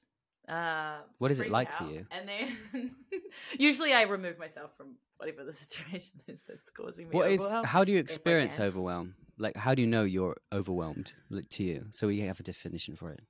uh, 0.49 1.01
What 1.19 1.31
is 1.31 1.39
it 1.41 1.45
freak 1.45 1.53
like 1.53 1.73
for 1.73 1.85
you? 1.85 2.07
And 2.11 2.29
then 2.29 2.95
usually 3.59 3.93
I 3.95 4.03
remove 4.03 4.39
myself 4.39 4.77
from 4.77 4.97
whatever 5.23 5.45
the 5.45 5.53
situation 5.65 6.21
is 6.27 6.43
that's 6.43 6.71
causing 6.71 7.09
me 7.09 7.17
what 7.17 7.31
is? 7.31 7.41
overwhelm. 7.41 7.65
How 7.65 7.85
do 7.85 7.93
you 7.93 7.99
experience 7.99 8.59
overwhelm? 8.59 9.15
Like, 9.39 9.57
how 9.57 9.75
do 9.75 9.83
you 9.83 9.89
know 9.89 10.05
you're 10.05 10.37
overwhelmed? 10.53 11.15
Like 11.31 11.49
to 11.51 11.65
you, 11.65 11.87
so 11.91 12.09
we 12.09 12.21
have 12.21 12.41
a 12.41 12.43
definition 12.43 12.97
for 12.97 13.11
it. 13.11 13.21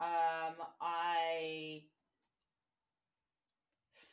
Um, 0.00 0.54
I 0.80 1.82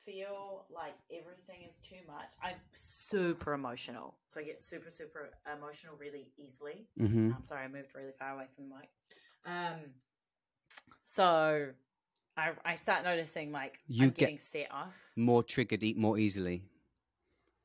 feel 0.05 0.65
like 0.73 0.93
everything 1.11 1.67
is 1.69 1.77
too 1.77 1.97
much. 2.07 2.31
I'm 2.41 2.55
super 2.73 3.53
emotional, 3.53 4.15
so 4.27 4.39
I 4.39 4.43
get 4.43 4.57
super, 4.57 4.89
super 4.89 5.29
emotional 5.51 5.95
really 5.99 6.31
easily. 6.37 6.87
Mm-hmm. 6.99 7.33
I'm 7.35 7.43
sorry, 7.43 7.65
I 7.65 7.67
moved 7.67 7.93
really 7.95 8.13
far 8.17 8.35
away 8.35 8.45
from 8.55 8.69
the 8.69 8.75
mic. 8.75 8.89
Um, 9.45 9.79
so 11.01 11.69
I 12.39 12.51
I 12.65 12.75
start 12.75 13.03
noticing 13.03 13.51
like 13.51 13.79
You 13.87 14.03
I'm 14.05 14.09
get- 14.09 14.17
getting 14.17 14.39
set 14.39 14.71
off, 14.71 15.11
More 15.15 15.43
triggered, 15.43 15.83
eat 15.83 15.97
more 15.97 16.17
easily. 16.17 16.63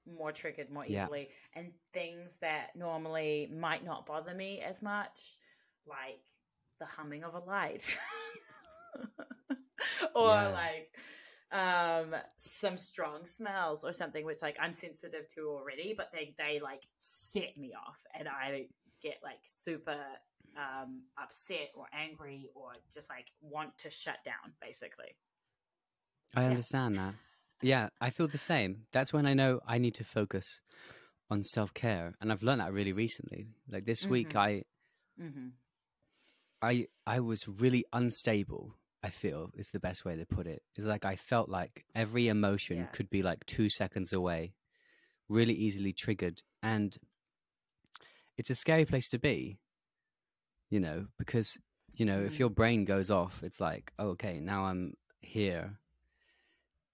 more 0.07 0.33
triggered 0.33 0.70
more 0.70 0.85
Yeah. 0.87 1.05
easily, 1.05 1.31
and 1.55 1.72
things 1.93 2.37
that 2.41 2.75
normally 2.77 3.49
might 3.53 3.85
not 3.85 4.05
bother 4.07 4.35
me 4.35 4.61
as 4.61 4.83
much, 4.83 5.37
like 5.87 6.20
the 6.81 6.87
humming 6.87 7.25
of 7.25 7.35
a 7.35 7.39
light, 7.41 7.87
or 10.14 10.29
Yeah. 10.35 10.49
like 10.49 10.91
um 11.53 12.16
some 12.37 12.77
strong 12.77 13.27
smells 13.27 13.85
or 13.85 13.93
something 13.93 14.25
which 14.25 14.43
like 14.43 14.57
i'm 14.61 14.72
sensitive 14.72 15.29
to 15.29 15.43
already 15.49 15.95
but 15.97 16.11
they 16.12 16.35
they 16.37 16.59
like 16.59 16.83
set 16.99 17.57
me 17.57 17.72
off 17.75 17.99
and 18.18 18.27
i 18.29 18.66
get 19.03 19.18
like 19.22 19.39
super 19.47 19.99
um 20.57 21.02
upset 21.18 21.70
or 21.74 21.86
angry 21.92 22.48
or 22.55 22.72
just 22.92 23.09
like 23.09 23.26
want 23.40 23.76
to 23.78 23.90
shut 23.90 24.18
down 24.24 24.52
basically 24.61 25.16
I 26.36 26.42
Yeah. 26.42 26.48
understand 26.48 26.96
that. 26.96 27.14
Yeah, 27.62 27.88
I 28.00 28.11
feel 28.11 28.26
the 28.28 28.38
same. 28.38 28.86
That's 28.92 29.12
when 29.12 29.24
I 29.26 29.34
know 29.34 29.61
I 29.66 29.78
need 29.78 29.94
to 29.94 30.05
focus 30.05 30.61
on 31.30 31.42
self 31.42 31.72
care, 31.72 32.14
and 32.20 32.30
I've 32.32 32.42
learned 32.42 32.61
that 32.61 32.72
really 32.72 32.92
recently. 32.92 33.46
Like 33.68 33.84
this 33.84 34.07
week, 34.09 34.30
Mhm. 34.30 34.36
I 34.36 34.62
mm-hmm. 35.20 35.48
I 36.61 36.88
I 37.07 37.20
was 37.20 37.46
really 37.48 37.84
unstable. 37.92 38.74
I 39.02 39.11
feel 39.11 39.50
is 39.55 39.70
the 39.70 39.80
best 39.80 40.05
way 40.05 40.16
to 40.16 40.26
put 40.26 40.46
it. 40.46 40.62
It's 40.74 40.86
like 40.86 41.05
I 41.05 41.16
felt 41.16 41.48
like 41.48 41.84
every 41.94 42.28
emotion 42.28 42.78
Yeah. 42.78 42.86
could 42.86 43.11
be 43.11 43.22
like 43.22 43.44
two 43.46 43.68
seconds 43.68 44.12
away, 44.12 44.55
really 45.28 45.55
easily 45.55 45.92
triggered, 45.92 46.42
and 46.62 46.96
it's 48.36 48.50
a 48.50 48.55
scary 48.55 48.84
place 48.84 49.09
to 49.11 49.18
be. 49.18 49.59
You 50.75 50.81
know, 50.81 51.07
because 51.18 51.57
you 51.95 52.05
know 52.05 52.20
if 52.25 52.35
Mm. 52.35 52.39
your 52.41 52.51
brain 52.51 52.85
goes 52.85 53.09
off, 53.09 53.45
it's 53.45 53.61
like 53.61 53.93
oh, 54.01 54.09
okay, 54.14 54.41
now 54.41 54.64
I'm 54.64 54.95
here, 55.20 55.79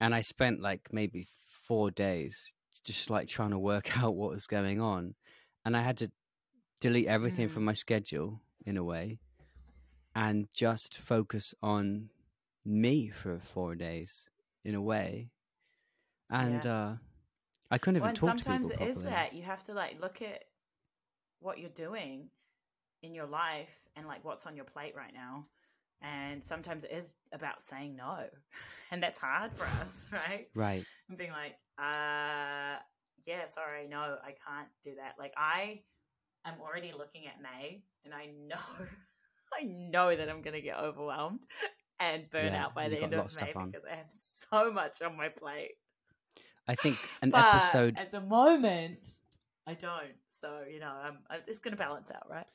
and 0.01 0.15
I 0.15 0.21
spent 0.21 0.61
like 0.61 0.89
maybe 0.93 1.27
four 1.67 1.91
days 1.91 2.55
just 2.85 3.09
like 3.09 3.27
trying 3.27 3.53
to 3.53 3.59
work 3.59 3.87
out 4.03 4.15
what 4.17 4.33
was 4.37 4.47
going 4.47 4.83
on, 4.83 5.15
and 5.65 5.75
I 5.75 5.83
had 5.83 5.97
to 6.03 6.11
delete 6.81 7.07
everything 7.07 7.47
Mm. 7.49 7.51
from 7.53 7.65
my 7.65 7.73
schedule 7.73 8.43
in 8.67 8.77
a 8.77 8.85
way 8.85 9.19
and 10.15 10.49
just 10.55 10.99
focus 10.99 11.55
on 11.63 12.11
me 12.65 13.09
for 13.09 13.39
four 13.39 13.75
days 13.75 14.29
in 14.65 14.75
a 14.75 14.83
way. 14.83 15.31
And 16.29 16.67
uh 16.67 16.93
i 17.71 17.79
couldn't 17.79 17.97
even 17.97 18.09
well, 18.09 18.15
talk 18.15 18.37
to 18.37 18.45
sometimes 18.45 18.67
people 18.69 18.85
it 18.85 18.89
is 18.91 18.97
properly. 18.97 19.15
that 19.15 19.33
you 19.33 19.43
have 19.43 19.63
to 19.65 19.73
like 19.73 20.01
look 20.01 20.21
at 20.21 20.45
what 21.41 21.59
you're 21.59 21.71
doing 21.87 22.29
in 23.03 23.15
your 23.15 23.27
life 23.27 23.79
and 23.97 24.07
like 24.07 24.25
what's 24.25 24.47
on 24.47 24.57
your 24.57 24.65
plate 24.65 24.95
right 24.97 25.13
now. 25.15 25.47
And 26.03 26.43
sometimes 26.43 26.85
it 26.85 26.93
is 26.93 27.15
about 27.33 27.63
saying 27.63 27.97
no. 27.97 28.25
And 28.93 29.01
that's 29.01 29.21
hard 29.21 29.53
for 29.53 29.67
us 29.83 30.09
right? 30.13 30.49
Right. 30.55 30.85
And 31.09 31.17
being 31.17 31.31
like 31.31 31.55
uh 31.79 32.79
yeah 33.27 33.47
sorry 33.47 33.87
no 33.89 34.17
i 34.25 34.35
can't 34.47 34.69
do 34.85 34.97
that. 34.97 35.15
Like 35.19 35.33
i 35.37 35.83
am 36.45 36.55
already 36.61 36.93
looking 36.97 37.27
at 37.27 37.41
may 37.41 37.83
and 38.05 38.15
i 38.15 38.27
know 38.27 38.57
i 39.61 39.63
know 39.65 40.17
that 40.17 40.29
i'm 40.29 40.43
gonna 40.43 40.61
get 40.61 40.77
overwhelmed 40.79 41.41
and 42.01 42.29
burn 42.31 42.47
Yeah, 42.47 42.65
out 42.65 42.75
by 42.75 42.89
the 42.89 42.97
end 42.97 43.15
of 43.15 43.33
may 43.41 43.53
because 43.55 43.83
i 43.91 43.97
have 43.97 44.07
so 44.09 44.73
much 44.73 45.03
on 45.03 45.17
my 45.17 45.29
plate. 45.29 45.73
I 46.67 46.75
think 46.75 46.97
an 47.23 47.31
but 47.31 47.47
episode 47.47 47.99
at 47.99 48.11
the 48.13 48.21
moment 48.21 48.99
i 49.67 49.75
don't 49.75 50.15
so 50.41 50.63
you 50.71 50.81
know 50.81 50.93
i'm, 51.03 51.19
I'm 51.29 51.41
just 51.47 51.63
gonna 51.63 51.77
balance 51.77 52.11
out 52.11 52.29
right? 52.31 52.47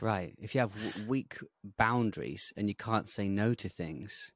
Right. 0.00 0.34
If 0.38 0.54
you 0.54 0.60
have 0.60 0.72
w- 0.74 1.08
weak 1.08 1.38
boundaries 1.76 2.52
and 2.56 2.68
you 2.68 2.74
can't 2.74 3.08
say 3.08 3.28
no 3.28 3.54
to 3.54 3.68
things 3.68 4.32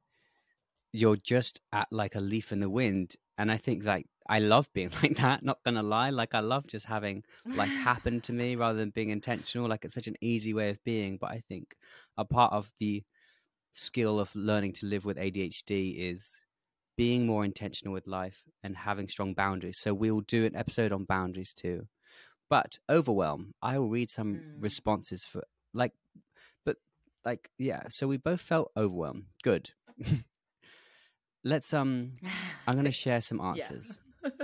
you're 0.95 1.15
just 1.17 1.59
at 1.71 1.87
like 1.91 2.15
a 2.15 2.19
leaf 2.19 2.51
in 2.51 2.59
the 2.59 2.69
wind. 2.69 3.15
And 3.37 3.51
i 3.51 3.57
think 3.57 3.83
like 3.83 4.05
i 4.29 4.39
love 4.39 4.71
being 4.73 4.91
like 5.03 5.17
that 5.17 5.43
not 5.43 5.63
gonna 5.65 5.83
lie. 5.83 6.11
Like 6.11 6.35
i 6.35 6.39
love 6.39 6.67
just 6.67 6.85
having 6.85 7.23
life 7.45 7.73
happen 7.83 8.21
to 8.21 8.33
me 8.33 8.55
rather 8.55 8.77
than 8.77 8.91
being 8.91 9.09
intentional. 9.09 9.67
Like 9.67 9.85
it's 9.85 9.95
such 9.95 10.07
an 10.07 10.17
easy 10.21 10.53
way 10.53 10.69
of 10.69 10.83
being. 10.83 11.17
But 11.17 11.31
i 11.31 11.41
think 11.47 11.75
a 12.17 12.25
part 12.25 12.53
of 12.53 12.71
the 12.79 13.03
skill 13.71 14.19
of 14.19 14.35
learning 14.35 14.73
to 14.73 14.85
live 14.85 15.03
with 15.03 15.17
adhd 15.17 15.95
is 15.97 16.42
being 16.95 17.25
more 17.25 17.43
intentional 17.43 17.93
with 17.93 18.07
life 18.07 18.43
and 18.63 18.75
having 18.77 19.07
strong 19.07 19.33
boundaries. 19.33 19.79
So 19.79 19.93
we'll 19.93 20.21
do 20.21 20.45
an 20.45 20.55
episode 20.55 20.91
on 20.91 21.05
boundaries 21.05 21.53
too. 21.53 21.87
But 22.49 22.77
overwhelm 22.89 23.53
i 23.63 23.79
will 23.79 23.89
read 23.89 24.09
some 24.11 24.35
Mm. 24.35 24.61
responses 24.63 25.25
for 25.25 25.43
like 25.73 25.93
but 26.65 26.77
like 27.25 27.49
yeah 27.57 27.83
so 27.89 28.07
we 28.07 28.17
both 28.17 28.41
felt 28.41 28.71
overwhelmed. 28.77 29.25
Good. 29.43 29.71
Let's 31.43 31.73
um 31.73 32.13
i'm 32.67 32.75
gonna 32.75 32.91
share 32.91 33.21
some 33.21 33.41
answers. 33.41 33.97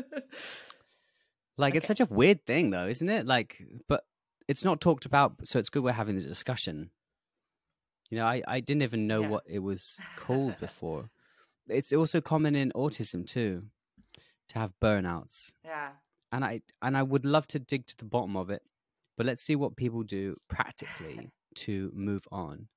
Like 1.57 1.75
it's 1.75 1.87
such 1.87 1.99
a 1.99 2.05
weird 2.05 2.45
thing 2.45 2.69
though 2.69 2.87
isn't 2.87 3.09
it? 3.09 3.25
Like 3.25 3.61
but 3.87 4.05
it's 4.47 4.63
not 4.63 4.79
talked 4.81 5.05
about 5.05 5.33
so 5.47 5.59
it's 5.59 5.69
good 5.69 5.83
we're 5.83 5.91
having 5.91 6.15
the 6.15 6.21
discussion. 6.23 6.89
You 8.09 8.17
know 8.17 8.25
i 8.25 8.41
i 8.47 8.59
didn't 8.59 8.83
even 8.83 9.07
know 9.07 9.21
Yeah. 9.21 9.27
what 9.27 9.43
it 9.45 9.59
was 9.59 9.99
called 10.15 10.57
before 10.57 11.09
it's 11.71 11.93
also 11.93 12.21
common 12.21 12.55
in 12.55 12.71
autism 12.75 13.25
too 13.25 13.63
to 14.49 14.59
have 14.59 14.73
burnouts. 14.81 15.53
Yeah. 15.63 15.89
And 16.31 16.45
i 16.45 16.61
and 16.81 16.95
i 16.95 17.03
would 17.03 17.25
love 17.25 17.47
to 17.47 17.59
dig 17.59 17.87
to 17.87 17.97
the 17.97 18.05
bottom 18.05 18.35
of 18.35 18.49
it 18.49 18.61
but 19.17 19.25
let's 19.25 19.41
see 19.41 19.55
what 19.55 19.75
people 19.75 20.03
do 20.03 20.35
practically 20.47 21.31
to 21.55 21.91
move 21.93 22.25
on. 22.31 22.67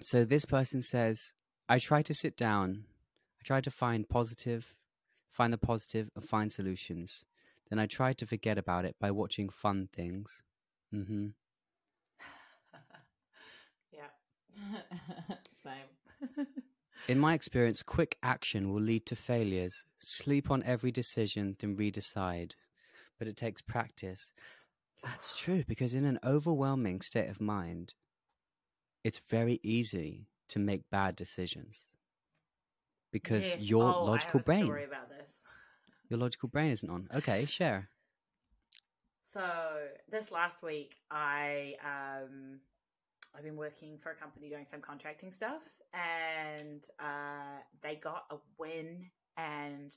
So 0.00 0.24
this 0.24 0.44
person 0.44 0.82
says 0.82 1.34
i 1.68 1.78
try 1.78 2.02
to 2.02 2.14
sit 2.14 2.36
down. 2.36 2.84
I 3.40 3.44
try 3.44 3.60
to 3.60 3.70
find 3.70 4.08
positive 4.08 4.74
find 5.30 5.52
the 5.52 5.58
positive 5.58 6.10
and 6.16 6.24
find 6.24 6.50
solutions. 6.52 7.24
Then 7.70 7.78
i 7.78 7.86
try 7.86 8.12
to 8.14 8.26
forget 8.26 8.58
about 8.58 8.84
it 8.84 8.96
by 9.00 9.10
watching 9.10 9.48
fun 9.48 9.88
things. 9.92 10.42
Hmm 10.90 11.28
yeah. 13.92 14.10
Same 15.62 16.46
in 17.06 17.18
my 17.18 17.34
experience 17.34 17.82
quick 17.82 18.18
action 18.22 18.72
will 18.72 18.80
lead 18.80 19.06
to 19.06 19.16
failures. 19.16 19.84
Sleep 19.98 20.50
on 20.50 20.62
every 20.62 20.90
decision 20.90 21.56
then 21.58 21.76
redecide. 21.76 22.52
But 23.18 23.28
it 23.28 23.36
takes 23.36 23.62
practice. 23.62 24.32
That's 25.02 25.36
true 25.36 25.64
because 25.66 25.94
in 25.94 26.04
an 26.04 26.18
overwhelming 26.24 27.00
state 27.00 27.28
of 27.28 27.40
mind 27.40 27.94
it's 29.04 29.18
very 29.28 29.60
easy 29.62 30.26
to 30.48 30.58
make 30.58 30.88
bad 30.90 31.16
decisions. 31.16 31.86
Because 33.12 33.54
Yes. 33.54 33.70
your 33.70 33.86
Oh, 33.90 33.90
I 33.90 34.04
logical 34.04 34.40
brain 34.40 34.64
story 34.66 34.84
about 34.84 35.08
this. 35.08 35.30
your 36.10 36.18
logical 36.18 36.48
brain 36.48 36.70
isn't 36.72 36.90
on. 36.90 37.08
Okay 37.14 37.44
share. 37.46 37.90
So 39.32 39.88
this 40.10 40.30
last 40.30 40.62
week, 40.62 40.96
I 41.10 41.74
um, 41.84 42.60
I've 43.36 43.44
been 43.44 43.56
working 43.56 43.98
for 44.02 44.10
a 44.10 44.14
company 44.14 44.48
doing 44.48 44.66
some 44.68 44.80
contracting 44.80 45.32
stuff, 45.32 45.62
and 45.94 46.84
uh, 46.98 47.60
they 47.82 47.96
got 47.96 48.24
a 48.30 48.36
win, 48.58 49.06
and 49.36 49.94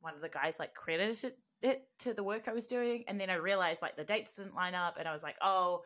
one 0.00 0.14
of 0.14 0.20
the 0.20 0.28
guys 0.28 0.58
like 0.58 0.74
credited 0.74 1.34
it 1.62 1.88
to 1.98 2.14
the 2.14 2.22
work 2.22 2.48
I 2.48 2.52
was 2.52 2.66
doing, 2.66 3.04
and 3.08 3.20
then 3.20 3.30
I 3.30 3.34
realized 3.34 3.82
like 3.82 3.96
the 3.96 4.04
dates 4.04 4.34
didn't 4.34 4.54
line 4.54 4.74
up, 4.74 4.96
and 4.98 5.08
I 5.08 5.12
was 5.12 5.22
like, 5.22 5.36
oh, 5.42 5.82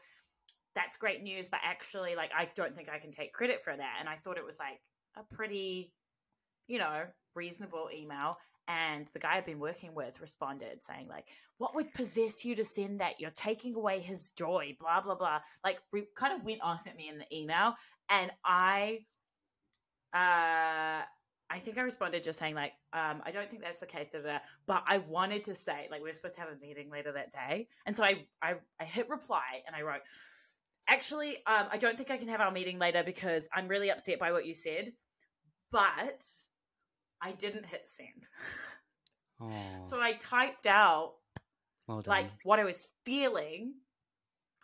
that's 0.75 0.97
great 0.97 1.23
news, 1.23 1.49
but 1.49 1.61
actually, 1.65 2.17
like 2.17 2.31
I 2.37 2.49
don't 2.55 2.75
think 2.77 2.89
I 2.89 2.99
can 2.99 3.13
take 3.13 3.33
credit 3.33 3.63
for 3.63 3.75
that, 3.75 3.97
and 4.01 4.09
I 4.09 4.17
thought 4.17 4.39
it 4.39 4.45
was 4.45 4.59
like 4.59 4.81
a 5.17 5.35
pretty, 5.35 5.93
you 6.67 6.79
know, 6.79 7.05
reasonable 7.35 7.89
email. 7.95 8.37
And 8.67 9.07
the 9.13 9.19
guy 9.19 9.37
I've 9.37 9.47
been 9.47 9.61
working 9.61 9.95
with 9.95 10.21
responded 10.21 10.83
saying, 10.83 11.09
like, 11.09 11.27
what 11.59 11.75
would 11.75 11.93
possess 11.93 12.45
you 12.45 12.57
to 12.57 12.65
send 12.65 13.01
that? 13.01 13.21
You're 13.21 13.31
taking 13.31 13.75
away 13.75 14.01
his 14.01 14.31
joy, 14.31 14.77
blah, 14.81 15.03
blah, 15.03 15.15
blah. 15.15 15.41
Like, 15.63 15.79
re- 15.93 16.09
kind 16.17 16.33
of 16.33 16.45
went 16.45 16.63
off 16.63 16.87
at 16.87 16.97
me 16.97 17.09
in 17.09 17.19
the 17.19 17.37
email. 17.37 17.75
And 18.09 18.31
I 18.45 19.01
uh, 20.15 21.03
I 21.51 21.59
think 21.59 21.77
I 21.77 21.83
responded 21.83 22.25
just 22.25 22.39
saying 22.39 22.55
like, 22.55 22.73
um, 22.93 23.21
I 23.25 23.31
don't 23.33 23.51
think 23.51 23.63
that's 23.63 23.81
the 23.81 23.87
case, 23.87 24.13
da, 24.13 24.21
da. 24.21 24.39
but 24.67 24.83
I 24.87 24.99
wanted 24.99 25.45
to 25.45 25.55
say 25.55 25.89
like 25.91 26.03
we 26.03 26.09
were 26.09 26.15
supposed 26.15 26.37
to 26.37 26.41
have 26.41 26.51
a 26.51 26.57
meeting 26.57 26.91
later 26.91 27.13
that 27.13 27.33
day, 27.33 27.69
and 27.85 27.97
so 27.97 28.05
I 28.05 28.25
I, 28.43 28.55
I 28.81 28.85
hit 28.85 29.09
reply 29.09 29.63
and 29.67 29.75
I 29.77 29.83
wrote, 29.83 30.01
actually, 30.89 31.37
um, 31.47 31.67
I 31.71 31.77
don't 31.77 31.97
think 31.97 32.11
I 32.11 32.17
can 32.17 32.29
have 32.29 32.41
our 32.41 32.51
meeting 32.51 32.79
later 32.79 33.03
because 33.05 33.49
I'm 33.53 33.69
really 33.69 33.91
upset 33.91 34.19
by 34.19 34.33
what 34.33 34.47
you 34.47 34.55
said, 34.55 34.93
but 35.71 36.25
I 37.21 37.33
didn't 37.33 37.67
hit 37.67 37.89
send. 37.89 38.29
Oh, 39.41 39.51
So 39.91 40.01
I 40.01 40.13
typed 40.13 40.67
out 40.67 41.15
well 41.87 42.03
like 42.07 42.31
what 42.45 42.59
I 42.59 42.65
was 42.65 42.89
feeling, 43.05 43.75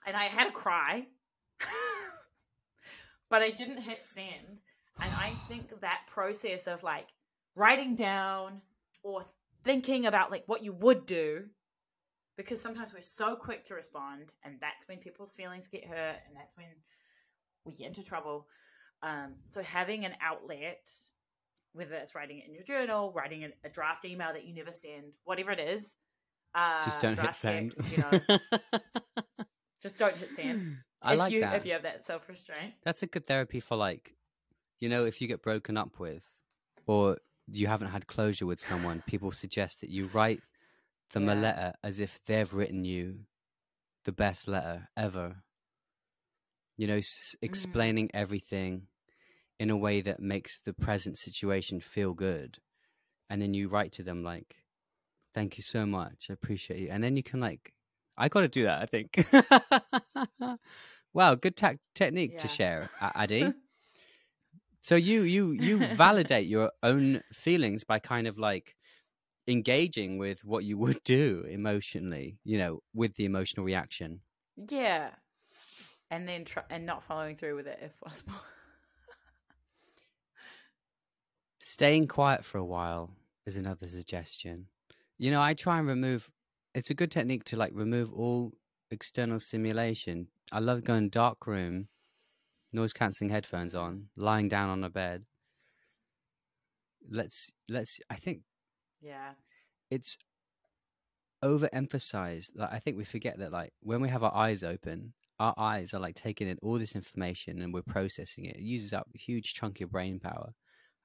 and 0.07 0.17
I 0.17 0.25
had 0.25 0.49
a 0.49 0.53
cry, 0.53 1.07
but 3.31 3.43
I 3.43 3.51
didn't 3.51 3.83
hit 3.83 4.05
send. 4.15 4.59
And 5.01 5.13
I 5.17 5.31
think 5.49 5.81
that 5.81 6.03
process 6.07 6.67
of 6.67 6.83
like 6.83 7.09
writing 7.57 7.95
down 7.95 8.61
or 9.03 9.23
thinking 9.65 10.07
about 10.07 10.31
like 10.31 10.45
what 10.47 10.63
you 10.65 10.73
would 10.73 11.07
do, 11.07 11.45
because 12.37 12.61
sometimes 12.61 12.93
we're 12.95 13.01
so 13.01 13.37
quick 13.37 13.65
to 13.65 13.75
respond, 13.75 14.33
and 14.45 14.57
that's 14.61 14.87
when 14.89 14.99
people's 14.99 15.35
feelings 15.35 15.67
get 15.69 15.85
hurt, 15.85 16.17
and 16.27 16.37
that's 16.37 16.57
when 16.57 16.67
we 17.65 17.75
get 17.75 17.89
into 17.89 18.03
trouble. 18.03 18.47
Um, 19.03 19.35
so 19.47 19.63
having 19.63 20.05
an 20.05 20.13
outlet, 20.21 20.91
whether 21.73 21.95
it's 21.95 22.15
writing 22.15 22.39
it 22.39 22.47
in 22.49 22.55
your 22.55 22.65
journal, 22.65 23.13
writing 23.15 23.45
a, 23.45 23.49
a 23.65 23.71
draft 23.71 24.05
email 24.05 24.33
that 24.33 24.45
you 24.45 24.55
never 24.55 24.73
send, 24.73 25.13
whatever 25.25 25.51
it 25.53 25.61
is, 25.61 25.97
uh, 26.55 26.83
just 26.85 27.01
don't 27.01 27.19
hit 27.19 27.35
send. 27.35 27.75
you 27.91 27.99
know, 27.99 28.21
just 29.83 29.99
don't 29.99 30.17
hit 30.17 30.35
send. 30.35 30.63
I 31.03 31.13
if 31.15 31.19
like 31.19 31.33
you, 31.33 31.41
that. 31.41 31.55
If 31.57 31.67
you 31.67 31.73
have 31.73 31.83
that 31.85 32.05
self 32.05 32.29
restraint. 32.29 32.75
That's 32.85 33.03
a 33.03 33.07
good 33.07 33.27
therapy 33.27 33.61
for 33.61 33.77
like, 33.77 34.15
you 34.81 34.89
know, 34.89 35.05
if 35.05 35.21
you 35.21 35.29
get 35.29 35.43
broken 35.43 35.77
up 35.77 35.99
with, 35.99 36.27
or 36.87 37.19
you 37.47 37.67
haven't 37.67 37.89
had 37.89 38.07
closure 38.07 38.47
with 38.47 38.61
someone, 38.61 39.03
people 39.07 39.33
suggest 39.33 39.81
that 39.81 39.91
you 39.91 40.07
write 40.07 40.41
them 41.13 41.29
a 41.29 41.35
letter 41.35 41.73
as 41.83 41.99
if 42.01 42.21
they've 42.27 42.53
written 42.53 42.85
you 42.85 43.21
the 44.05 44.13
best 44.13 44.47
letter 44.49 44.89
ever. 44.97 45.37
You 46.77 46.87
know, 46.87 46.97
s- 46.97 47.35
Mm. 47.37 47.45
explaining 47.45 48.11
everything 48.15 48.87
in 49.61 49.71
a 49.71 49.77
way 49.77 50.01
that 50.01 50.19
makes 50.21 50.59
the 50.59 50.73
present 50.73 51.19
situation 51.19 51.79
feel 51.81 52.15
good, 52.15 52.59
and 53.29 53.41
then 53.41 53.55
you 53.55 53.69
write 53.69 53.93
to 53.93 54.03
them 54.03 54.25
like, 54.25 54.57
"Thank 55.35 55.59
you 55.59 55.63
so 55.63 55.85
much, 55.87 56.29
I 56.31 56.33
appreciate 56.33 56.81
you," 56.81 56.89
and 56.91 57.05
then 57.05 57.17
you 57.17 57.23
can 57.23 57.39
like, 57.41 57.75
I 58.17 58.29
got 58.29 58.41
to 58.41 58.49
do 58.49 58.65
that. 58.65 58.83
I 58.83 58.87
think. 58.87 60.59
wow, 61.13 61.35
good 61.35 61.57
ta- 61.57 61.75
technique 61.95 62.39
to 62.39 62.49
share, 62.49 62.91
Addy. 63.01 63.53
So 64.83 64.97
you 64.97 65.23
you 65.25 65.53
you 65.53 65.77
validate 65.77 66.47
your 66.47 66.73
own 66.83 67.23
feelings 67.35 67.85
by 67.85 67.99
kind 67.99 68.27
of 68.27 68.39
like 68.39 68.77
engaging 69.47 70.17
with 70.17 70.43
what 70.43 70.65
you 70.65 70.79
would 70.79 71.05
do 71.05 71.45
emotionally, 71.47 72.39
you 72.45 72.57
know, 72.57 72.81
with 72.95 73.15
the 73.17 73.27
emotional 73.27 73.67
reaction. 73.67 74.21
Yeah. 74.57 75.11
And 76.11 76.27
then 76.27 76.47
try, 76.47 76.63
and 76.71 76.87
not 76.87 77.05
following 77.05 77.37
through 77.37 77.57
with 77.57 77.67
it 77.67 77.79
if 77.83 77.99
possible. 78.01 78.33
Staying 81.61 82.09
quiet 82.09 82.45
for 82.45 82.57
a 82.59 82.65
while 82.65 83.11
is 83.47 83.57
another 83.57 83.87
suggestion. 83.87 84.67
You 85.19 85.31
know, 85.31 85.43
I 85.43 85.53
try 85.53 85.79
and 85.79 85.87
remove 85.87 86.31
it's 86.75 86.91
a 86.91 86.95
good 86.95 87.11
technique 87.11 87.45
to 87.45 87.57
like 87.57 87.73
remove 87.75 88.13
all 88.13 88.53
external 88.91 89.39
stimulation. 89.41 90.29
I 90.53 90.61
love 90.61 90.85
going 90.85 91.11
dark 91.11 91.47
room, 91.47 91.89
noise 92.73 92.95
cancelling 92.95 93.31
headphones 93.31 93.75
on, 93.75 94.07
lying 94.17 94.49
down 94.49 94.71
on 94.71 94.85
a 94.85 94.89
bed. 94.89 95.25
Let's 97.11 97.51
let's 97.69 98.01
I 98.09 98.17
think 98.17 98.41
yeah. 99.03 99.33
it's 99.91 100.17
overemphasized. 101.45 102.53
Like 102.55 102.73
I 102.73 102.79
think 102.79 102.97
we 102.97 103.05
forget 103.05 103.39
that 103.39 103.53
like 103.53 103.75
when 103.83 104.01
we 104.01 104.09
have 104.09 104.25
our 104.25 104.35
eyes 104.35 104.63
open, 104.63 105.13
our 105.39 105.55
eyes 105.59 105.93
are 105.93 106.01
like 106.01 106.15
taking 106.15 106.49
in 106.49 106.59
all 106.63 106.79
this 106.79 106.95
information 106.95 107.61
and 107.61 107.75
we're 107.75 107.83
processing 107.83 108.47
it. 108.47 108.57
It 108.57 108.63
uses 108.63 108.95
up 108.95 109.09
a 109.15 109.19
huge 109.19 109.53
chunk 109.53 109.83
of 109.83 109.91
brain 109.91 110.21
power. 110.21 110.55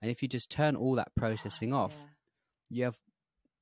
And 0.01 0.11
if 0.11 0.21
you 0.21 0.27
just 0.27 0.51
turn 0.51 0.75
all 0.75 0.95
that 0.95 1.15
processing 1.15 1.71
God, 1.71 1.77
off, 1.77 2.03
you 2.69 2.83
have 2.83 2.99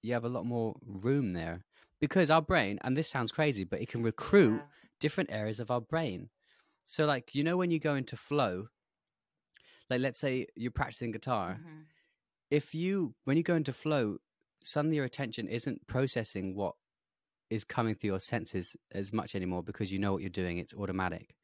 you 0.02 0.14
have 0.14 0.26
a 0.26 0.30
lot 0.30 0.46
more 0.46 0.76
room 0.86 1.34
there. 1.34 1.64
Because 2.00 2.30
our 2.30 2.42
brain, 2.42 2.80
and 2.84 2.98
this 2.98 3.10
sounds 3.10 3.32
crazy, 3.32 3.64
but 3.64 3.82
it 3.82 3.88
can 3.88 4.02
yeah. 4.02 4.08
recruit 4.08 4.62
different 5.00 5.32
areas 5.32 5.60
of 5.62 5.72
our 5.72 5.80
brain. 5.80 6.30
So 6.84 7.06
like 7.06 7.34
you 7.36 7.44
know 7.44 7.56
when 7.58 7.72
you 7.72 7.80
go 7.80 7.96
into 7.96 8.18
flow, 8.18 8.68
like 9.90 10.02
let's 10.02 10.20
say 10.20 10.48
you're 10.56 10.72
practicing 10.72 11.10
Yeah. 11.10 11.14
guitar, 11.14 11.60
Mhm. 11.62 11.86
if 12.50 12.76
you 12.76 13.16
when 13.24 13.38
you 13.38 13.44
go 13.44 13.56
into 13.56 13.74
flow 13.74 14.20
suddenly 14.62 14.96
your 14.96 15.06
attention 15.06 15.48
isn't 15.48 15.86
processing 15.88 16.56
what 16.56 16.76
is 17.50 17.64
coming 17.66 17.96
through 17.96 18.10
your 18.12 18.20
senses 18.20 18.78
as 18.92 19.12
much 19.12 19.36
anymore 19.36 19.62
because 19.62 19.92
you 19.92 20.00
know 20.00 20.14
what 20.14 20.22
you're 20.22 20.30
doing 20.30 20.58
it's 20.58 20.74
automatic 20.74 21.36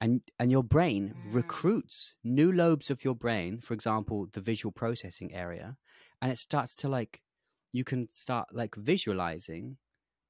and 0.00 0.22
and 0.38 0.50
your 0.50 0.62
brain 0.62 1.14
Mm. 1.14 1.32
recruits 1.34 2.16
new 2.24 2.52
lobes 2.52 2.90
of 2.90 3.04
your 3.04 3.14
brain 3.14 3.60
for 3.60 3.74
example 3.74 4.26
the 4.32 4.40
visual 4.40 4.72
processing 4.72 5.32
area 5.34 5.76
and 6.22 6.30
it 6.32 6.38
starts 6.38 6.74
to 6.76 6.88
like 6.88 7.22
you 7.72 7.84
can 7.84 8.08
start 8.10 8.48
like 8.52 8.74
visualizing 8.76 9.76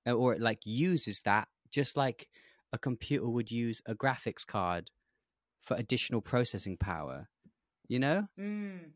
uh, 0.06 0.12
or 0.12 0.34
it 0.34 0.40
like 0.40 0.60
uses 0.64 1.22
that 1.22 1.48
just 1.70 1.96
like 1.96 2.28
a 2.72 2.78
computer 2.78 3.28
would 3.28 3.50
use 3.50 3.82
a 3.86 3.94
graphics 3.94 4.46
card 4.46 4.90
for 5.62 5.76
additional 5.76 6.20
processing 6.22 6.76
power 6.76 7.28
you 7.88 7.98
know 7.98 8.28
Mm. 8.38 8.92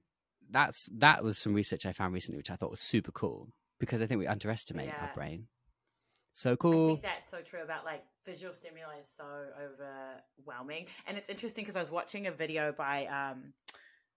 that's 0.51 0.89
that 0.93 1.23
was 1.25 1.39
some 1.39 1.55
research 1.55 1.87
I 1.87 1.93
found 1.93 2.13
recently, 2.15 2.37
which 2.39 2.51
I 2.51 2.57
thought 2.57 2.71
was 2.71 2.81
super 2.81 3.13
cool 3.13 3.49
because 3.79 4.03
I 4.03 4.07
think 4.07 4.19
we 4.19 4.27
underestimate 4.27 4.95
our 4.99 5.09
brain. 5.09 5.49
So 6.33 6.57
cool. 6.57 6.85
I 6.85 6.89
think 6.89 7.03
that's 7.03 7.31
so 7.31 7.41
true 7.43 7.63
about 7.63 7.85
like 7.85 8.05
visual 8.25 8.55
stimuli 8.55 9.01
is 9.01 9.09
so 9.17 9.25
overwhelming. 9.63 10.87
And 11.07 11.19
it's 11.19 11.29
interesting 11.29 11.63
because 11.65 11.77
I 11.77 11.81
was 11.81 11.91
watching 11.91 12.27
a 12.27 12.33
video 12.33 12.73
by 12.73 13.07
um, 13.07 13.53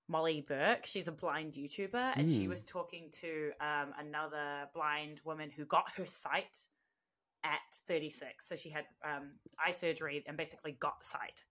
Molly 0.07 0.45
Burke. 0.47 0.86
She's 0.86 1.07
a 1.07 1.11
blind 1.11 1.53
YouTuber 1.53 2.13
and 2.16 2.30
she 2.30 2.45
Mm. 2.45 2.49
was 2.49 2.63
talking 2.63 3.09
to 3.22 3.51
um, 3.59 3.93
another 3.99 4.70
blind 4.74 5.20
woman 5.26 5.49
who 5.49 5.66
got 5.66 5.86
her 5.97 6.05
sight 6.05 6.57
at 7.43 7.59
36. 7.88 8.47
So 8.47 8.55
she 8.55 8.70
had 8.70 8.86
um, 9.03 9.32
eye 9.63 9.72
surgery 9.72 10.24
and 10.28 10.38
basically 10.38 10.74
got 10.80 11.03
sight. 11.03 11.43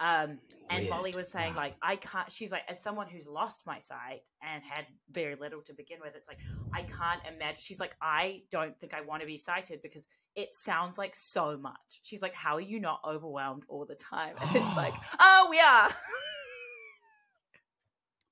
Um, 0.00 0.38
and 0.70 0.88
Molly 0.90 1.12
was 1.16 1.30
saying, 1.30 1.54
Wow. 1.54 1.60
like, 1.62 1.76
I 1.80 1.96
can't, 1.96 2.30
she's 2.30 2.50
like, 2.50 2.62
as 2.68 2.82
someone 2.82 3.06
who's 3.06 3.28
lost 3.28 3.64
my 3.64 3.78
sight 3.78 4.22
and 4.42 4.62
had 4.64 4.86
very 5.10 5.36
little 5.36 5.60
to 5.62 5.72
begin 5.72 5.98
with, 6.02 6.14
it's 6.16 6.26
like, 6.26 6.38
I 6.72 6.82
can't 6.82 7.20
imagine. 7.32 7.60
She's 7.60 7.78
like, 7.78 7.92
I 8.02 8.42
don't 8.50 8.78
think 8.80 8.92
I 8.92 9.02
want 9.02 9.20
to 9.20 9.26
be 9.26 9.38
sighted 9.38 9.82
because 9.82 10.06
it 10.34 10.52
sounds 10.52 10.98
like 10.98 11.14
so 11.14 11.56
much. 11.56 12.00
She's 12.02 12.22
like, 12.22 12.34
how 12.34 12.56
are 12.56 12.60
you 12.60 12.80
not 12.80 13.00
overwhelmed 13.08 13.64
all 13.68 13.84
the 13.86 13.94
time? 13.94 14.34
And 14.40 14.56
it's 14.56 14.76
like, 14.76 14.94
oh, 15.20 15.46
we 15.50 15.60
are. 15.60 15.90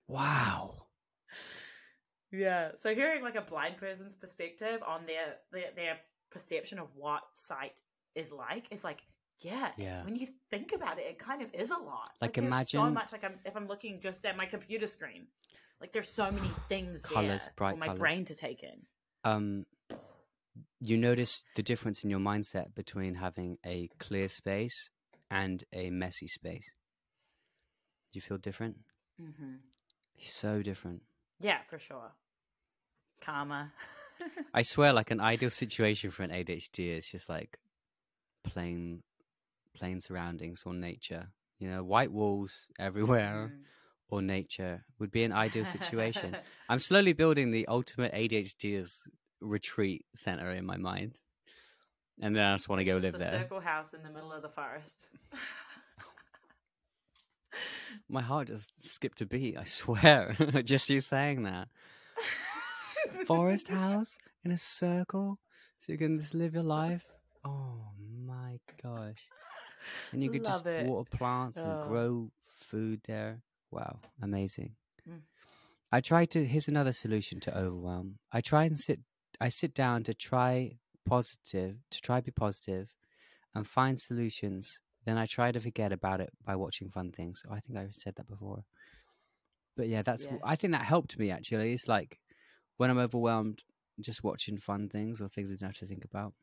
wow. 0.08 0.86
yeah. 2.32 2.70
So 2.76 2.94
hearing 2.94 3.22
like 3.22 3.36
a 3.36 3.40
blind 3.42 3.76
person's 3.76 4.16
perspective 4.16 4.80
on 4.86 5.06
their, 5.06 5.36
their, 5.52 5.70
their 5.76 5.98
perception 6.30 6.78
of 6.80 6.88
what 6.96 7.22
sight 7.34 7.80
is 8.16 8.32
like 8.32 8.64
is 8.72 8.82
like, 8.82 8.98
yeah, 9.42 9.70
Yeah. 9.76 10.04
When 10.04 10.16
you 10.16 10.28
think 10.50 10.72
about 10.72 10.98
it, 10.98 11.02
it 11.02 11.18
kind 11.18 11.42
of 11.42 11.52
is 11.54 11.70
a 11.70 11.76
lot. 11.76 12.10
Like, 12.20 12.36
so 12.36 12.42
imagine- 12.42 12.94
much. 12.94 13.12
Like 13.12 13.24
I'm, 13.24 13.38
if 13.44 13.56
I'm 13.56 13.66
looking 13.68 14.00
just 14.00 14.24
at 14.24 14.36
my 14.36 14.46
computer 14.46 14.86
screen, 14.86 15.26
like 15.80 15.92
there's 15.92 16.08
so 16.08 16.30
many 16.30 16.48
things 16.68 17.02
Colours, 17.02 17.42
there 17.44 17.52
bright 17.56 17.72
for 17.74 17.78
my 17.78 17.86
colours. 17.86 17.98
brain 18.00 18.24
to 18.26 18.34
take 18.34 18.62
in. 18.62 18.82
Um, 19.24 19.66
you 20.80 20.96
notice 20.96 21.42
the 21.56 21.62
difference 21.62 22.04
in 22.04 22.10
your 22.10 22.18
mindset 22.20 22.74
between 22.74 23.14
having 23.14 23.58
a 23.64 23.88
clear 23.98 24.28
space 24.28 24.90
and 25.30 25.64
a 25.72 25.90
messy 25.90 26.26
space. 26.28 26.74
Do 28.12 28.16
you 28.18 28.20
feel 28.20 28.36
different? 28.38 28.76
hmm 29.18 29.54
So 30.20 30.62
different. 30.62 31.02
Yeah, 31.40 31.58
for 31.68 31.78
sure. 31.78 32.12
Karma. 33.20 33.72
I 34.54 34.62
swear, 34.62 34.92
like 34.92 35.10
an 35.10 35.20
ideal 35.20 35.50
situation 35.50 36.10
for 36.10 36.22
an 36.22 36.30
ADHD 36.30 36.96
is 36.96 37.10
just 37.10 37.28
like 37.28 37.58
plain, 38.44 39.02
plain 39.74 40.00
surroundings 40.00 40.62
or 40.66 40.74
nature. 40.74 41.28
You 41.58 41.68
know, 41.70 41.84
white 41.84 42.10
walls 42.12 42.68
everywhere. 42.78 43.52
Mm. 43.52 43.58
or 44.08 44.20
nature 44.20 44.84
would 44.98 45.10
be 45.10 45.24
an 45.24 45.32
ideal 45.32 45.64
situation. 45.64 46.36
I'm 46.68 46.78
slowly 46.78 47.14
building 47.14 47.50
the 47.50 47.66
ultimate 47.66 48.12
ADHDers 48.12 49.08
retreat 49.40 50.04
center 50.14 50.50
in 50.50 50.66
my 50.66 50.76
mind. 50.76 51.16
And 52.20 52.36
then 52.36 52.44
I 52.44 52.54
just 52.54 52.68
want 52.68 52.80
to 52.80 52.84
go 52.84 52.98
live 52.98 53.14
the 53.14 53.18
there. 53.18 53.40
Circle 53.40 53.60
house 53.60 53.94
in 53.94 54.02
the 54.02 54.10
middle 54.10 54.32
of 54.32 54.42
the 54.42 54.48
forest. 54.48 55.06
My 58.08 58.22
heart 58.22 58.48
just 58.48 58.70
skipped 58.78 59.20
a 59.20 59.26
beat, 59.26 59.56
I 59.56 59.64
swear. 59.64 60.36
just 60.64 60.88
you 60.90 61.00
saying 61.00 61.42
that. 61.44 61.68
Forest 63.26 63.68
house 63.68 64.18
in 64.44 64.50
a 64.50 64.58
circle 64.58 65.38
so 65.78 65.92
you 65.92 65.98
can 65.98 66.18
just 66.18 66.34
live 66.34 66.54
your 66.54 66.62
life. 66.62 67.06
Oh 67.44 67.92
my 68.26 68.58
gosh. 68.82 69.26
And 70.12 70.22
you 70.22 70.30
could 70.30 70.44
just 70.44 70.66
it. 70.66 70.86
water 70.86 71.08
plants 71.10 71.58
and 71.58 71.72
Oh. 71.72 71.86
grow 71.88 72.32
food 72.42 73.00
there. 73.06 73.42
Wow, 73.70 74.00
amazing. 74.20 74.76
Mm. 75.08 75.22
I 75.90 76.00
try 76.00 76.24
to. 76.26 76.44
Here's 76.44 76.68
another 76.68 76.92
solution 76.92 77.40
to 77.40 77.56
overwhelm. 77.56 78.18
I 78.30 78.40
try 78.40 78.64
and 78.64 78.78
sit. 78.78 79.00
I 79.40 79.48
sit 79.48 79.74
down 79.74 80.04
to 80.04 80.14
try 80.14 80.78
positive, 81.04 81.76
to 81.90 82.00
try 82.00 82.20
be 82.20 82.30
positive, 82.30 82.94
and 83.54 83.66
find 83.66 84.00
solutions. 84.00 84.78
Then 85.04 85.18
I 85.18 85.26
try 85.26 85.50
to 85.50 85.58
forget 85.60 85.92
about 85.92 86.20
it 86.20 86.30
by 86.44 86.54
watching 86.54 86.88
fun 86.88 87.10
things. 87.10 87.42
I 87.50 87.60
think 87.60 87.76
I 87.78 87.88
said 87.90 88.14
that 88.16 88.28
before. 88.28 88.64
But 89.76 89.88
yeah, 89.88 90.02
that's. 90.02 90.24
Yeah. 90.24 90.36
I 90.44 90.56
think 90.56 90.72
that 90.72 90.82
helped 90.82 91.18
me 91.18 91.30
actually. 91.30 91.72
It's 91.72 91.88
like 91.88 92.20
when 92.76 92.90
I'm 92.90 92.98
overwhelmed, 92.98 93.64
just 94.00 94.22
watching 94.22 94.58
fun 94.58 94.88
things 94.88 95.20
or 95.20 95.28
things 95.28 95.50
I 95.50 95.56
don't 95.56 95.68
have 95.70 95.78
to 95.78 95.86
think 95.86 96.04
about. 96.04 96.34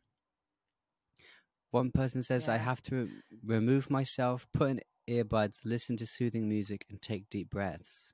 One 1.72 1.91
person 1.91 2.22
says 2.24 2.47
I 2.47 2.57
have 2.57 2.82
to 2.84 2.95
re- 2.95 3.09
remove 3.43 3.89
myself, 3.89 4.47
put 4.53 4.70
in 4.72 4.82
earbuds, 5.09 5.59
listen 5.65 5.97
to 5.97 6.05
soothing 6.07 6.47
music, 6.49 6.86
and 6.89 7.01
take 7.01 7.30
deep 7.30 7.49
breaths. 7.49 8.13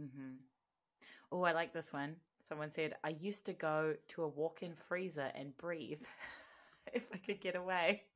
Mm-hmm. 0.00 0.36
Oh, 1.32 1.42
I 1.42 1.52
like 1.52 1.72
this 1.72 1.92
one. 1.92 2.16
Someone 2.42 2.70
said, 2.70 2.94
I 3.04 3.10
used 3.20 3.46
to 3.46 3.52
go 3.52 3.94
to 4.08 4.22
a 4.22 4.28
walk 4.28 4.62
in 4.62 4.74
freezer 4.74 5.30
and 5.34 5.56
breathe 5.56 6.02
if 6.92 7.08
I 7.12 7.18
could 7.18 7.40
get 7.40 7.56
away. 7.56 8.02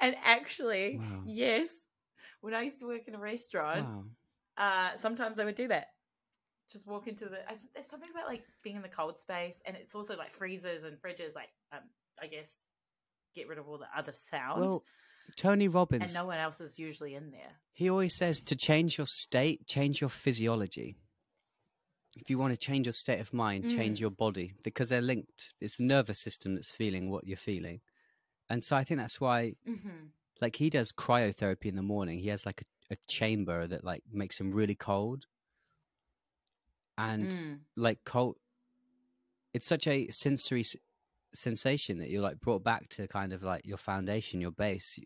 And 0.00 0.16
actually, 0.24 1.00
Wow. 1.00 1.22
yes, 1.24 1.86
when 2.40 2.54
I 2.54 2.62
used 2.62 2.78
to 2.80 2.86
work 2.86 3.08
in 3.08 3.14
a 3.14 3.18
restaurant, 3.20 3.88
Wow. 3.88 4.04
uh, 4.58 4.96
sometimes 4.96 5.38
I 5.38 5.44
would 5.44 5.54
do 5.54 5.68
that. 5.68 5.88
Just 6.70 6.86
walk 6.86 7.08
into 7.08 7.26
the. 7.26 7.38
There's 7.74 7.86
something 7.88 8.10
about 8.10 8.26
like 8.28 8.42
being 8.62 8.76
in 8.76 8.82
the 8.82 8.88
cold 8.88 9.18
space, 9.20 9.60
and 9.66 9.76
it's 9.76 9.94
also 9.94 10.16
like 10.16 10.32
freezers 10.32 10.84
and 10.84 10.96
fridges. 11.00 11.34
Like, 11.34 11.50
um, 11.72 11.80
I 12.22 12.26
guess, 12.26 12.50
get 13.34 13.48
rid 13.48 13.58
of 13.58 13.68
all 13.68 13.78
the 13.78 13.86
other 13.96 14.12
sound, 14.12 14.60
Well, 14.60 14.82
Tony 15.36 15.68
Robbins, 15.68 16.02
and 16.02 16.14
no 16.14 16.26
one 16.26 16.38
else 16.38 16.60
is 16.60 16.78
usually 16.78 17.14
in 17.14 17.30
there. 17.30 17.52
he 17.72 17.88
always 17.88 18.14
says 18.14 18.42
to 18.42 18.56
change 18.56 18.98
your 18.98 19.06
state, 19.06 19.66
change 19.66 20.00
your 20.00 20.10
physiology. 20.10 20.96
If 22.16 22.28
you 22.28 22.38
want 22.38 22.52
to 22.52 22.58
change 22.58 22.86
your 22.86 22.92
state 22.92 23.20
of 23.20 23.32
mind, 23.32 23.68
change 23.68 23.98
Mm. 23.98 24.00
your 24.02 24.10
body 24.10 24.54
because 24.64 24.88
they're 24.88 25.00
linked. 25.00 25.54
It's 25.60 25.76
the 25.76 25.84
nervous 25.84 26.18
system 26.20 26.56
that's 26.56 26.70
feeling 26.70 27.08
what 27.08 27.26
you're 27.26 27.36
feeling. 27.36 27.80
And 28.50 28.64
so 28.64 28.76
I 28.76 28.82
think 28.84 28.98
that's 28.98 29.20
why, 29.20 29.54
hmm 29.64 30.08
like, 30.40 30.56
he 30.56 30.70
does 30.70 30.90
cryotherapy 30.90 31.66
in 31.66 31.76
the 31.76 31.82
morning. 31.82 32.18
He 32.18 32.28
has 32.28 32.44
like 32.46 32.62
a, 32.62 32.94
a 32.94 32.96
chamber 33.06 33.66
that 33.68 33.84
like 33.84 34.02
makes 34.10 34.40
him 34.40 34.50
really 34.50 34.74
cold. 34.74 35.26
And 36.98 37.30
Mm. 37.32 37.58
like 37.76 38.00
cold, 38.04 38.36
it's 39.54 39.66
such 39.66 39.86
a 39.86 40.08
sensory 40.10 40.64
sensation 41.34 41.98
that 41.98 42.10
you're 42.10 42.22
like 42.22 42.40
brought 42.40 42.64
back 42.64 42.88
to 42.90 43.06
kind 43.08 43.32
of 43.32 43.42
like 43.42 43.66
your 43.66 43.76
foundation, 43.76 44.40
your 44.40 44.50
base, 44.50 44.98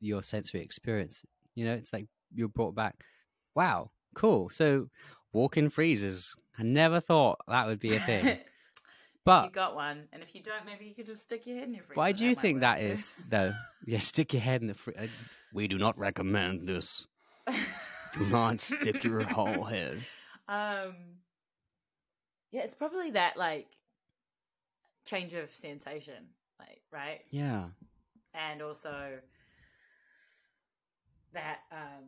your 0.00 0.22
sensory 0.22 0.60
experience. 0.62 1.22
You 1.54 1.66
know, 1.66 1.74
it's 1.74 1.92
like 1.92 2.06
you're 2.34 2.48
brought 2.48 2.74
back. 2.74 3.04
Wow, 3.54 3.90
cool. 4.14 4.50
So 4.50 4.88
walk-in 5.32 5.68
freezers. 5.70 6.34
I 6.58 6.62
never 6.62 7.00
thought 7.00 7.38
that 7.48 7.66
would 7.66 7.80
be 7.80 7.94
a 7.96 8.00
thing. 8.00 8.38
But 9.24 9.44
you 9.44 9.50
got 9.50 9.74
one, 9.74 10.04
and 10.14 10.22
if 10.22 10.34
you 10.34 10.42
don't, 10.42 10.64
maybe 10.64 10.86
you 10.86 10.94
could 10.94 11.04
just 11.04 11.20
stick 11.20 11.46
your 11.46 11.58
head 11.58 11.68
in 11.68 11.74
your 11.74 11.82
freezer. 11.84 11.98
why 11.98 12.12
do 12.12 12.24
you 12.24 12.30
might 12.30 12.38
think 12.38 12.54
work 12.56 12.60
that 12.62 12.80
too. 12.80 12.86
is, 12.86 13.16
though? 13.28 13.52
Yeah, 13.84 13.98
stick 13.98 14.32
your 14.32 14.40
head 14.40 14.62
in 14.62 14.68
the 14.68 14.74
freezer. 14.74 15.10
We 15.52 15.68
do 15.68 15.76
not 15.76 15.98
recommend 15.98 16.66
this. 16.66 17.06
Do 18.14 18.24
not 18.24 18.62
stick 18.62 19.04
your 19.04 19.22
whole 19.24 19.64
head. 19.64 19.98
um, 20.48 20.94
yeah, 22.50 22.62
it's 22.62 22.74
probably 22.74 23.10
that 23.10 23.36
like 23.36 23.66
change 25.08 25.34
of 25.34 25.52
sensation, 25.54 26.26
like 26.58 26.82
right, 26.92 27.20
Yeah. 27.30 27.68
and 28.34 28.62
also 28.62 29.18
that 31.32 31.60
um, 31.72 32.04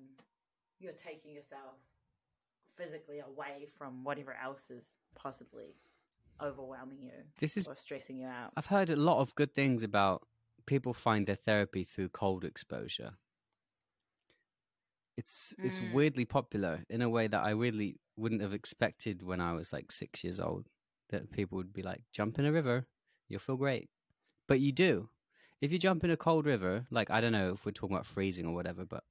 you're 0.78 0.92
taking 0.92 1.32
yourself 1.32 1.76
physically 2.76 3.20
away 3.20 3.66
from 3.76 4.05
whatever 4.05 4.34
else 4.42 4.70
is 4.70 4.96
possibly 5.14 5.76
overwhelming 6.42 6.98
you 7.03 7.11
This 7.38 7.57
is 7.57 7.68
or 7.68 7.76
stressing 7.76 8.16
you 8.18 8.26
out. 8.26 8.53
I've 8.57 8.66
heard 8.66 8.90
a 8.90 8.96
lot 8.96 9.18
of 9.20 9.34
good 9.34 9.53
things 9.53 9.82
about 9.82 10.22
people 10.66 10.94
find 10.94 11.26
their 11.26 11.36
therapy 11.36 11.84
through 11.84 12.09
cold 12.11 12.44
exposure. 12.44 13.12
It's 15.16 15.55
it's 15.62 15.80
Mm. 15.80 15.90
weirdly 15.92 16.24
popular 16.24 16.84
in 16.88 17.03
a 17.03 17.09
way 17.09 17.26
that 17.28 17.44
I 17.44 17.51
really 17.51 17.98
wouldn't 18.16 18.40
have 18.40 18.55
expected 18.55 19.22
when 19.22 19.40
I 19.40 19.53
was 19.53 19.72
like 19.72 19.92
six 19.92 20.24
years 20.24 20.40
old. 20.40 20.66
That 21.11 21.30
people 21.32 21.56
would 21.56 21.72
be 21.72 21.82
like, 21.82 22.02
jump 22.12 22.38
in 22.38 22.46
a 22.46 22.52
river, 22.52 22.86
you'll 23.28 23.40
feel 23.40 23.56
great. 23.56 23.88
But 24.46 24.61
you 24.61 24.72
do. 24.72 25.08
If 25.61 25.72
you 25.72 25.78
jump 25.78 26.04
in 26.04 26.11
a 26.11 26.16
cold 26.16 26.46
river, 26.46 26.86
like 26.90 27.11
I 27.11 27.20
don't 27.20 27.32
know 27.32 27.52
if 27.52 27.66
we're 27.66 27.72
talking 27.72 27.94
about 27.94 28.06
freezing 28.06 28.46
or 28.46 28.54
whatever, 28.54 28.84
but 28.84 29.04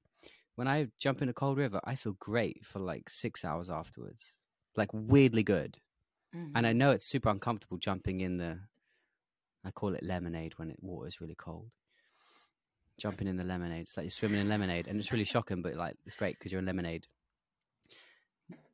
when 0.55 0.67
I 0.67 0.87
jump 0.97 1.21
in 1.21 1.29
a 1.29 1.33
cold 1.33 1.57
river, 1.57 1.79
I 1.83 1.95
feel 1.95 2.13
great 2.19 2.65
for 2.65 2.79
like 2.79 3.09
six 3.09 3.45
hours 3.45 3.69
afterwards. 3.69 4.35
Like 4.75 4.89
weirdly 4.93 5.43
good. 5.43 5.77
And 6.33 6.65
I 6.67 6.71
Mhm. 6.73 6.75
know 6.77 6.91
it's 6.91 7.05
super 7.05 7.29
uncomfortable 7.29 7.77
jumping 7.77 8.21
in 8.21 8.37
the. 8.37 8.59
I 9.63 9.71
call 9.71 9.93
it 9.93 10.03
lemonade 10.03 10.53
when 10.57 10.69
it 10.71 10.81
water's 10.81 11.19
really 11.21 11.35
cold. 11.35 11.71
Jumping 12.97 13.27
in 13.27 13.37
the 13.37 13.43
lemonade, 13.43 13.83
it's 13.83 13.95
like 13.97 14.05
you're 14.05 14.11
swimming 14.11 14.41
in 14.41 14.49
lemonade, 14.49 14.87
and 14.87 14.99
it's 14.99 15.11
really 15.11 15.23
shocking, 15.35 15.61
but 15.61 15.75
like 15.75 15.95
it's 16.05 16.15
great 16.15 16.37
because 16.37 16.51
you're 16.51 16.59
in 16.59 16.65
lemonade. 16.65 17.07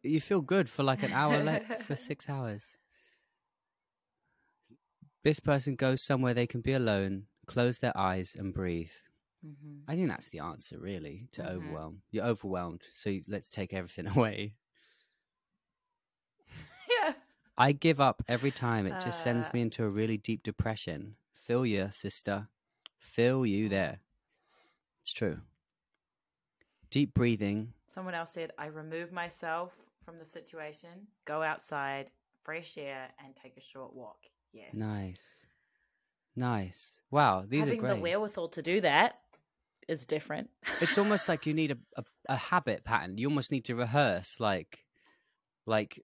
You 0.03 0.21
feel 0.21 0.41
good 0.41 0.69
for 0.69 0.83
like 0.83 1.03
an 1.03 1.13
hour, 1.13 1.43
le- 1.43 1.59
for 1.79 1.95
six 1.95 2.29
hours. 2.29 2.77
This 5.25 5.39
person 5.39 5.75
goes 5.75 6.03
somewhere 6.03 6.35
they 6.35 6.45
can 6.45 6.61
be 6.61 6.73
alone, 6.73 7.25
close 7.47 7.79
their 7.79 7.97
eyes, 7.97 8.35
and 8.37 8.53
breathe. 8.53 8.91
Mhm. 9.43 9.81
I 9.87 9.95
think 9.95 10.07
that's 10.07 10.29
the 10.29 10.37
answer, 10.37 10.77
really, 10.79 11.27
to 11.31 11.41
Mhm. 11.41 11.49
overwhelm. 11.49 12.03
You're 12.11 12.25
overwhelmed, 12.25 12.83
so 12.93 13.09
you, 13.09 13.23
let's 13.27 13.49
take 13.49 13.73
everything 13.73 14.05
away. 14.15 14.53
yeah. 17.01 17.15
I 17.57 17.71
give 17.71 17.99
up 17.99 18.23
every 18.27 18.51
time. 18.51 18.85
It 18.85 18.99
just 19.03 19.19
sends 19.23 19.49
Uh, 19.49 19.51
me 19.55 19.61
into 19.61 19.83
a 19.83 19.89
really 19.89 20.17
deep 20.17 20.43
depression. 20.43 21.17
Feel 21.33 21.65
you, 21.65 21.89
sister. 21.91 22.49
Feel 22.99 23.47
you 23.47 23.67
there. 23.67 24.01
It's 25.01 25.11
true. 25.11 25.41
Deep 26.91 27.15
breathing. 27.15 27.73
Someone 27.87 28.13
else 28.13 28.29
said, 28.31 28.51
I 28.59 28.67
remove 28.67 29.11
myself 29.11 29.73
from 30.03 30.19
the 30.19 30.25
situation, 30.25 31.07
go 31.25 31.41
outside, 31.41 32.11
fresh 32.43 32.77
air, 32.77 33.11
and 33.17 33.35
take 33.35 33.57
a 33.57 33.61
short 33.61 33.95
walk. 33.95 34.29
Yes. 34.55 34.73
Nice. 34.73 35.45
Nice. 36.35 36.97
Wow, 37.11 37.43
these 37.47 37.59
Having 37.61 37.79
are 37.79 37.81
great. 37.81 37.95
the 37.95 38.01
wherewithal 38.01 38.49
to 38.49 38.61
do 38.61 38.81
that 38.81 39.19
is 39.87 40.05
different. 40.05 40.49
it's 40.81 40.97
almost 40.97 41.27
like 41.29 41.45
you 41.45 41.53
need 41.53 41.71
a, 41.71 41.77
a, 41.97 42.03
a 42.29 42.35
habit 42.37 42.83
pattern. 42.85 43.17
You 43.17 43.27
almost 43.27 43.51
need 43.51 43.65
to 43.65 43.75
rehearse, 43.75 44.39
like, 44.39 44.85
like 45.65 46.01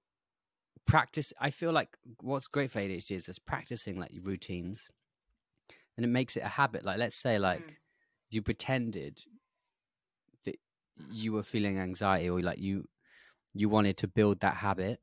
practice. 0.85 1.31
I 1.39 1.49
feel 1.49 1.71
like 1.71 1.97
what's 2.21 2.47
great 2.47 2.71
for 2.71 2.79
ADHD 2.79 3.11
is 3.15 3.25
just 3.25 3.45
practicing 3.45 3.97
like 3.97 4.11
routines, 4.21 4.89
and 5.95 6.05
it 6.05 6.09
makes 6.09 6.35
it 6.35 6.43
a 6.43 6.47
habit. 6.49 6.83
Like, 6.83 6.97
let's 6.99 7.15
say, 7.15 7.39
like, 7.39 7.61
Mm. 7.61 7.75
you 8.29 8.41
pretended 8.41 9.21
that 10.45 10.59
you 11.09 11.33
were 11.33 11.43
feeling 11.43 11.79
anxiety, 11.79 12.29
or 12.29 12.41
like 12.41 12.59
you 12.59 12.87
you 13.53 13.69
wanted 13.69 13.97
to 13.97 14.07
build 14.07 14.39
that 14.41 14.55
habit 14.55 14.99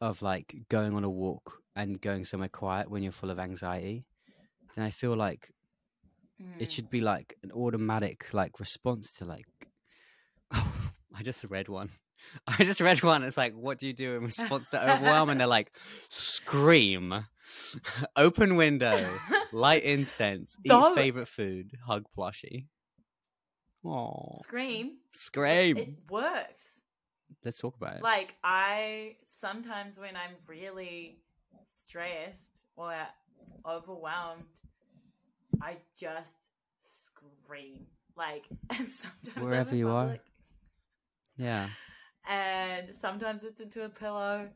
of 0.00 0.22
like 0.22 0.54
going 0.68 0.94
on 0.94 1.04
a 1.04 1.10
walk 1.10 1.59
and 1.76 2.00
going 2.00 2.24
somewhere 2.24 2.48
quiet 2.48 2.90
when 2.90 3.02
you're 3.02 3.12
full 3.12 3.30
of 3.30 3.38
anxiety. 3.38 4.04
Then 4.76 4.84
I 4.84 4.90
feel 4.90 5.16
like 5.16 5.50
it 6.58 6.68
Mm. 6.68 6.70
should 6.70 6.88
be 6.90 7.02
like 7.02 7.36
an 7.42 7.52
automatic 7.52 8.32
like 8.32 8.58
response 8.60 9.12
to 9.16 9.26
like 9.26 9.46
oh, 10.54 10.90
I 11.14 11.22
just 11.22 11.44
read 11.44 11.68
one. 11.68 11.90
I 12.46 12.64
just 12.64 12.80
read 12.80 13.02
one. 13.02 13.24
It's 13.24 13.36
like, 13.36 13.54
what 13.54 13.78
do 13.78 13.86
you 13.86 13.92
do 13.92 14.16
in 14.16 14.24
response 14.24 14.68
to 14.70 14.82
overwhelm? 14.82 15.30
And 15.30 15.38
they're 15.40 15.46
like, 15.46 15.72
scream, 16.08 17.26
open 18.16 18.56
window, 18.56 19.08
light 19.52 19.82
incense, 19.84 20.56
eat 20.64 20.68
Though- 20.68 20.94
favorite 20.94 21.28
food, 21.28 21.72
hug 21.86 22.04
plushie. 22.16 22.66
Oh, 23.84 24.34
Scream. 24.42 24.98
scream! 25.12 25.78
It 25.78 25.88
works. 26.10 26.80
Let's 27.44 27.58
talk 27.58 27.76
about 27.76 27.96
it. 27.96 28.02
Like, 28.02 28.36
I 28.44 29.16
sometimes 29.24 29.98
when 29.98 30.16
I'm 30.16 30.34
really 30.46 31.18
stressed 31.70 32.58
or 32.76 32.94
overwhelmed, 33.66 34.44
I 35.62 35.76
just 35.96 36.36
scream. 36.80 37.86
Like, 38.16 38.44
and 38.70 38.86
sometimes 38.86 39.36
I'm 39.36 39.42
Wherever 39.42 39.74
you 39.76 39.88
are. 39.88 40.16
yeah, 41.36 41.68
and 42.28 42.94
sometimes 42.94 43.44
it's 43.44 43.60
into 43.60 43.84
a 43.84 43.88
pillow. 43.88 44.48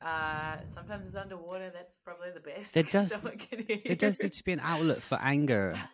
Uh, 0.00 0.56
sometimes 0.64 1.06
it's 1.06 1.14
underwater. 1.16 1.70
That's 1.72 1.96
probably 2.04 2.30
the 2.34 2.40
best. 2.40 2.74
'cause 2.74 2.90
does- 2.90 3.12
someone 3.12 3.38
can 3.38 3.60
hear 3.64 3.78
it 3.84 3.98
does 4.00 4.20
need 4.20 4.32
to 4.32 4.44
be 4.44 4.52
an 4.52 4.60
outlet 4.60 5.00
for 5.02 5.18
anger. 5.22 5.78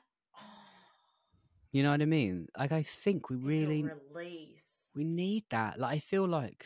You 1.71 1.83
know 1.83 1.91
what 1.91 2.01
I 2.01 2.07
mean? 2.07 2.49
Like, 2.57 2.73
I 2.73 2.83
think 2.83 3.29
we 3.29 3.37
really 3.37 3.83
release. 4.15 4.65
we 4.95 5.05
need 5.05 5.45
that. 5.51 5.79
Like 5.79 5.97
I 5.97 5.99
feel 5.99 6.27
like 6.27 6.65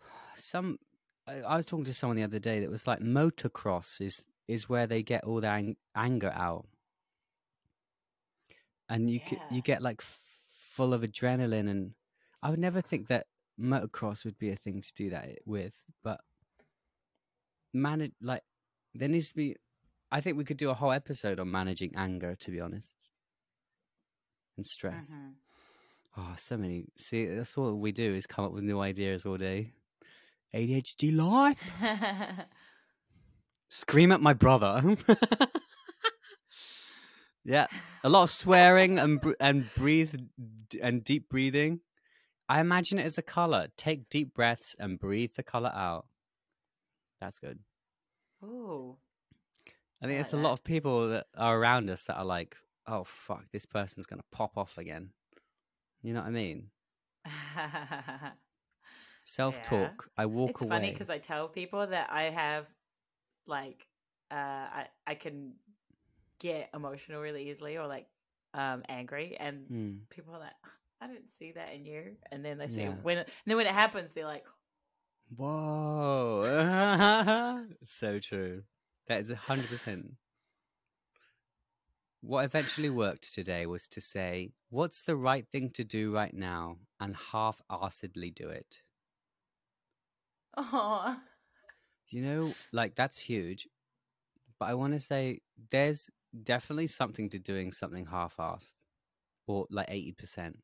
some. 0.36 0.78
I, 1.26 1.40
I 1.40 1.56
was 1.56 1.66
talking 1.66 1.84
to 1.84 1.94
someone 1.94 2.16
the 2.16 2.22
other 2.22 2.38
day 2.38 2.60
that 2.60 2.70
was 2.70 2.86
like 2.86 3.00
motocross 3.00 4.00
is 4.00 4.24
is 4.46 4.68
where 4.68 4.86
they 4.86 5.02
get 5.02 5.24
all 5.24 5.40
their 5.40 5.52
ang- 5.52 5.76
anger 5.96 6.30
out, 6.34 6.66
and 8.88 9.10
you 9.10 9.20
c- 9.26 9.38
you 9.48 9.62
get 9.62 9.82
like 9.82 10.00
f- 10.00 10.20
full 10.70 10.92
of 10.92 11.02
adrenaline 11.02 11.68
and 11.68 11.92
I 12.42 12.50
would 12.50 12.58
never 12.58 12.80
think 12.80 13.08
that 13.08 13.26
motocross 13.58 14.24
would 14.24 14.38
be 14.38 14.50
a 14.50 14.56
thing 14.56 14.82
to 14.82 14.92
do 14.94 15.10
that 15.10 15.38
with, 15.46 15.74
but 16.02 16.20
manage 17.72 18.12
like 18.20 18.42
there 18.94 19.08
needs 19.08 19.30
to 19.30 19.36
be. 19.36 19.56
I 20.12 20.20
think 20.20 20.36
we 20.36 20.44
could 20.44 20.56
do 20.56 20.70
a 20.70 20.74
whole 20.74 20.92
episode 20.92 21.40
on 21.40 21.50
managing 21.50 21.94
anger. 21.96 22.34
To 22.36 22.50
be 22.50 22.60
honest, 22.60 22.94
and 24.56 24.66
stress. 24.66 24.94
Mhm. 25.10 25.34
Oh, 26.16 26.34
so 26.36 26.56
many. 26.56 26.86
See, 26.98 27.26
that's 27.26 27.56
what 27.56 27.76
we 27.76 27.92
do 27.92 28.14
is 28.14 28.26
come 28.26 28.44
up 28.44 28.52
with 28.52 28.64
new 28.64 28.80
ideas 28.80 29.26
all 29.26 29.36
day. 29.36 29.72
ADHD 30.54 31.14
life. 31.14 31.60
Scream 33.68 34.12
at 34.12 34.20
my 34.20 34.32
brother. 34.32 34.96
yeah, 37.44 37.66
a 38.04 38.08
lot 38.08 38.22
of 38.22 38.30
swearing 38.30 38.98
and 38.98 39.20
br- 39.20 39.32
and 39.40 39.66
breathe 39.74 40.14
and 40.80 41.02
deep 41.02 41.28
breathing. 41.28 41.80
I 42.48 42.60
imagine 42.60 42.98
it 42.98 43.06
as 43.06 43.18
a 43.18 43.22
color. 43.22 43.68
Take 43.76 44.08
deep 44.08 44.32
breaths 44.32 44.76
and 44.78 44.98
breathe 44.98 45.32
the 45.34 45.42
color 45.42 45.72
out. 45.74 46.06
That's 47.20 47.38
good. 47.38 47.58
Oh, 48.42 48.98
I 50.00 50.06
think 50.06 50.12
I 50.12 50.18
there's 50.18 50.34
a 50.34 50.36
like 50.36 50.44
lot 50.44 50.52
of 50.52 50.62
people 50.62 51.08
that 51.08 51.26
are 51.36 51.58
around 51.58 51.90
us 51.90 52.04
that 52.04 52.16
are 52.16 52.24
like, 52.24 52.56
"Oh 52.86 53.02
fuck, 53.02 53.46
this 53.52 53.66
person's 53.66 54.06
gonna 54.06 54.22
pop 54.30 54.56
off 54.56 54.78
again." 54.78 55.10
You 56.02 56.12
know 56.12 56.20
what 56.20 56.28
I 56.28 56.30
mean? 56.30 56.70
Self 59.24 59.60
talk. 59.62 60.08
I 60.16 60.26
walk 60.26 60.60
away 60.60 60.60
it's 60.60 60.62
away. 60.62 60.68
funny 60.68 60.90
because 60.92 61.10
I 61.10 61.18
tell 61.18 61.48
people 61.48 61.86
that 61.86 62.10
I 62.12 62.24
have, 62.24 62.66
like, 63.46 63.88
uh, 64.30 64.34
I 64.34 64.88
I 65.06 65.14
can 65.14 65.54
get 66.40 66.70
emotional 66.74 67.22
really 67.22 67.50
easily 67.50 67.78
or 67.78 67.86
like 67.86 68.08
um 68.54 68.84
angry, 68.88 69.36
and 69.38 69.70
Mm. 69.70 70.00
people 70.10 70.34
are 70.34 70.40
like, 70.40 70.54
I 71.00 71.06
didn't 71.08 71.28
see 71.28 71.52
that 71.52 71.74
in 71.74 71.86
you, 71.86 72.16
and 72.32 72.44
then 72.44 72.58
they 72.58 72.68
see 72.68 72.84
Yeah. 72.84 72.94
when 73.02 73.18
and 73.18 73.28
then 73.46 73.56
when 73.56 73.66
it 73.66 73.74
happens, 73.74 74.12
they're 74.12 74.26
like, 74.26 74.46
Whoa. 75.36 76.44
so 77.84 78.18
true. 78.20 78.64
That 79.06 79.20
is 79.20 79.30
a 79.30 79.36
hundred 79.36 79.68
percent. 79.68 80.16
What 82.22 82.44
eventually 82.44 82.90
worked 82.90 83.32
today 83.34 83.66
was 83.66 83.86
to 83.88 84.00
say, 84.00 84.52
what's 84.70 85.02
the 85.02 85.16
right 85.16 85.48
thing 85.48 85.70
to 85.70 85.84
do 85.84 86.12
right 86.12 86.34
now 86.34 86.80
and 86.98 87.14
half 87.16 87.62
assedly 87.70 88.34
do 88.34 88.48
it. 88.48 88.82
Oh, 90.56 91.16
You 92.10 92.22
know, 92.22 92.52
like 92.72 92.94
that's 92.94 93.18
huge. 93.18 93.68
But 94.58 94.68
I 94.68 94.74
want 94.74 94.92
to 94.92 95.00
say 95.00 95.40
there's 95.70 96.10
definitely 96.42 96.86
something 96.86 97.30
to 97.30 97.38
doing 97.38 97.72
something 97.72 98.06
half 98.06 98.36
assed 98.36 98.74
or 99.46 99.66
like 99.70 99.88
80% 99.88 100.56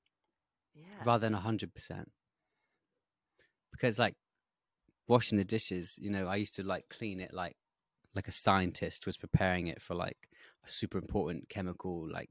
yeah, 0.75 0.83
rather 1.05 1.29
than 1.29 1.39
100%. 1.39 2.05
Because 3.73 3.99
like 3.99 4.15
washing 5.09 5.39
the 5.39 5.45
dishes, 5.45 5.99
you 6.01 6.11
know, 6.11 6.27
I 6.27 6.37
used 6.37 6.55
to 6.57 6.63
like 6.63 6.89
clean 6.89 7.21
it 7.21 7.33
like 7.33 7.57
like 8.15 8.27
a 8.27 8.33
scientist 8.33 9.07
was 9.07 9.17
preparing 9.17 9.69
it 9.69 9.81
for 9.81 9.95
like 9.95 10.29
a 10.65 10.69
super 10.69 10.99
important 10.99 11.49
chemical 11.49 12.09
like 12.11 12.29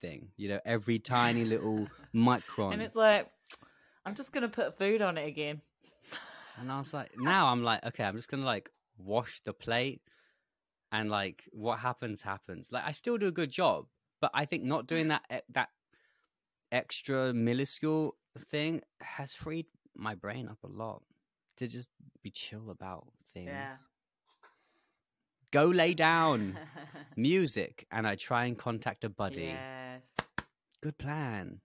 thing. 0.00 0.28
You 0.36 0.50
know, 0.50 0.60
every 0.64 0.98
tiny 0.98 1.44
little 1.44 1.88
micron. 2.14 2.74
and 2.74 2.82
it's 2.82 2.96
like, 2.96 3.28
I'm 4.04 4.14
just 4.14 4.32
gonna 4.32 4.48
put 4.48 4.76
food 4.76 5.02
on 5.02 5.18
it 5.18 5.26
again. 5.26 5.60
And 6.58 6.70
I 6.70 6.78
was 6.78 6.92
like, 6.92 7.10
now 7.18 7.48
I'm 7.48 7.62
like, 7.62 7.84
okay, 7.86 8.04
I'm 8.04 8.16
just 8.16 8.30
gonna 8.30 8.44
like 8.44 8.70
wash 8.98 9.40
the 9.40 9.52
plate, 9.52 10.02
and 10.90 11.10
like 11.10 11.48
what 11.52 11.78
happens 11.78 12.22
happens. 12.22 12.70
Like 12.70 12.84
I 12.86 12.92
still 12.92 13.18
do 13.18 13.26
a 13.26 13.32
good 13.32 13.50
job, 13.50 13.86
but 14.20 14.30
I 14.34 14.44
think 14.44 14.62
not 14.64 14.86
doing 14.86 15.08
that 15.08 15.44
that 15.50 15.68
extra 16.70 17.32
minuscule 17.32 18.16
thing 18.38 18.82
has 19.00 19.34
freed 19.34 19.66
my 19.94 20.14
brain 20.14 20.48
up 20.48 20.58
a 20.64 20.68
lot 20.68 21.02
to 21.56 21.66
just 21.66 21.88
be 22.22 22.30
chill 22.30 22.70
about 22.70 23.08
things. 23.34 23.48
Yeah. 23.48 23.76
Go 25.50 25.66
lay 25.66 25.92
down, 25.92 26.58
music, 27.16 27.86
and 27.90 28.06
I 28.06 28.14
try 28.14 28.46
and 28.46 28.56
contact 28.56 29.04
a 29.04 29.10
buddy. 29.10 29.42
Yes. 29.42 30.02
Good 30.82 30.96
plan. 30.96 31.60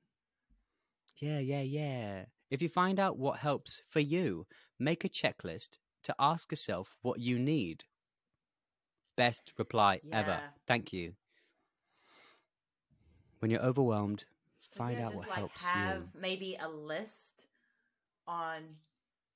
Yeah, 1.19 1.39
yeah, 1.39 1.61
yeah. 1.61 2.25
If 2.50 2.62
you 2.62 2.70
find 2.70 3.00
out 3.00 3.18
what 3.18 3.39
helps 3.39 3.82
for 3.89 4.00
you, 4.00 4.45
make 4.80 5.04
a 5.04 5.10
checklist 5.10 5.78
to 6.04 6.16
ask 6.20 6.52
yourself 6.52 6.95
what 7.02 7.20
you 7.20 7.38
need. 7.38 7.84
Best 9.18 9.52
reply 9.58 10.00
ever. 10.12 10.39
Thank 10.68 10.93
you. 10.93 11.14
When 13.39 13.52
you're 13.52 13.62
overwhelmed, 13.62 14.26
find 14.60 15.00
out 15.00 15.14
what 15.14 15.28
like 15.28 15.38
helps 15.39 15.64
have 15.64 15.76
you. 15.76 15.93
Have 15.93 16.16
maybe 16.20 16.58
a 16.62 16.70
list 16.70 17.48
on 18.28 18.64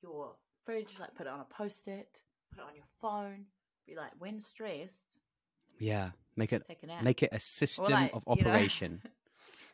your 0.01 0.31
fridge, 0.63 0.95
like 0.99 1.13
put 1.15 1.27
it 1.27 1.29
on 1.29 1.39
a 1.39 1.45
post-it, 1.45 2.21
put 2.53 2.61
it 2.61 2.65
on 2.67 2.75
your 2.75 2.85
phone. 3.01 3.45
Be 3.87 3.95
like, 3.95 4.11
when 4.19 4.39
stressed, 4.39 5.17
Yeah, 5.79 6.11
make 6.35 6.53
it 6.53 6.63
take 6.67 6.83
a 6.83 6.87
nap. 6.87 7.03
make 7.03 7.23
it 7.23 7.29
a 7.31 7.39
system 7.39 7.91
like, 7.91 8.13
of 8.13 8.23
you 8.27 8.43
know- 8.43 8.49
operation. 8.49 9.01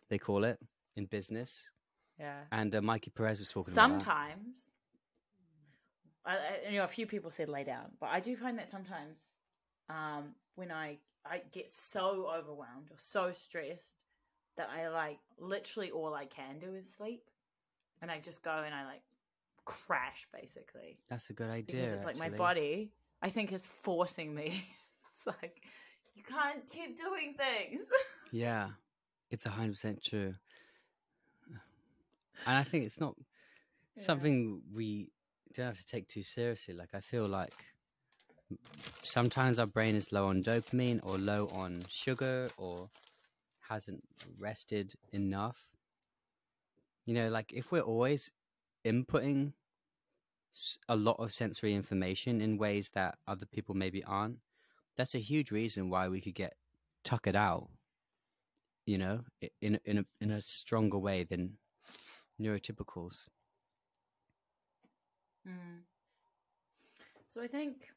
They 0.10 0.18
call 0.18 0.46
it 0.46 0.58
in 0.96 1.06
business. 1.06 1.70
Yeah. 2.20 2.42
And 2.52 2.76
uh, 2.76 2.82
Mikey 2.82 3.12
Perez 3.12 3.40
was 3.40 3.48
talking 3.48 3.74
about. 3.74 3.90
Sometimes, 3.90 4.58
I, 6.26 6.32
I, 6.32 6.70
you 6.72 6.78
know, 6.78 6.84
a 6.84 6.90
few 6.90 7.06
people 7.06 7.32
said 7.32 7.50
lay 7.50 7.64
down, 7.64 7.86
but 8.00 8.08
I 8.08 8.20
do 8.20 8.36
find 8.36 8.58
that 8.60 8.70
sometimes, 8.70 9.18
um, 9.90 10.36
when 10.56 10.72
I 10.72 10.98
I 11.26 11.42
get 11.52 11.72
so 11.72 12.30
overwhelmed 12.34 12.90
or 12.92 12.98
so 13.00 13.32
stressed 13.32 13.96
that 14.56 14.70
I 14.70 14.90
like 14.90 15.20
literally 15.40 15.92
all 15.92 16.14
I 16.14 16.26
can 16.26 16.60
do 16.60 16.74
is 16.74 16.90
sleep, 16.90 17.24
and 18.02 18.10
I 18.10 18.20
just 18.20 18.42
go 18.44 18.64
and 18.66 18.74
I 18.74 18.86
like 18.86 19.02
crash 19.66 20.26
basically 20.34 20.96
That's 21.10 21.30
a 21.30 21.34
good 21.34 21.50
idea. 21.50 21.82
because 21.82 21.92
it's 21.92 22.06
like 22.06 22.18
my 22.18 22.30
body 22.30 22.94
I 23.22 23.30
think 23.30 23.52
is 23.52 23.66
forcing 23.66 24.34
me. 24.34 24.66
it's 25.16 25.28
like 25.28 25.62
you 26.16 26.24
can't 26.24 26.68
keep 26.70 26.98
doing 26.98 27.36
things. 27.38 27.82
Yeah, 28.30 28.72
it's 29.32 29.46
a 29.46 29.50
hundred 29.50 29.72
percent 29.72 30.04
true. 30.04 30.34
And 32.46 32.58
I 32.58 32.64
think 32.64 32.86
it's 32.86 33.00
not 33.00 33.16
Yeah. 33.96 34.04
something 34.04 34.62
we 34.74 35.12
don't 35.54 35.66
have 35.68 35.78
to 35.80 35.86
take 35.86 36.08
too 36.08 36.24
seriously. 36.24 36.74
Like 36.74 36.94
I 36.94 37.02
feel 37.02 37.28
like 37.28 37.66
sometimes 39.04 39.60
our 39.60 39.66
brain 39.66 39.96
is 39.96 40.12
low 40.12 40.28
on 40.28 40.44
dopamine 40.44 41.00
or 41.04 41.18
low 41.18 41.48
on 41.48 41.82
sugar 41.90 42.50
or 42.58 42.90
hasn't 43.70 44.04
rested 44.38 44.94
enough. 45.12 45.70
You 47.06 47.14
know, 47.14 47.30
like 47.30 47.54
if 47.54 47.72
we're 47.72 47.82
always 47.82 48.32
inputting 48.86 49.54
a 50.90 50.96
lot 50.96 51.18
of 51.20 51.34
sensory 51.34 51.74
information 51.74 52.42
in 52.42 52.58
ways 52.58 52.90
that 52.94 53.18
other 53.28 53.46
people 53.46 53.76
maybe 53.76 54.04
aren't, 54.04 54.40
that's 54.96 55.16
a 55.16 55.20
huge 55.20 55.52
reason 55.52 55.90
why 55.90 56.08
we 56.08 56.22
could 56.22 56.36
get 56.36 56.56
tuckered 57.04 57.36
out. 57.36 57.70
You 58.86 58.98
know, 58.98 59.26
in 59.62 59.80
in 59.84 59.98
a 60.00 60.06
in 60.22 60.32
a 60.32 60.42
stronger 60.42 60.98
way 60.98 61.24
than 61.24 61.58
neurotypicals. 62.40 63.30
Mm. 65.48 65.84
So 67.28 67.42
I 67.42 67.48
think 67.48 67.88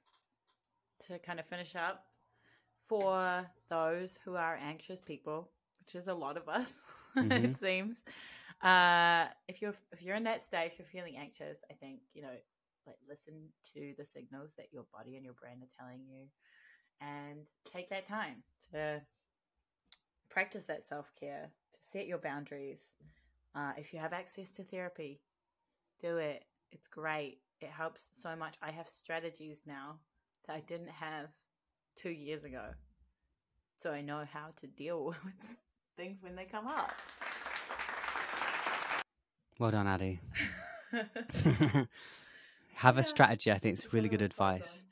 to 1.07 1.18
kind 1.18 1.41
of 1.41 1.47
finish 1.47 1.74
up 1.76 2.05
for 2.86 3.47
those 3.68 4.18
who 4.24 4.36
are 4.36 4.57
anxious 4.57 5.01
people, 5.01 5.51
which 5.80 5.95
is 5.95 6.09
a 6.09 6.14
lot 6.14 6.36
of 6.36 6.49
us, 6.49 6.80
Mhm. 7.16 7.45
it 7.45 7.57
seems. 7.57 8.03
Uh, 8.62 9.26
if 9.49 9.62
you're 9.62 9.74
if 9.93 10.03
you're 10.03 10.16
in 10.16 10.24
that 10.24 10.43
state, 10.45 10.66
if 10.72 10.78
you're 10.78 10.86
feeling 10.86 11.16
anxious, 11.16 11.59
I 11.70 11.74
think 11.74 12.01
you 12.14 12.22
know, 12.22 12.34
like 12.86 12.97
listen 13.09 13.49
to 13.74 13.95
the 13.99 14.05
signals 14.05 14.55
that 14.57 14.72
your 14.72 14.84
body 14.93 15.16
and 15.16 15.24
your 15.24 15.34
brain 15.34 15.62
are 15.62 15.84
telling 15.84 16.03
you, 16.07 16.26
and 17.01 17.47
take 17.72 17.91
that 17.91 18.07
time 18.07 18.43
to 18.72 19.01
practice 20.30 20.64
that 20.66 20.84
self 20.84 21.12
care, 21.18 21.51
to 21.74 21.78
set 21.93 22.07
your 22.07 22.18
boundaries. 22.18 22.80
Uh, 23.55 23.72
if 23.76 23.92
you 23.92 23.98
have 23.98 24.12
access 24.12 24.51
to 24.53 24.64
therapy, 24.64 25.20
do 26.01 26.18
it. 26.18 26.44
It's 26.72 26.86
great. 26.88 27.38
It 27.61 27.70
helps 27.70 28.09
so 28.12 28.36
much. 28.36 28.55
I 28.62 28.70
have 28.70 28.88
strategies 28.88 29.62
now 29.66 29.96
that 30.46 30.57
I 30.57 30.61
didn't 30.61 30.90
have 30.90 31.26
two 31.96 32.11
years 32.11 32.44
ago. 32.44 32.64
So 33.78 33.90
I 33.90 34.03
know 34.03 34.24
how 34.30 34.48
to 34.57 34.66
deal 34.66 35.05
with 35.24 35.34
things 35.96 36.18
when 36.22 36.36
they 36.36 36.44
come 36.44 36.66
up. 36.66 36.92
Well 39.59 39.70
done, 39.72 39.86
Addie. 39.86 40.20
Have 42.76 42.96
Yeah, 42.96 43.01
a 43.01 43.05
strategy. 43.05 43.53
I 43.53 43.59
think 43.59 43.78
it's 43.78 43.92
really 43.92 44.09
good 44.09 44.22
advice. 44.22 44.84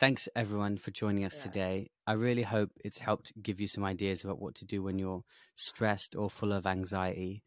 Thanks 0.00 0.28
everyone 0.34 0.76
for 0.78 0.90
joining 0.90 1.24
us 1.24 1.36
Yeah. 1.36 1.42
today. 1.42 1.90
I 2.06 2.12
really 2.14 2.42
hope 2.42 2.70
it's 2.84 2.98
helped 2.98 3.32
give 3.42 3.60
you 3.60 3.68
some 3.68 3.84
ideas 3.84 4.24
about 4.24 4.40
what 4.40 4.54
to 4.56 4.64
do 4.64 4.82
when 4.82 4.98
you're 4.98 5.22
stressed 5.54 6.16
or 6.16 6.28
full 6.28 6.52
of 6.52 6.66
anxiety. 6.66 7.42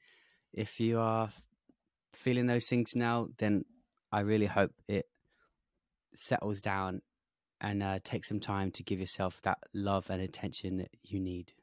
If 0.54 0.80
you 0.80 1.00
are 1.00 1.30
feeling 2.14 2.48
those 2.48 2.68
things 2.68 2.96
now, 2.96 3.28
then 3.38 3.66
I 4.12 4.22
really 4.22 4.46
hope 4.46 4.72
it 4.88 5.06
settles 6.16 6.62
down 6.62 7.02
and 7.62 7.84
uh, 7.84 8.00
take 8.04 8.26
some 8.26 8.40
time 8.40 8.72
to 8.72 8.84
give 8.84 9.00
yourself 9.00 9.42
that 9.44 9.60
love 9.74 10.10
and 10.10 10.22
attention 10.22 10.78
that 10.78 10.90
you 11.04 11.20
need. 11.20 11.54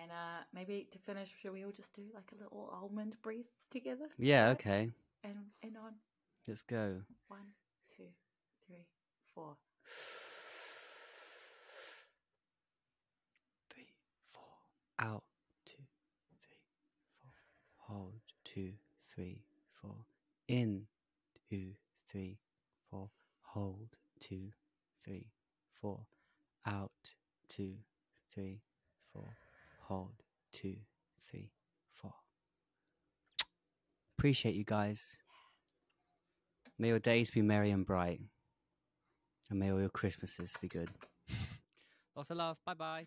And 0.00 0.10
uh, 0.10 0.42
maybe 0.54 0.86
to 0.92 0.98
finish, 0.98 1.32
should 1.40 1.52
we 1.52 1.64
all 1.64 1.72
just 1.72 1.92
do 1.92 2.02
like 2.14 2.30
a 2.32 2.42
little 2.42 2.70
almond 2.72 3.14
breathe 3.22 3.46
together? 3.70 4.06
Yeah, 4.16 4.50
okay. 4.50 4.90
And 5.24 5.34
and 5.62 5.76
on 5.76 5.94
Let's 6.46 6.62
go. 6.62 7.02
one, 7.26 7.40
two, 7.94 8.04
three, 8.66 8.86
four. 9.34 9.56
Three, 13.70 13.88
four. 14.30 14.44
Out. 14.98 15.24
Two, 15.66 15.82
three, 16.42 16.56
four. 17.20 17.32
Hold. 17.86 18.14
Two, 18.58 18.72
three, 19.14 19.38
four. 19.80 19.94
In. 20.48 20.86
Two, 21.48 21.74
three, 22.10 22.38
four. 22.90 23.08
Hold. 23.42 23.90
Two, 24.18 24.50
three, 25.00 25.26
four. 25.80 26.00
Out. 26.66 26.90
Two, 27.48 27.74
three, 28.34 28.62
four. 29.12 29.36
Hold. 29.82 30.24
Two, 30.52 30.74
three, 31.30 31.52
four. 31.92 32.14
Appreciate 34.18 34.56
you 34.56 34.64
guys. 34.64 35.18
May 36.80 36.88
your 36.88 36.98
days 36.98 37.30
be 37.30 37.42
merry 37.42 37.70
and 37.70 37.86
bright. 37.86 38.20
And 39.50 39.60
may 39.60 39.70
all 39.70 39.78
your 39.78 39.88
Christmases 39.88 40.56
be 40.60 40.66
good. 40.66 40.90
Lots 42.16 42.30
of 42.30 42.38
love. 42.38 42.56
Bye 42.66 42.74
bye. 42.74 43.06